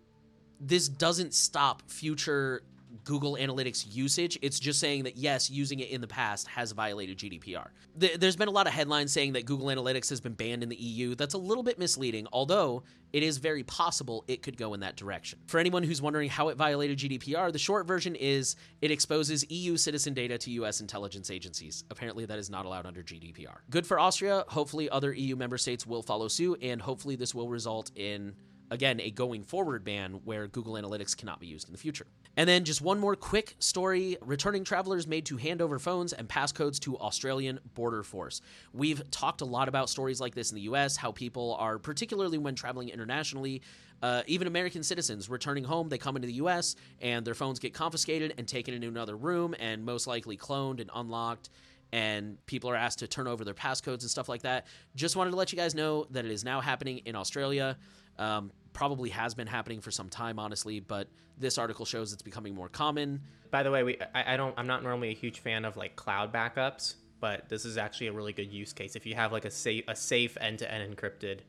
this 0.61 0.89
doesn't 0.89 1.35
stop 1.35 1.91
future 1.91 2.63
Google 3.05 3.37
Analytics 3.37 3.87
usage. 3.89 4.39
It's 4.43 4.59
just 4.59 4.81
saying 4.81 5.05
that 5.05 5.17
yes, 5.17 5.51
using 5.51 5.81
it 5.81 5.91
in 5.91 6.01
the 6.01 6.07
past 6.07 6.47
has 6.49 6.73
violated 6.73 7.19
GDPR. 7.19 7.69
There's 7.95 8.37
been 8.37 8.49
a 8.49 8.53
lot 8.53 8.67
of 8.67 8.73
headlines 8.73 9.13
saying 9.13 9.33
that 9.35 9.47
Google 9.47 9.69
Analytics 9.69 10.09
has 10.11 10.21
been 10.21 10.35
banned 10.35 10.63
in 10.63 10.69
the 10.69 10.77
EU. 10.77 11.15
That's 11.15 11.35
a 11.35 11.39
little 11.39 11.63
bit 11.63 11.79
misleading, 11.79 12.27
although 12.33 12.83
it 13.13 13.23
is 13.23 13.39
very 13.39 13.63
possible 13.63 14.25
it 14.29 14.43
could 14.43 14.57
go 14.57 14.75
in 14.75 14.81
that 14.81 14.97
direction. 14.97 15.39
For 15.47 15.59
anyone 15.59 15.83
who's 15.83 16.03
wondering 16.03 16.29
how 16.29 16.49
it 16.49 16.57
violated 16.57 16.99
GDPR, 16.99 17.53
the 17.53 17.59
short 17.59 17.87
version 17.87 18.15
is 18.15 18.57
it 18.83 18.91
exposes 18.91 19.49
EU 19.51 19.77
citizen 19.77 20.13
data 20.13 20.37
to 20.39 20.51
US 20.51 20.81
intelligence 20.81 21.31
agencies. 21.31 21.85
Apparently, 21.91 22.27
that 22.27 22.39
is 22.39 22.51
not 22.51 22.67
allowed 22.67 22.87
under 22.87 23.03
GDPR. 23.03 23.59
Good 23.71 23.87
for 23.87 23.99
Austria. 23.99 24.45
Hopefully, 24.49 24.91
other 24.91 25.13
EU 25.13 25.37
member 25.37 25.59
states 25.59 25.87
will 25.87 26.03
follow 26.03 26.29
suit, 26.29 26.63
and 26.63 26.83
hopefully, 26.83 27.17
this 27.17 27.35
will 27.35 27.49
result 27.49 27.91
in 27.97 28.35
again, 28.71 29.01
a 29.01 29.11
going 29.11 29.43
forward 29.43 29.85
ban 29.85 30.21
where 30.25 30.47
Google 30.47 30.75
Analytics 30.75 31.17
cannot 31.17 31.41
be 31.41 31.47
used 31.47 31.69
in 31.69 31.73
the 31.73 31.79
future. 31.79 32.07
And 32.37 32.49
then 32.49 32.65
just 32.65 32.83
one 32.83 32.99
more 32.99 33.17
quick 33.17 33.57
story 33.59 34.19
returning 34.21 34.65
travelers 34.65 35.07
made 35.07 35.25
to 35.27 35.37
hand 35.37 35.63
over 35.63 35.79
phones 35.79 36.13
and 36.13 36.29
passcodes 36.29 36.79
to 36.81 36.99
Australian 36.99 37.61
Border 37.75 38.03
Force. 38.03 38.43
We've 38.73 39.11
talked 39.11 39.41
a 39.41 39.47
lot 39.47 39.69
about 39.69 39.89
stories 39.89 40.21
like 40.21 40.35
this 40.35 40.51
in 40.51 40.57
the 40.57 40.63
US, 40.63 40.97
how 40.97 41.13
people 41.13 41.57
are, 41.59 41.79
particularly 41.79 42.39
when 42.39 42.55
traveling 42.55 42.91
internationally, 42.91 43.63
uh, 44.03 44.23
even 44.27 44.47
American 44.47 44.83
citizens 44.83 45.31
returning 45.31 45.65
home, 45.65 45.89
they 45.89 45.97
come 45.97 46.17
into 46.17 46.27
the 46.27 46.35
US 46.35 46.77
and 47.01 47.27
their 47.27 47.35
phones 47.35 47.59
get 47.59 47.73
confiscated 47.73 48.35
and 48.37 48.47
taken 48.47 48.75
into 48.75 48.89
another 48.89 49.17
room 49.17 49.55
and 49.59 49.85
most 49.85 50.07
likely 50.07 50.37
cloned 50.37 50.81
and 50.81 50.91
unlocked 50.95 51.49
and 51.93 52.45
people 52.47 52.69
are 52.69 52.77
asked 52.77 52.99
to 52.99 53.07
turn 53.07 53.27
over 53.27 53.45
their 53.45 53.55
passcodes 53.55 54.03
and 54.03 54.11
stuff 54.11 54.29
like 54.29 54.43
that. 54.43 54.67
Just 54.95 55.17
wanted 55.17 55.31
to 55.31 55.37
let 55.37 55.53
you 55.53 55.57
guys 55.57 55.75
know 55.75 56.07
that 56.11 56.25
it 56.25 56.31
is 56.31 56.45
now 56.45 56.61
happening 56.61 56.99
in 57.07 57.15
Australia. 57.15 57.79
Um, 58.19 58.51
probably 58.73 59.09
has 59.09 59.35
been 59.35 59.47
happening 59.47 59.81
for 59.81 59.91
some 59.91 60.09
time, 60.09 60.39
honestly, 60.39 60.81
but 60.81 61.09
this 61.39 61.57
article 61.59 61.85
shows 61.85 62.13
it's 62.13 62.23
becoming 62.23 62.55
more 62.55 62.69
common. 62.69 63.23
By 63.51 63.63
the 63.63 63.71
way, 63.71 63.83
we 63.83 63.99
I, 64.15 64.35
I 64.35 64.37
don't 64.37 64.55
I'm 64.59 64.67
not 64.67 64.83
normally 64.83 65.11
a 65.11 65.15
huge 65.15 65.39
fan 65.41 65.65
of 65.65 65.77
like 65.77 65.97
cloud 65.97 66.33
backups, 66.33 66.95
but 67.21 67.49
this 67.49 67.65
is 67.65 67.79
actually 67.79 68.09
a 68.09 68.13
really 68.13 68.33
good 68.33 68.53
use 68.53 68.73
case. 68.73 68.97
If 68.97 69.07
you 69.07 69.15
have 69.15 69.33
like 69.33 69.45
a 69.45 69.51
safe 69.51 69.85
a 69.89 69.97
safe 69.97 70.37
end-to-end 70.41 70.97
encrypted, 70.97 71.41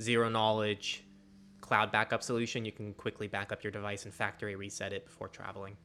zero 0.00 0.28
knowledge 0.28 1.04
cloud 1.60 1.92
backup 1.92 2.22
solution, 2.22 2.64
you 2.64 2.72
can 2.72 2.94
quickly 2.94 3.28
back 3.28 3.52
up 3.52 3.62
your 3.62 3.70
device 3.70 4.04
and 4.04 4.12
factory 4.12 4.56
reset 4.56 4.92
it 4.92 5.04
before 5.04 5.28
traveling, 5.28 5.76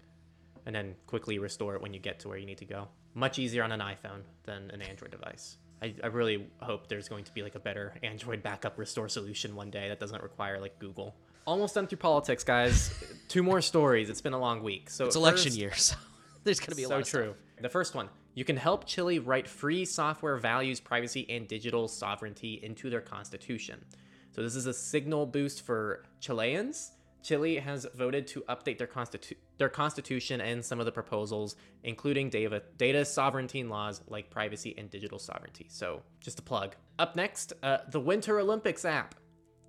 and 0.65 0.73
then 0.73 0.95
quickly 1.07 1.37
restore 1.37 1.75
it 1.75 1.81
when 1.81 1.93
you 1.93 1.99
get 1.99 2.19
to 2.21 2.29
where 2.29 2.37
you 2.37 2.45
need 2.45 2.57
to 2.57 2.65
go. 2.65 2.87
Much 3.13 3.37
easier 3.37 3.63
on 3.63 3.71
an 3.71 3.81
iPhone 3.81 4.21
than 4.43 4.71
an 4.71 4.81
Android 4.81 5.11
device. 5.11 5.57
I, 5.81 5.93
I 6.03 6.07
really 6.07 6.47
hope 6.59 6.87
there's 6.87 7.09
going 7.09 7.23
to 7.25 7.33
be 7.33 7.43
like 7.43 7.55
a 7.55 7.59
better 7.59 7.95
Android 8.03 8.41
backup 8.41 8.77
restore 8.77 9.09
solution 9.09 9.55
one 9.55 9.69
day 9.69 9.89
that 9.89 9.99
doesn't 9.99 10.21
require 10.23 10.59
like 10.59 10.79
Google. 10.79 11.15
Almost 11.45 11.75
done 11.75 11.87
through 11.87 11.99
politics, 11.99 12.43
guys. 12.43 12.91
Two 13.27 13.43
more 13.43 13.61
stories. 13.61 14.09
It's 14.09 14.21
been 14.21 14.33
a 14.33 14.39
long 14.39 14.63
week. 14.63 14.89
So 14.89 15.05
it's 15.05 15.15
election 15.15 15.51
first, 15.51 15.57
year, 15.57 15.73
so 15.73 15.95
there's 16.43 16.59
going 16.59 16.71
to 16.71 16.75
be 16.75 16.83
a 16.83 16.87
so 16.87 16.95
lot. 16.95 17.07
So 17.07 17.17
true. 17.17 17.33
Stuff. 17.53 17.61
The 17.61 17.69
first 17.69 17.95
one: 17.95 18.09
you 18.33 18.43
can 18.45 18.57
help 18.57 18.85
Chile 18.85 19.19
write 19.19 19.47
free 19.47 19.85
software 19.85 20.37
values 20.37 20.79
privacy 20.79 21.25
and 21.29 21.47
digital 21.47 21.87
sovereignty 21.87 22.59
into 22.63 22.89
their 22.89 23.01
constitution. 23.01 23.83
So 24.31 24.41
this 24.41 24.55
is 24.55 24.65
a 24.65 24.73
signal 24.73 25.25
boost 25.25 25.61
for 25.61 26.03
Chileans 26.19 26.91
Chile 27.25 27.57
has 27.57 27.87
voted 27.95 28.27
to 28.27 28.41
update 28.41 28.77
their, 28.77 28.85
constitu- 28.85 29.35
their 29.57 29.67
constitution 29.67 30.41
and 30.41 30.63
some 30.63 30.79
of 30.79 30.85
the 30.85 30.91
proposals, 30.91 31.55
including 31.83 32.29
data, 32.29 32.61
data 32.77 33.03
sovereignty 33.03 33.63
laws 33.63 34.01
like 34.07 34.29
privacy 34.29 34.75
and 34.77 34.91
digital 34.91 35.17
sovereignty. 35.17 35.65
So, 35.67 36.03
just 36.21 36.37
a 36.37 36.43
plug. 36.43 36.75
Up 36.99 37.15
next, 37.15 37.53
uh, 37.63 37.79
the 37.89 37.99
Winter 37.99 38.39
Olympics 38.39 38.85
app. 38.85 39.15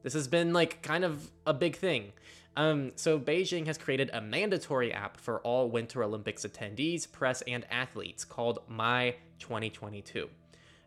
This 0.02 0.12
has 0.12 0.28
been 0.28 0.52
like 0.52 0.82
kind 0.82 1.02
of 1.02 1.30
a 1.46 1.54
big 1.54 1.76
thing. 1.76 2.12
Um, 2.58 2.92
so, 2.94 3.18
Beijing 3.18 3.66
has 3.68 3.78
created 3.78 4.10
a 4.12 4.20
mandatory 4.20 4.92
app 4.92 5.16
for 5.16 5.40
all 5.40 5.70
Winter 5.70 6.04
Olympics 6.04 6.44
attendees, 6.44 7.10
press, 7.10 7.40
and 7.42 7.64
athletes 7.70 8.22
called 8.26 8.58
My 8.68 9.16
2022. 9.38 10.28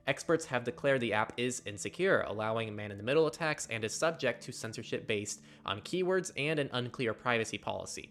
Experts 0.09 0.45
have 0.45 0.63
declared 0.63 1.01
the 1.01 1.13
app 1.13 1.33
is 1.37 1.61
insecure, 1.67 2.21
allowing 2.21 2.75
man 2.75 2.89
in 2.89 2.97
the 2.97 3.03
middle 3.03 3.27
attacks, 3.27 3.67
and 3.69 3.83
is 3.83 3.93
subject 3.93 4.41
to 4.41 4.51
censorship 4.51 5.05
based 5.05 5.39
on 5.67 5.81
keywords 5.81 6.31
and 6.35 6.57
an 6.57 6.67
unclear 6.73 7.13
privacy 7.13 7.59
policy. 7.59 8.09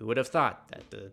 Who 0.00 0.06
would 0.06 0.16
have 0.16 0.26
thought 0.26 0.66
that 0.70 0.90
the 0.90 1.12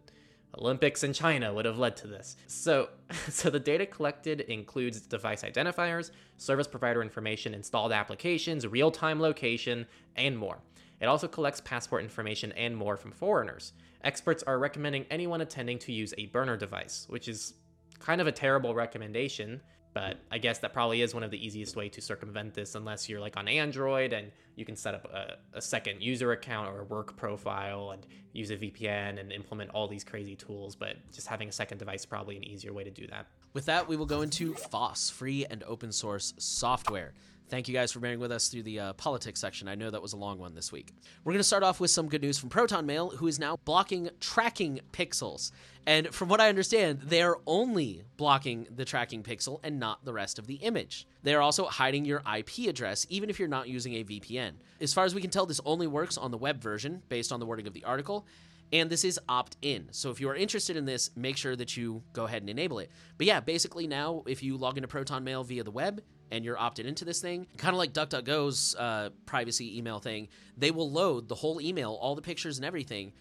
Olympics 0.57 1.03
in 1.03 1.13
China 1.13 1.53
would 1.53 1.65
have 1.65 1.77
led 1.77 1.95
to 1.97 2.07
this. 2.07 2.35
So, 2.47 2.89
so 3.29 3.51
the 3.51 3.59
data 3.59 3.85
collected 3.85 4.41
includes 4.41 5.01
device 5.01 5.43
identifiers, 5.43 6.09
service 6.37 6.67
provider 6.67 7.03
information, 7.03 7.53
installed 7.53 7.91
applications, 7.91 8.65
real-time 8.65 9.21
location, 9.21 9.85
and 10.15 10.35
more. 10.35 10.57
It 10.99 11.05
also 11.05 11.27
collects 11.27 11.61
passport 11.61 12.01
information 12.01 12.53
and 12.53 12.75
more 12.75 12.97
from 12.97 13.11
foreigners. 13.11 13.73
Experts 14.03 14.41
are 14.41 14.57
recommending 14.57 15.05
anyone 15.11 15.41
attending 15.41 15.77
to 15.77 15.91
use 15.91 16.11
a 16.17 16.25
burner 16.25 16.57
device, 16.57 17.05
which 17.07 17.27
is 17.27 17.53
kind 17.99 18.19
of 18.19 18.25
a 18.25 18.31
terrible 18.31 18.73
recommendation 18.73 19.61
but 19.93 20.17
I 20.31 20.39
guess 20.39 20.59
that 20.59 20.73
probably 20.73 21.01
is 21.01 21.13
one 21.13 21.23
of 21.23 21.31
the 21.31 21.45
easiest 21.45 21.75
way 21.75 21.87
to 21.89 22.01
circumvent 22.01 22.53
this 22.53 22.75
unless 22.75 23.07
you're 23.07 23.19
like 23.19 23.37
on 23.37 23.47
Android 23.47 24.13
and 24.13 24.31
you 24.55 24.65
can 24.65 24.75
set 24.75 24.95
up 24.95 25.05
a, 25.13 25.57
a, 25.57 25.61
second 25.61 26.01
user 26.01 26.31
account 26.31 26.69
or 26.69 26.81
a 26.81 26.83
work 26.83 27.15
profile 27.15 27.91
and 27.91 28.05
use 28.33 28.49
a 28.49 28.57
VPN 28.57 29.19
and 29.19 29.31
implement 29.31 29.69
all 29.71 29.87
these 29.87 30.03
crazy 30.03 30.35
tools. 30.35 30.75
But 30.75 30.97
just 31.11 31.27
having 31.27 31.49
a 31.49 31.51
second 31.51 31.77
device 31.77 32.01
is 32.01 32.05
probably 32.05 32.37
an 32.37 32.43
easier 32.43 32.73
way 32.73 32.83
to 32.83 32.91
do 32.91 33.07
that. 33.07 33.27
With 33.53 33.65
that, 33.65 33.87
we 33.87 33.95
will 33.95 34.07
go 34.07 34.21
into 34.21 34.55
FOSS, 34.55 35.11
free 35.11 35.45
and 35.45 35.63
open 35.63 35.91
source 35.91 36.33
software. 36.37 37.13
Thank 37.49 37.67
you 37.67 37.73
guys 37.73 37.91
for 37.91 37.99
bearing 37.99 38.19
with 38.19 38.31
us 38.31 38.47
through 38.47 38.63
the 38.63 38.79
uh, 38.79 38.93
politics 38.93 39.39
section. 39.39 39.67
I 39.67 39.75
know 39.75 39.91
that 39.91 40.01
was 40.01 40.13
a 40.13 40.17
long 40.17 40.39
one 40.39 40.55
this 40.55 40.71
week. 40.71 40.91
We're 41.23 41.33
going 41.33 41.39
to 41.39 41.43
start 41.43 41.61
off 41.61 41.79
with 41.79 41.91
some 41.91 42.07
good 42.07 42.21
news 42.21 42.39
from 42.39 42.49
Proton 42.49 42.85
Mail, 42.85 43.09
who 43.09 43.27
is 43.27 43.37
now 43.37 43.57
blocking 43.65 44.09
tracking 44.19 44.79
pixels. 44.91 45.51
And 45.85 46.07
from 46.07 46.29
what 46.29 46.41
I 46.41 46.49
understand, 46.49 47.01
they 47.01 47.21
are 47.21 47.39
only 47.45 48.03
blocking 48.17 48.67
the 48.73 48.85
tracking 48.85 49.21
pixel 49.21 49.59
and 49.63 49.79
not 49.79 50.03
the 50.05 50.13
rest 50.13 50.39
of 50.39 50.47
the 50.47 50.55
image. 50.55 51.05
They 51.21 51.35
are 51.35 51.41
also 51.41 51.65
hiding 51.65 52.05
your 52.05 52.23
IP 52.35 52.67
address, 52.67 53.05
even 53.09 53.29
if 53.29 53.37
you're 53.37 53.47
not 53.47 53.67
using 53.67 53.93
a 53.95 54.03
VPN. 54.03 54.53
As 54.81 54.93
far 54.93 55.05
as 55.05 55.13
we 55.13 55.21
can 55.21 55.29
tell, 55.29 55.45
this 55.45 55.61
only 55.65 55.87
works 55.87 56.17
on 56.17 56.31
the 56.31 56.37
web 56.37 56.61
version, 56.61 57.03
based 57.09 57.31
on 57.31 57.39
the 57.39 57.45
wording 57.45 57.67
of 57.67 57.73
the 57.73 57.83
article. 57.83 58.25
And 58.71 58.89
this 58.89 59.03
is 59.03 59.19
opt 59.29 59.57
in. 59.61 59.89
So 59.91 60.09
if 60.09 60.19
you 60.19 60.27
are 60.29 60.35
interested 60.35 60.75
in 60.75 60.85
this, 60.85 61.11
make 61.15 61.37
sure 61.37 61.55
that 61.55 61.77
you 61.77 62.01
go 62.13 62.25
ahead 62.25 62.41
and 62.41 62.49
enable 62.49 62.79
it. 62.79 62.89
But 63.19 63.27
yeah, 63.27 63.39
basically 63.39 63.85
now, 63.85 64.23
if 64.25 64.41
you 64.41 64.57
log 64.57 64.77
into 64.77 64.87
Proton 64.87 65.23
Mail 65.23 65.43
via 65.43 65.63
the 65.63 65.69
web 65.69 66.01
and 66.33 66.43
you're 66.43 66.57
opted 66.57 66.87
into 66.87 67.05
this 67.05 67.21
thing, 67.21 67.45
kind 67.57 67.75
of 67.75 67.77
like 67.77 67.93
DuckDuckGo's 67.93 68.75
uh, 68.75 69.11
privacy 69.27 69.77
email 69.77 69.99
thing, 69.99 70.29
they 70.57 70.71
will 70.71 70.89
load 70.89 71.29
the 71.29 71.35
whole 71.35 71.61
email, 71.61 71.93
all 71.93 72.15
the 72.15 72.23
pictures 72.23 72.57
and 72.57 72.65
everything, 72.65 73.13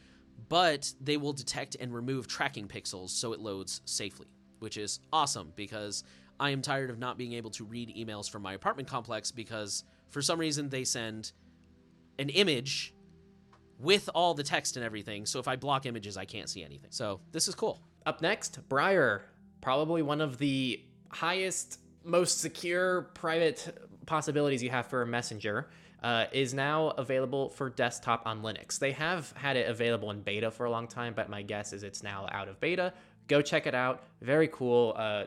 but 0.48 0.90
they 0.98 1.18
will 1.18 1.34
detect 1.34 1.76
and 1.78 1.94
remove 1.94 2.26
tracking 2.26 2.66
pixels 2.66 3.10
so 3.10 3.34
it 3.34 3.38
loads 3.38 3.82
safely, 3.84 4.28
which 4.60 4.78
is 4.78 4.98
awesome 5.12 5.52
because 5.56 6.04
I 6.40 6.50
am 6.50 6.62
tired 6.62 6.88
of 6.88 6.98
not 6.98 7.18
being 7.18 7.34
able 7.34 7.50
to 7.50 7.64
read 7.64 7.94
emails 7.94 8.30
from 8.30 8.40
my 8.40 8.54
apartment 8.54 8.88
complex 8.88 9.30
because 9.30 9.84
for 10.08 10.22
some 10.22 10.40
reason 10.40 10.70
they 10.70 10.84
send 10.84 11.32
an 12.18 12.30
image 12.30 12.94
with 13.78 14.08
all 14.14 14.32
the 14.32 14.42
text 14.42 14.76
and 14.76 14.86
everything. 14.86 15.26
So 15.26 15.38
if 15.38 15.46
I 15.46 15.56
block 15.56 15.84
images, 15.84 16.16
I 16.16 16.24
can't 16.24 16.48
see 16.48 16.64
anything. 16.64 16.90
So 16.92 17.20
this 17.30 17.46
is 17.46 17.54
cool. 17.54 17.82
Up 18.06 18.22
next, 18.22 18.58
Briar, 18.70 19.26
probably 19.60 20.00
one 20.00 20.22
of 20.22 20.38
the 20.38 20.82
highest, 21.10 21.78
most 22.04 22.40
secure 22.40 23.02
private 23.14 23.78
possibilities 24.06 24.62
you 24.62 24.70
have 24.70 24.86
for 24.86 25.02
a 25.02 25.06
messenger. 25.06 25.68
Uh, 26.02 26.26
is 26.32 26.52
now 26.52 26.88
available 26.98 27.48
for 27.50 27.70
desktop 27.70 28.26
on 28.26 28.42
Linux. 28.42 28.76
They 28.76 28.90
have 28.90 29.32
had 29.36 29.56
it 29.56 29.68
available 29.68 30.10
in 30.10 30.20
beta 30.20 30.50
for 30.50 30.66
a 30.66 30.70
long 30.70 30.88
time, 30.88 31.14
but 31.14 31.30
my 31.30 31.42
guess 31.42 31.72
is 31.72 31.84
it's 31.84 32.02
now 32.02 32.26
out 32.32 32.48
of 32.48 32.58
beta. 32.58 32.92
Go 33.28 33.40
check 33.40 33.68
it 33.68 33.74
out. 33.76 34.02
Very 34.20 34.48
cool. 34.48 34.94
Uh, 34.96 35.26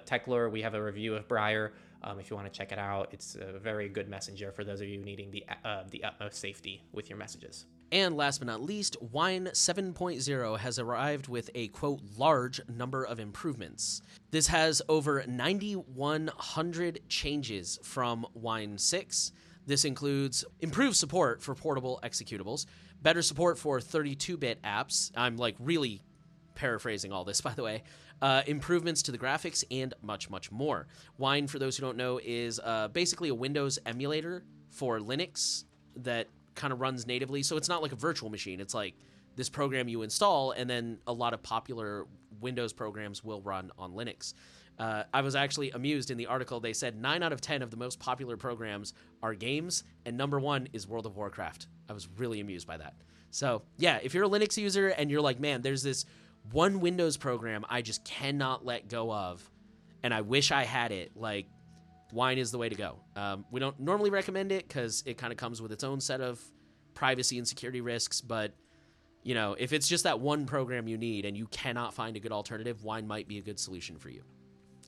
we 0.51 0.61
have 0.61 0.73
a 0.73 0.83
review 0.83 1.15
of 1.15 1.29
Briar. 1.29 1.71
Um, 2.03 2.19
if 2.19 2.29
you 2.29 2.35
want 2.35 2.51
to 2.51 2.55
check 2.55 2.71
it 2.71 2.77
out, 2.77 3.09
it's 3.13 3.35
a 3.35 3.57
very 3.57 3.87
good 3.87 4.09
messenger 4.09 4.51
for 4.51 4.65
those 4.65 4.81
of 4.81 4.87
you 4.87 4.97
needing 4.97 5.31
the 5.31 5.45
uh, 5.63 5.83
the 5.89 6.03
utmost 6.03 6.41
safety 6.41 6.83
with 6.91 7.09
your 7.09 7.17
messages. 7.17 7.65
And 7.95 8.17
last 8.17 8.39
but 8.39 8.47
not 8.47 8.61
least, 8.61 8.97
Wine 9.01 9.45
7.0 9.53 10.59
has 10.59 10.79
arrived 10.79 11.29
with 11.29 11.49
a 11.55 11.69
quote 11.69 12.01
large 12.17 12.59
number 12.67 13.05
of 13.05 13.21
improvements. 13.21 14.01
This 14.31 14.47
has 14.47 14.81
over 14.89 15.23
9,100 15.25 16.99
changes 17.07 17.79
from 17.83 18.25
Wine 18.33 18.77
6. 18.77 19.31
This 19.65 19.85
includes 19.85 20.43
improved 20.59 20.97
support 20.97 21.41
for 21.41 21.55
portable 21.55 22.01
executables, 22.03 22.65
better 23.01 23.21
support 23.21 23.57
for 23.57 23.79
32 23.79 24.35
bit 24.35 24.61
apps. 24.61 25.09
I'm 25.15 25.37
like 25.37 25.55
really 25.57 26.01
paraphrasing 26.53 27.13
all 27.13 27.23
this, 27.23 27.39
by 27.49 27.53
the 27.53 27.63
way. 27.63 27.83
Uh, 28.21 28.41
improvements 28.45 29.03
to 29.03 29.13
the 29.13 29.17
graphics 29.17 29.63
and 29.71 29.93
much, 30.01 30.29
much 30.29 30.51
more. 30.51 30.87
Wine, 31.17 31.47
for 31.47 31.59
those 31.59 31.77
who 31.77 31.81
don't 31.85 31.95
know, 31.95 32.19
is 32.21 32.59
uh, 32.61 32.89
basically 32.89 33.29
a 33.29 33.35
Windows 33.35 33.79
emulator 33.85 34.43
for 34.69 34.99
Linux 34.99 35.63
that 35.95 36.27
kind 36.55 36.73
of 36.73 36.81
runs 36.81 37.05
natively. 37.05 37.43
So 37.43 37.57
it's 37.57 37.69
not 37.69 37.81
like 37.81 37.91
a 37.91 37.97
virtual 37.97 38.29
machine. 38.29 38.59
It's 38.59 38.73
like 38.73 38.95
this 39.35 39.49
program 39.49 39.87
you 39.87 40.01
install, 40.01 40.51
and 40.51 40.69
then 40.69 40.99
a 41.07 41.13
lot 41.13 41.33
of 41.33 41.43
popular 41.43 42.05
Windows 42.39 42.73
programs 42.73 43.23
will 43.23 43.41
run 43.41 43.71
on 43.77 43.93
Linux. 43.93 44.33
Uh, 44.77 45.03
I 45.13 45.21
was 45.21 45.35
actually 45.35 45.71
amused 45.71 46.11
in 46.11 46.17
the 46.17 46.25
article. 46.25 46.59
They 46.59 46.73
said 46.73 46.99
nine 47.01 47.23
out 47.23 47.31
of 47.31 47.41
10 47.41 47.61
of 47.61 47.71
the 47.71 47.77
most 47.77 47.99
popular 47.99 48.37
programs 48.37 48.93
are 49.23 49.33
games, 49.33 49.83
and 50.05 50.17
number 50.17 50.39
one 50.39 50.67
is 50.73 50.87
World 50.87 51.05
of 51.05 51.15
Warcraft. 51.15 51.67
I 51.89 51.93
was 51.93 52.07
really 52.17 52.39
amused 52.39 52.67
by 52.67 52.77
that. 52.77 52.95
So, 53.31 53.63
yeah, 53.77 53.99
if 54.01 54.13
you're 54.13 54.25
a 54.25 54.29
Linux 54.29 54.57
user 54.57 54.89
and 54.89 55.09
you're 55.11 55.21
like, 55.21 55.39
man, 55.39 55.61
there's 55.61 55.83
this 55.83 56.05
one 56.51 56.79
Windows 56.79 57.17
program 57.17 57.65
I 57.69 57.81
just 57.81 58.03
cannot 58.05 58.65
let 58.65 58.89
go 58.89 59.11
of, 59.11 59.49
and 60.03 60.13
I 60.13 60.21
wish 60.21 60.51
I 60.51 60.63
had 60.63 60.91
it, 60.91 61.11
like, 61.15 61.47
wine 62.15 62.37
is 62.37 62.51
the 62.51 62.57
way 62.57 62.69
to 62.69 62.75
go. 62.75 62.97
Um, 63.15 63.45
we 63.51 63.59
don't 63.59 63.79
normally 63.79 64.09
recommend 64.09 64.51
it 64.51 64.67
because 64.67 65.03
it 65.05 65.17
kind 65.17 65.31
of 65.31 65.37
comes 65.37 65.61
with 65.61 65.71
its 65.71 65.83
own 65.83 65.99
set 65.99 66.21
of 66.21 66.41
privacy 66.93 67.37
and 67.37 67.47
security 67.47 67.81
risks, 67.81 68.21
but 68.21 68.53
you 69.23 69.33
know, 69.33 69.55
if 69.57 69.73
it's 69.73 69.87
just 69.87 70.03
that 70.03 70.19
one 70.19 70.45
program 70.45 70.87
you 70.87 70.97
need 70.97 71.25
and 71.25 71.35
you 71.35 71.47
cannot 71.47 71.93
find 71.93 72.15
a 72.15 72.19
good 72.19 72.31
alternative, 72.31 72.83
wine 72.83 73.07
might 73.07 73.27
be 73.27 73.39
a 73.39 73.41
good 73.41 73.59
solution 73.59 73.97
for 73.97 74.09
you. 74.09 74.23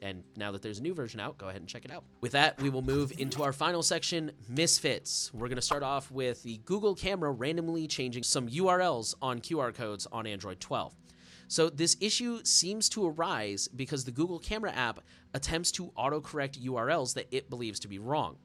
And 0.01 0.23
now 0.35 0.51
that 0.51 0.61
there's 0.61 0.77
a 0.77 0.83
new 0.83 0.93
version 0.93 1.19
out, 1.19 1.39
go 1.39 1.47
ahead 1.49 1.59
and 1.59 1.67
check 1.67 1.85
it 1.85 1.91
out. 1.91 2.03
With 2.21 2.33
that, 2.33 2.61
we 2.61 2.69
will 2.69 2.83
move 2.83 3.11
into 3.17 3.41
our 3.41 3.51
final 3.51 3.81
section 3.81 4.31
misfits. 4.47 5.31
We're 5.33 5.47
going 5.47 5.55
to 5.55 5.61
start 5.61 5.81
off 5.81 6.11
with 6.11 6.43
the 6.43 6.57
Google 6.65 6.93
camera 6.93 7.31
randomly 7.31 7.87
changing 7.87 8.21
some 8.21 8.47
URLs 8.47 9.15
on 9.23 9.39
QR 9.39 9.73
codes 9.73 10.05
on 10.11 10.27
Android 10.27 10.59
12. 10.59 10.93
So, 11.49 11.69
this 11.69 11.95
issue 12.01 12.43
seems 12.43 12.89
to 12.89 13.07
arise 13.07 13.69
because 13.69 14.03
the 14.03 14.11
Google 14.11 14.39
Camera 14.39 14.71
app 14.71 14.99
attempts 15.33 15.71
to 15.73 15.91
autocorrect 15.97 16.61
URLs 16.61 17.13
that 17.13 17.27
it 17.31 17.49
believes 17.49 17.79
to 17.81 17.87
be 17.87 17.99
wrong, 17.99 18.35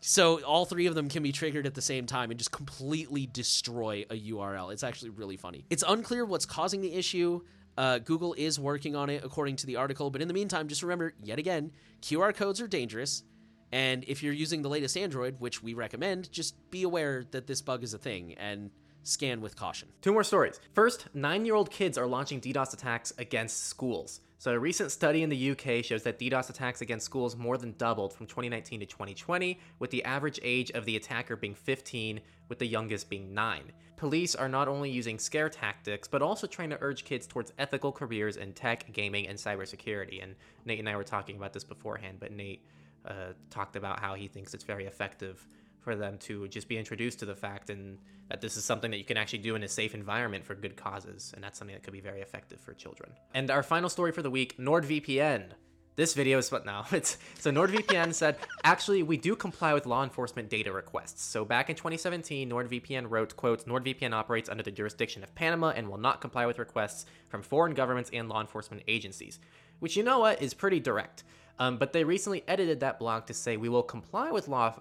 so 0.00 0.42
all 0.42 0.64
three 0.64 0.86
of 0.86 0.94
them 0.94 1.08
can 1.08 1.22
be 1.22 1.32
triggered 1.32 1.66
at 1.66 1.74
the 1.74 1.82
same 1.82 2.06
time 2.06 2.30
and 2.30 2.38
just 2.38 2.52
completely 2.52 3.26
destroy 3.26 4.04
a 4.10 4.30
URL. 4.30 4.72
It's 4.72 4.84
actually 4.84 5.10
really 5.10 5.36
funny. 5.36 5.64
It's 5.70 5.84
unclear 5.86 6.24
what's 6.24 6.46
causing 6.46 6.80
the 6.80 6.94
issue. 6.94 7.40
Uh, 7.76 7.98
Google 7.98 8.34
is 8.34 8.58
working 8.58 8.96
on 8.96 9.10
it 9.10 9.24
according 9.24 9.56
to 9.56 9.66
the 9.66 9.76
article, 9.76 10.10
but 10.10 10.20
in 10.22 10.28
the 10.28 10.34
meantime, 10.34 10.68
just 10.68 10.82
remember 10.82 11.14
yet 11.22 11.38
again, 11.38 11.72
QR 12.02 12.34
codes 12.34 12.60
are 12.60 12.68
dangerous. 12.68 13.22
And 13.70 14.04
if 14.08 14.22
you're 14.22 14.32
using 14.32 14.62
the 14.62 14.68
latest 14.68 14.96
Android, 14.96 15.36
which 15.40 15.62
we 15.62 15.74
recommend, 15.74 16.30
just 16.32 16.54
be 16.70 16.82
aware 16.82 17.24
that 17.32 17.46
this 17.46 17.60
bug 17.60 17.82
is 17.82 17.92
a 17.92 17.98
thing 17.98 18.34
and 18.34 18.70
scan 19.02 19.40
with 19.40 19.56
caution. 19.56 19.88
Two 20.00 20.12
more 20.12 20.24
stories. 20.24 20.60
First, 20.74 21.06
nine 21.14 21.44
year 21.44 21.54
old 21.54 21.70
kids 21.70 21.98
are 21.98 22.06
launching 22.06 22.40
DDoS 22.40 22.72
attacks 22.72 23.12
against 23.18 23.66
schools. 23.66 24.20
So, 24.40 24.52
a 24.52 24.58
recent 24.58 24.92
study 24.92 25.24
in 25.24 25.30
the 25.30 25.50
UK 25.50 25.84
shows 25.84 26.04
that 26.04 26.20
DDoS 26.20 26.48
attacks 26.48 26.80
against 26.80 27.04
schools 27.04 27.36
more 27.36 27.58
than 27.58 27.74
doubled 27.76 28.12
from 28.12 28.26
2019 28.26 28.78
to 28.78 28.86
2020, 28.86 29.58
with 29.80 29.90
the 29.90 30.04
average 30.04 30.38
age 30.44 30.70
of 30.70 30.84
the 30.84 30.94
attacker 30.94 31.34
being 31.34 31.56
15, 31.56 32.20
with 32.48 32.60
the 32.60 32.66
youngest 32.66 33.10
being 33.10 33.34
9. 33.34 33.72
Police 33.96 34.36
are 34.36 34.48
not 34.48 34.68
only 34.68 34.90
using 34.90 35.18
scare 35.18 35.48
tactics, 35.48 36.06
but 36.06 36.22
also 36.22 36.46
trying 36.46 36.70
to 36.70 36.78
urge 36.80 37.04
kids 37.04 37.26
towards 37.26 37.52
ethical 37.58 37.90
careers 37.90 38.36
in 38.36 38.52
tech, 38.52 38.92
gaming, 38.92 39.26
and 39.26 39.36
cybersecurity. 39.36 40.22
And 40.22 40.36
Nate 40.64 40.78
and 40.78 40.88
I 40.88 40.94
were 40.94 41.02
talking 41.02 41.36
about 41.36 41.52
this 41.52 41.64
beforehand, 41.64 42.18
but 42.20 42.30
Nate 42.30 42.64
uh, 43.04 43.32
talked 43.50 43.74
about 43.74 43.98
how 43.98 44.14
he 44.14 44.28
thinks 44.28 44.54
it's 44.54 44.62
very 44.62 44.86
effective 44.86 45.44
for 45.80 45.96
them 45.96 46.18
to 46.18 46.48
just 46.48 46.68
be 46.68 46.76
introduced 46.76 47.18
to 47.20 47.26
the 47.26 47.34
fact 47.34 47.70
and 47.70 47.98
that 48.28 48.40
this 48.40 48.56
is 48.56 48.64
something 48.64 48.90
that 48.90 48.98
you 48.98 49.04
can 49.04 49.16
actually 49.16 49.38
do 49.38 49.54
in 49.54 49.62
a 49.62 49.68
safe 49.68 49.94
environment 49.94 50.44
for 50.44 50.54
good 50.54 50.76
causes. 50.76 51.32
And 51.34 51.42
that's 51.42 51.58
something 51.58 51.74
that 51.74 51.82
could 51.82 51.92
be 51.92 52.00
very 52.00 52.20
effective 52.20 52.60
for 52.60 52.74
children. 52.74 53.10
And 53.34 53.50
our 53.50 53.62
final 53.62 53.88
story 53.88 54.12
for 54.12 54.22
the 54.22 54.30
week 54.30 54.56
nordvpn. 54.58 55.52
This 55.96 56.14
video 56.14 56.38
is 56.38 56.52
what 56.52 56.64
now 56.72 56.86
it's 56.92 57.18
so 57.38 57.50
nordvpn 57.50 58.14
said 58.14 58.36
actually 58.62 59.02
we 59.02 59.16
do 59.16 59.34
comply 59.34 59.74
with 59.74 59.86
law 59.86 60.04
enforcement 60.04 60.48
data 60.48 60.72
requests. 60.72 61.24
So 61.24 61.44
back 61.44 61.70
in 61.70 61.76
2017 61.76 62.48
nordvpn 62.48 63.06
wrote 63.08 63.36
quote 63.36 63.66
nordvpn 63.66 64.12
operates 64.12 64.48
under 64.48 64.62
the 64.62 64.70
jurisdiction 64.70 65.22
of 65.22 65.34
panama 65.34 65.70
and 65.70 65.88
will 65.88 65.98
not 65.98 66.20
comply 66.20 66.46
with 66.46 66.58
requests 66.58 67.06
from 67.28 67.42
foreign 67.42 67.74
governments 67.74 68.10
and 68.12 68.28
law 68.28 68.40
enforcement 68.40 68.82
agencies 68.86 69.40
which 69.80 69.96
you 69.96 70.02
know 70.02 70.20
what 70.20 70.42
is 70.42 70.54
pretty 70.54 70.80
direct. 70.80 71.24
Um, 71.58 71.76
but 71.76 71.92
they 71.92 72.04
recently 72.04 72.44
edited 72.46 72.80
that 72.80 72.98
blog 72.98 73.26
to 73.26 73.34
say 73.34 73.56
we 73.56 73.68
will 73.68 73.82
comply 73.82 74.30
with 74.30 74.48
law 74.48 74.80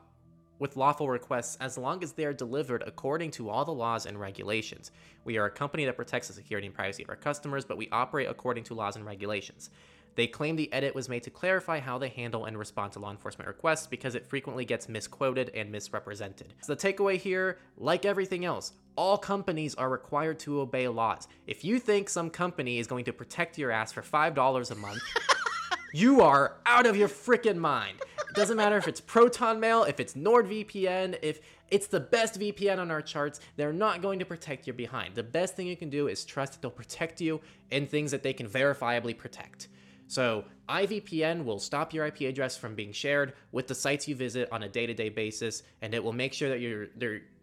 with 0.59 0.77
lawful 0.77 1.09
requests 1.09 1.57
as 1.61 1.77
long 1.77 2.03
as 2.03 2.13
they 2.13 2.25
are 2.25 2.33
delivered 2.33 2.83
according 2.85 3.31
to 3.31 3.49
all 3.49 3.65
the 3.65 3.73
laws 3.73 4.05
and 4.05 4.19
regulations. 4.19 4.91
We 5.23 5.37
are 5.37 5.45
a 5.45 5.51
company 5.51 5.85
that 5.85 5.95
protects 5.95 6.27
the 6.27 6.33
security 6.33 6.67
and 6.67 6.75
privacy 6.75 7.03
of 7.03 7.09
our 7.09 7.15
customers, 7.15 7.65
but 7.65 7.77
we 7.77 7.89
operate 7.91 8.29
according 8.29 8.63
to 8.65 8.73
laws 8.73 8.95
and 8.95 9.05
regulations. 9.05 9.69
They 10.17 10.25
claim 10.25 10.55
the 10.55 10.73
edit 10.73 10.95
was 10.95 11.09
made 11.09 11.21
to 11.23 11.29
clarify 11.29 11.79
how 11.79 11.99
they 11.99 12.09
handle 12.09 12.45
and 12.45 12.57
respond 12.57 12.91
to 12.93 12.99
law 12.99 13.11
enforcement 13.11 13.47
requests 13.47 13.85
because 13.85 14.15
it 14.15 14.25
frequently 14.25 14.65
gets 14.65 14.89
misquoted 14.89 15.51
and 15.53 15.71
misrepresented. 15.71 16.55
So, 16.63 16.73
the 16.73 16.93
takeaway 16.93 17.17
here, 17.17 17.59
like 17.77 18.03
everything 18.03 18.43
else, 18.43 18.73
all 18.95 19.19
companies 19.19 19.75
are 19.75 19.91
required 19.91 20.39
to 20.39 20.61
obey 20.61 20.87
laws. 20.87 21.27
If 21.45 21.63
you 21.63 21.77
think 21.77 22.09
some 22.09 22.31
company 22.31 22.79
is 22.79 22.87
going 22.87 23.05
to 23.05 23.13
protect 23.13 23.59
your 23.59 23.69
ass 23.69 23.91
for 23.91 24.01
$5 24.01 24.71
a 24.71 24.75
month, 24.75 25.03
you 25.93 26.21
are 26.21 26.55
out 26.65 26.87
of 26.87 26.97
your 26.97 27.09
freaking 27.09 27.57
mind 27.57 28.01
Doesn't 28.37 28.57
matter 28.57 28.77
if 28.77 28.87
it's 28.87 29.01
Proton 29.01 29.59
Mail, 29.59 29.81
if 29.81 29.99
it's 29.99 30.13
NordVPN, 30.13 31.17
if 31.23 31.39
it's 31.71 31.87
the 31.87 31.99
best 31.99 32.39
VPN 32.39 32.77
on 32.77 32.91
our 32.91 33.01
charts, 33.01 33.39
they're 33.55 33.73
not 33.73 34.03
going 34.03 34.19
to 34.19 34.25
protect 34.25 34.67
your 34.67 34.75
behind. 34.75 35.15
The 35.15 35.23
best 35.23 35.55
thing 35.55 35.65
you 35.65 35.75
can 35.75 35.89
do 35.89 36.07
is 36.07 36.23
trust 36.23 36.53
that 36.53 36.61
they'll 36.61 36.69
protect 36.69 37.19
you 37.19 37.41
in 37.71 37.87
things 37.87 38.11
that 38.11 38.21
they 38.21 38.33
can 38.33 38.47
verifiably 38.47 39.17
protect. 39.17 39.69
So, 40.05 40.45
iVPN 40.69 41.45
will 41.45 41.57
stop 41.57 41.95
your 41.95 42.05
IP 42.05 42.21
address 42.21 42.55
from 42.55 42.75
being 42.75 42.91
shared 42.91 43.33
with 43.51 43.65
the 43.65 43.73
sites 43.73 44.07
you 44.07 44.15
visit 44.15 44.47
on 44.51 44.61
a 44.61 44.69
day 44.69 44.85
to 44.85 44.93
day 44.93 45.09
basis, 45.09 45.63
and 45.81 45.95
it 45.95 46.03
will 46.03 46.13
make 46.13 46.31
sure 46.31 46.49
that 46.49 46.59
your, 46.59 46.89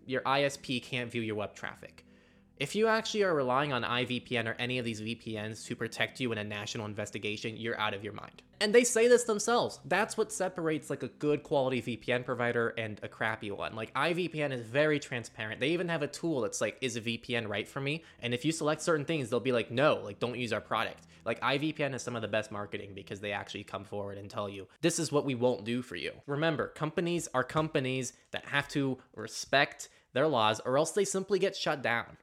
your 0.07 0.21
ISP 0.21 0.81
can't 0.81 1.11
view 1.11 1.23
your 1.23 1.35
web 1.35 1.57
traffic. 1.57 2.07
If 2.61 2.77
you 2.77 2.87
actually 2.87 3.25
are 3.25 3.35
relying 3.35 3.73
on 3.73 3.83
iVPN 3.83 4.47
or 4.47 4.55
any 4.61 4.79
of 4.79 4.85
these 4.85 5.01
VPNs 5.01 5.67
to 5.67 5.75
protect 5.75 6.21
you 6.21 6.31
in 6.31 6.39
a 6.39 6.45
national 6.45 6.87
investigation, 6.87 7.57
you're 7.57 7.79
out 7.81 7.95
of 7.95 8.05
your 8.05 8.13
mind. 8.13 8.43
And 8.61 8.73
they 8.73 8.85
say 8.85 9.09
this 9.09 9.25
themselves. 9.25 9.81
That's 9.85 10.17
what 10.17 10.31
separates 10.31 10.89
like 10.89 11.03
a 11.03 11.09
good 11.09 11.43
quality 11.43 11.83
VPN 11.83 12.25
provider 12.25 12.69
and 12.79 13.01
a 13.03 13.09
crappy 13.09 13.51
one. 13.51 13.75
Like 13.75 13.93
iVPN 13.95 14.53
is 14.53 14.63
very 14.63 15.01
transparent. 15.01 15.59
They 15.59 15.71
even 15.71 15.89
have 15.89 16.03
a 16.03 16.07
tool 16.07 16.43
that's 16.43 16.61
like, 16.61 16.79
is 16.81 16.95
a 16.95 17.01
VPN 17.01 17.49
right 17.49 17.67
for 17.67 17.81
me? 17.81 18.05
And 18.21 18.33
if 18.33 18.45
you 18.45 18.53
select 18.53 18.83
certain 18.83 19.05
things, 19.05 19.31
they'll 19.31 19.41
be 19.41 19.51
like, 19.51 19.73
no, 19.73 19.97
like 20.05 20.21
don't 20.21 20.39
use 20.39 20.53
our 20.53 20.61
product. 20.61 21.09
Like 21.25 21.41
iVPN 21.41 21.93
is 21.93 22.03
some 22.03 22.15
of 22.15 22.23
the 22.23 22.29
best 22.29 22.53
marketing 22.53 22.93
because 22.95 23.19
they 23.19 23.33
actually 23.33 23.65
come 23.65 23.83
forward 23.83 24.17
and 24.17 24.31
tell 24.31 24.49
you, 24.49 24.69
this 24.81 25.01
is 25.01 25.11
what 25.11 25.25
we 25.25 25.35
won't 25.35 25.65
do 25.65 25.83
for 25.83 25.97
you. 25.97 26.13
Remember, 26.29 26.69
companies 26.69 27.29
are 27.35 27.43
companies 27.43 28.13
that 28.31 28.45
have 28.45 28.69
to 28.69 28.99
respect 29.17 29.89
their 30.13 30.29
laws 30.29 30.61
or 30.65 30.79
else 30.79 30.93
they 30.93 31.05
simply 31.05 31.41
get 31.41 31.57
shut 31.57 31.83
down. 31.83 32.17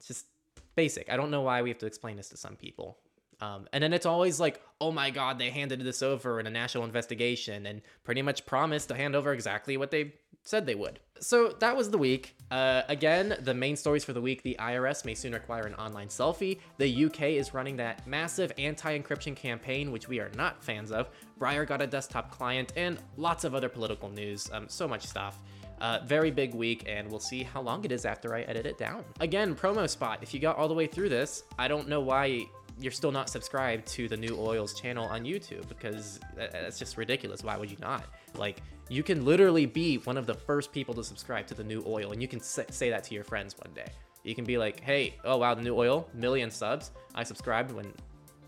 It's 0.00 0.08
just 0.08 0.26
basic. 0.74 1.10
I 1.10 1.16
don't 1.16 1.30
know 1.30 1.42
why 1.42 1.60
we 1.60 1.68
have 1.68 1.78
to 1.78 1.86
explain 1.86 2.16
this 2.16 2.30
to 2.30 2.38
some 2.38 2.56
people. 2.56 2.98
Um, 3.42 3.66
and 3.72 3.82
then 3.82 3.92
it's 3.92 4.06
always 4.06 4.40
like, 4.40 4.62
oh 4.80 4.90
my 4.90 5.10
God, 5.10 5.38
they 5.38 5.50
handed 5.50 5.80
this 5.80 6.02
over 6.02 6.40
in 6.40 6.46
a 6.46 6.50
national 6.50 6.84
investigation 6.84 7.66
and 7.66 7.82
pretty 8.02 8.22
much 8.22 8.44
promised 8.46 8.88
to 8.88 8.94
hand 8.94 9.14
over 9.14 9.32
exactly 9.32 9.76
what 9.76 9.90
they 9.90 10.14
said 10.42 10.66
they 10.66 10.74
would. 10.74 11.00
So 11.20 11.54
that 11.60 11.76
was 11.76 11.90
the 11.90 11.98
week. 11.98 12.34
Uh, 12.50 12.82
again, 12.88 13.36
the 13.42 13.52
main 13.52 13.76
stories 13.76 14.04
for 14.04 14.14
the 14.14 14.20
week 14.22 14.42
the 14.42 14.56
IRS 14.58 15.04
may 15.04 15.14
soon 15.14 15.32
require 15.32 15.62
an 15.62 15.74
online 15.74 16.08
selfie. 16.08 16.60
The 16.78 17.04
UK 17.06 17.22
is 17.22 17.52
running 17.52 17.76
that 17.76 18.06
massive 18.06 18.52
anti 18.56 18.98
encryption 18.98 19.36
campaign, 19.36 19.92
which 19.92 20.08
we 20.08 20.18
are 20.18 20.30
not 20.36 20.64
fans 20.64 20.92
of. 20.92 21.10
Briar 21.38 21.66
got 21.66 21.82
a 21.82 21.86
desktop 21.86 22.30
client, 22.30 22.72
and 22.76 22.98
lots 23.16 23.44
of 23.44 23.54
other 23.54 23.68
political 23.68 24.08
news. 24.08 24.50
Um, 24.50 24.66
so 24.68 24.88
much 24.88 25.06
stuff. 25.06 25.38
Uh, 25.80 26.00
very 26.04 26.30
big 26.30 26.54
week, 26.54 26.84
and 26.86 27.10
we'll 27.10 27.18
see 27.18 27.42
how 27.42 27.62
long 27.62 27.84
it 27.84 27.92
is 27.92 28.04
after 28.04 28.34
I 28.34 28.42
edit 28.42 28.66
it 28.66 28.76
down. 28.76 29.02
Again, 29.20 29.54
promo 29.54 29.88
spot. 29.88 30.18
If 30.20 30.34
you 30.34 30.40
got 30.40 30.56
all 30.56 30.68
the 30.68 30.74
way 30.74 30.86
through 30.86 31.08
this, 31.08 31.44
I 31.58 31.68
don't 31.68 31.88
know 31.88 32.00
why 32.00 32.44
you're 32.78 32.92
still 32.92 33.12
not 33.12 33.28
subscribed 33.28 33.86
to 33.86 34.08
the 34.08 34.16
New 34.16 34.36
Oils 34.38 34.78
channel 34.78 35.06
on 35.06 35.24
YouTube 35.24 35.68
because 35.68 36.20
that's 36.36 36.78
just 36.78 36.96
ridiculous. 36.96 37.42
Why 37.42 37.56
would 37.56 37.70
you 37.70 37.76
not? 37.80 38.04
Like, 38.34 38.62
you 38.88 39.02
can 39.02 39.24
literally 39.24 39.66
be 39.66 39.96
one 39.98 40.16
of 40.16 40.26
the 40.26 40.34
first 40.34 40.72
people 40.72 40.94
to 40.94 41.04
subscribe 41.04 41.46
to 41.46 41.54
the 41.54 41.64
New 41.64 41.82
Oil, 41.86 42.12
and 42.12 42.20
you 42.20 42.28
can 42.28 42.40
say 42.40 42.90
that 42.90 43.04
to 43.04 43.14
your 43.14 43.24
friends 43.24 43.54
one 43.58 43.72
day. 43.74 43.90
You 44.22 44.34
can 44.34 44.44
be 44.44 44.58
like, 44.58 44.80
hey, 44.80 45.14
oh 45.24 45.38
wow, 45.38 45.54
the 45.54 45.62
New 45.62 45.76
Oil, 45.76 46.08
million 46.12 46.50
subs. 46.50 46.90
I 47.14 47.22
subscribed 47.22 47.72
when 47.72 47.92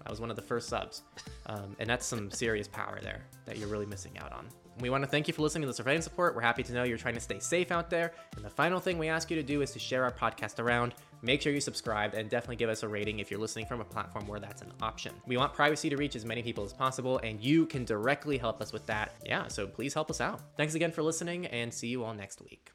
I 0.06 0.10
was 0.10 0.20
one 0.20 0.30
of 0.30 0.36
the 0.36 0.42
first 0.42 0.68
subs. 0.68 1.02
Um, 1.46 1.76
and 1.78 1.88
that's 1.88 2.06
some 2.06 2.30
serious 2.30 2.68
power 2.68 2.98
there 3.02 3.22
that 3.46 3.56
you're 3.56 3.68
really 3.68 3.86
missing 3.86 4.18
out 4.18 4.32
on. 4.32 4.48
We 4.80 4.90
want 4.90 5.04
to 5.04 5.08
thank 5.08 5.28
you 5.28 5.34
for 5.34 5.42
listening 5.42 5.62
to 5.62 5.68
the 5.68 5.74
Surveillance 5.74 6.06
Report. 6.06 6.34
We're 6.34 6.40
happy 6.42 6.62
to 6.62 6.72
know 6.72 6.82
you're 6.82 6.98
trying 6.98 7.14
to 7.14 7.20
stay 7.20 7.38
safe 7.38 7.70
out 7.70 7.90
there. 7.90 8.12
And 8.36 8.44
the 8.44 8.50
final 8.50 8.80
thing 8.80 8.98
we 8.98 9.08
ask 9.08 9.30
you 9.30 9.36
to 9.36 9.42
do 9.42 9.60
is 9.60 9.70
to 9.72 9.78
share 9.78 10.04
our 10.04 10.10
podcast 10.10 10.58
around. 10.58 10.94
Make 11.20 11.42
sure 11.42 11.52
you 11.52 11.60
subscribe 11.60 12.14
and 12.14 12.28
definitely 12.28 12.56
give 12.56 12.70
us 12.70 12.82
a 12.82 12.88
rating 12.88 13.20
if 13.20 13.30
you're 13.30 13.40
listening 13.40 13.66
from 13.66 13.80
a 13.80 13.84
platform 13.84 14.26
where 14.26 14.40
that's 14.40 14.62
an 14.62 14.72
option. 14.80 15.14
We 15.26 15.36
want 15.36 15.54
privacy 15.54 15.88
to 15.90 15.96
reach 15.96 16.16
as 16.16 16.24
many 16.24 16.42
people 16.42 16.64
as 16.64 16.72
possible, 16.72 17.18
and 17.18 17.40
you 17.40 17.66
can 17.66 17.84
directly 17.84 18.38
help 18.38 18.60
us 18.60 18.72
with 18.72 18.86
that. 18.86 19.14
Yeah, 19.24 19.46
so 19.48 19.66
please 19.66 19.94
help 19.94 20.10
us 20.10 20.20
out. 20.20 20.40
Thanks 20.56 20.74
again 20.74 20.90
for 20.90 21.02
listening, 21.02 21.46
and 21.46 21.72
see 21.72 21.88
you 21.88 22.02
all 22.02 22.14
next 22.14 22.40
week. 22.42 22.72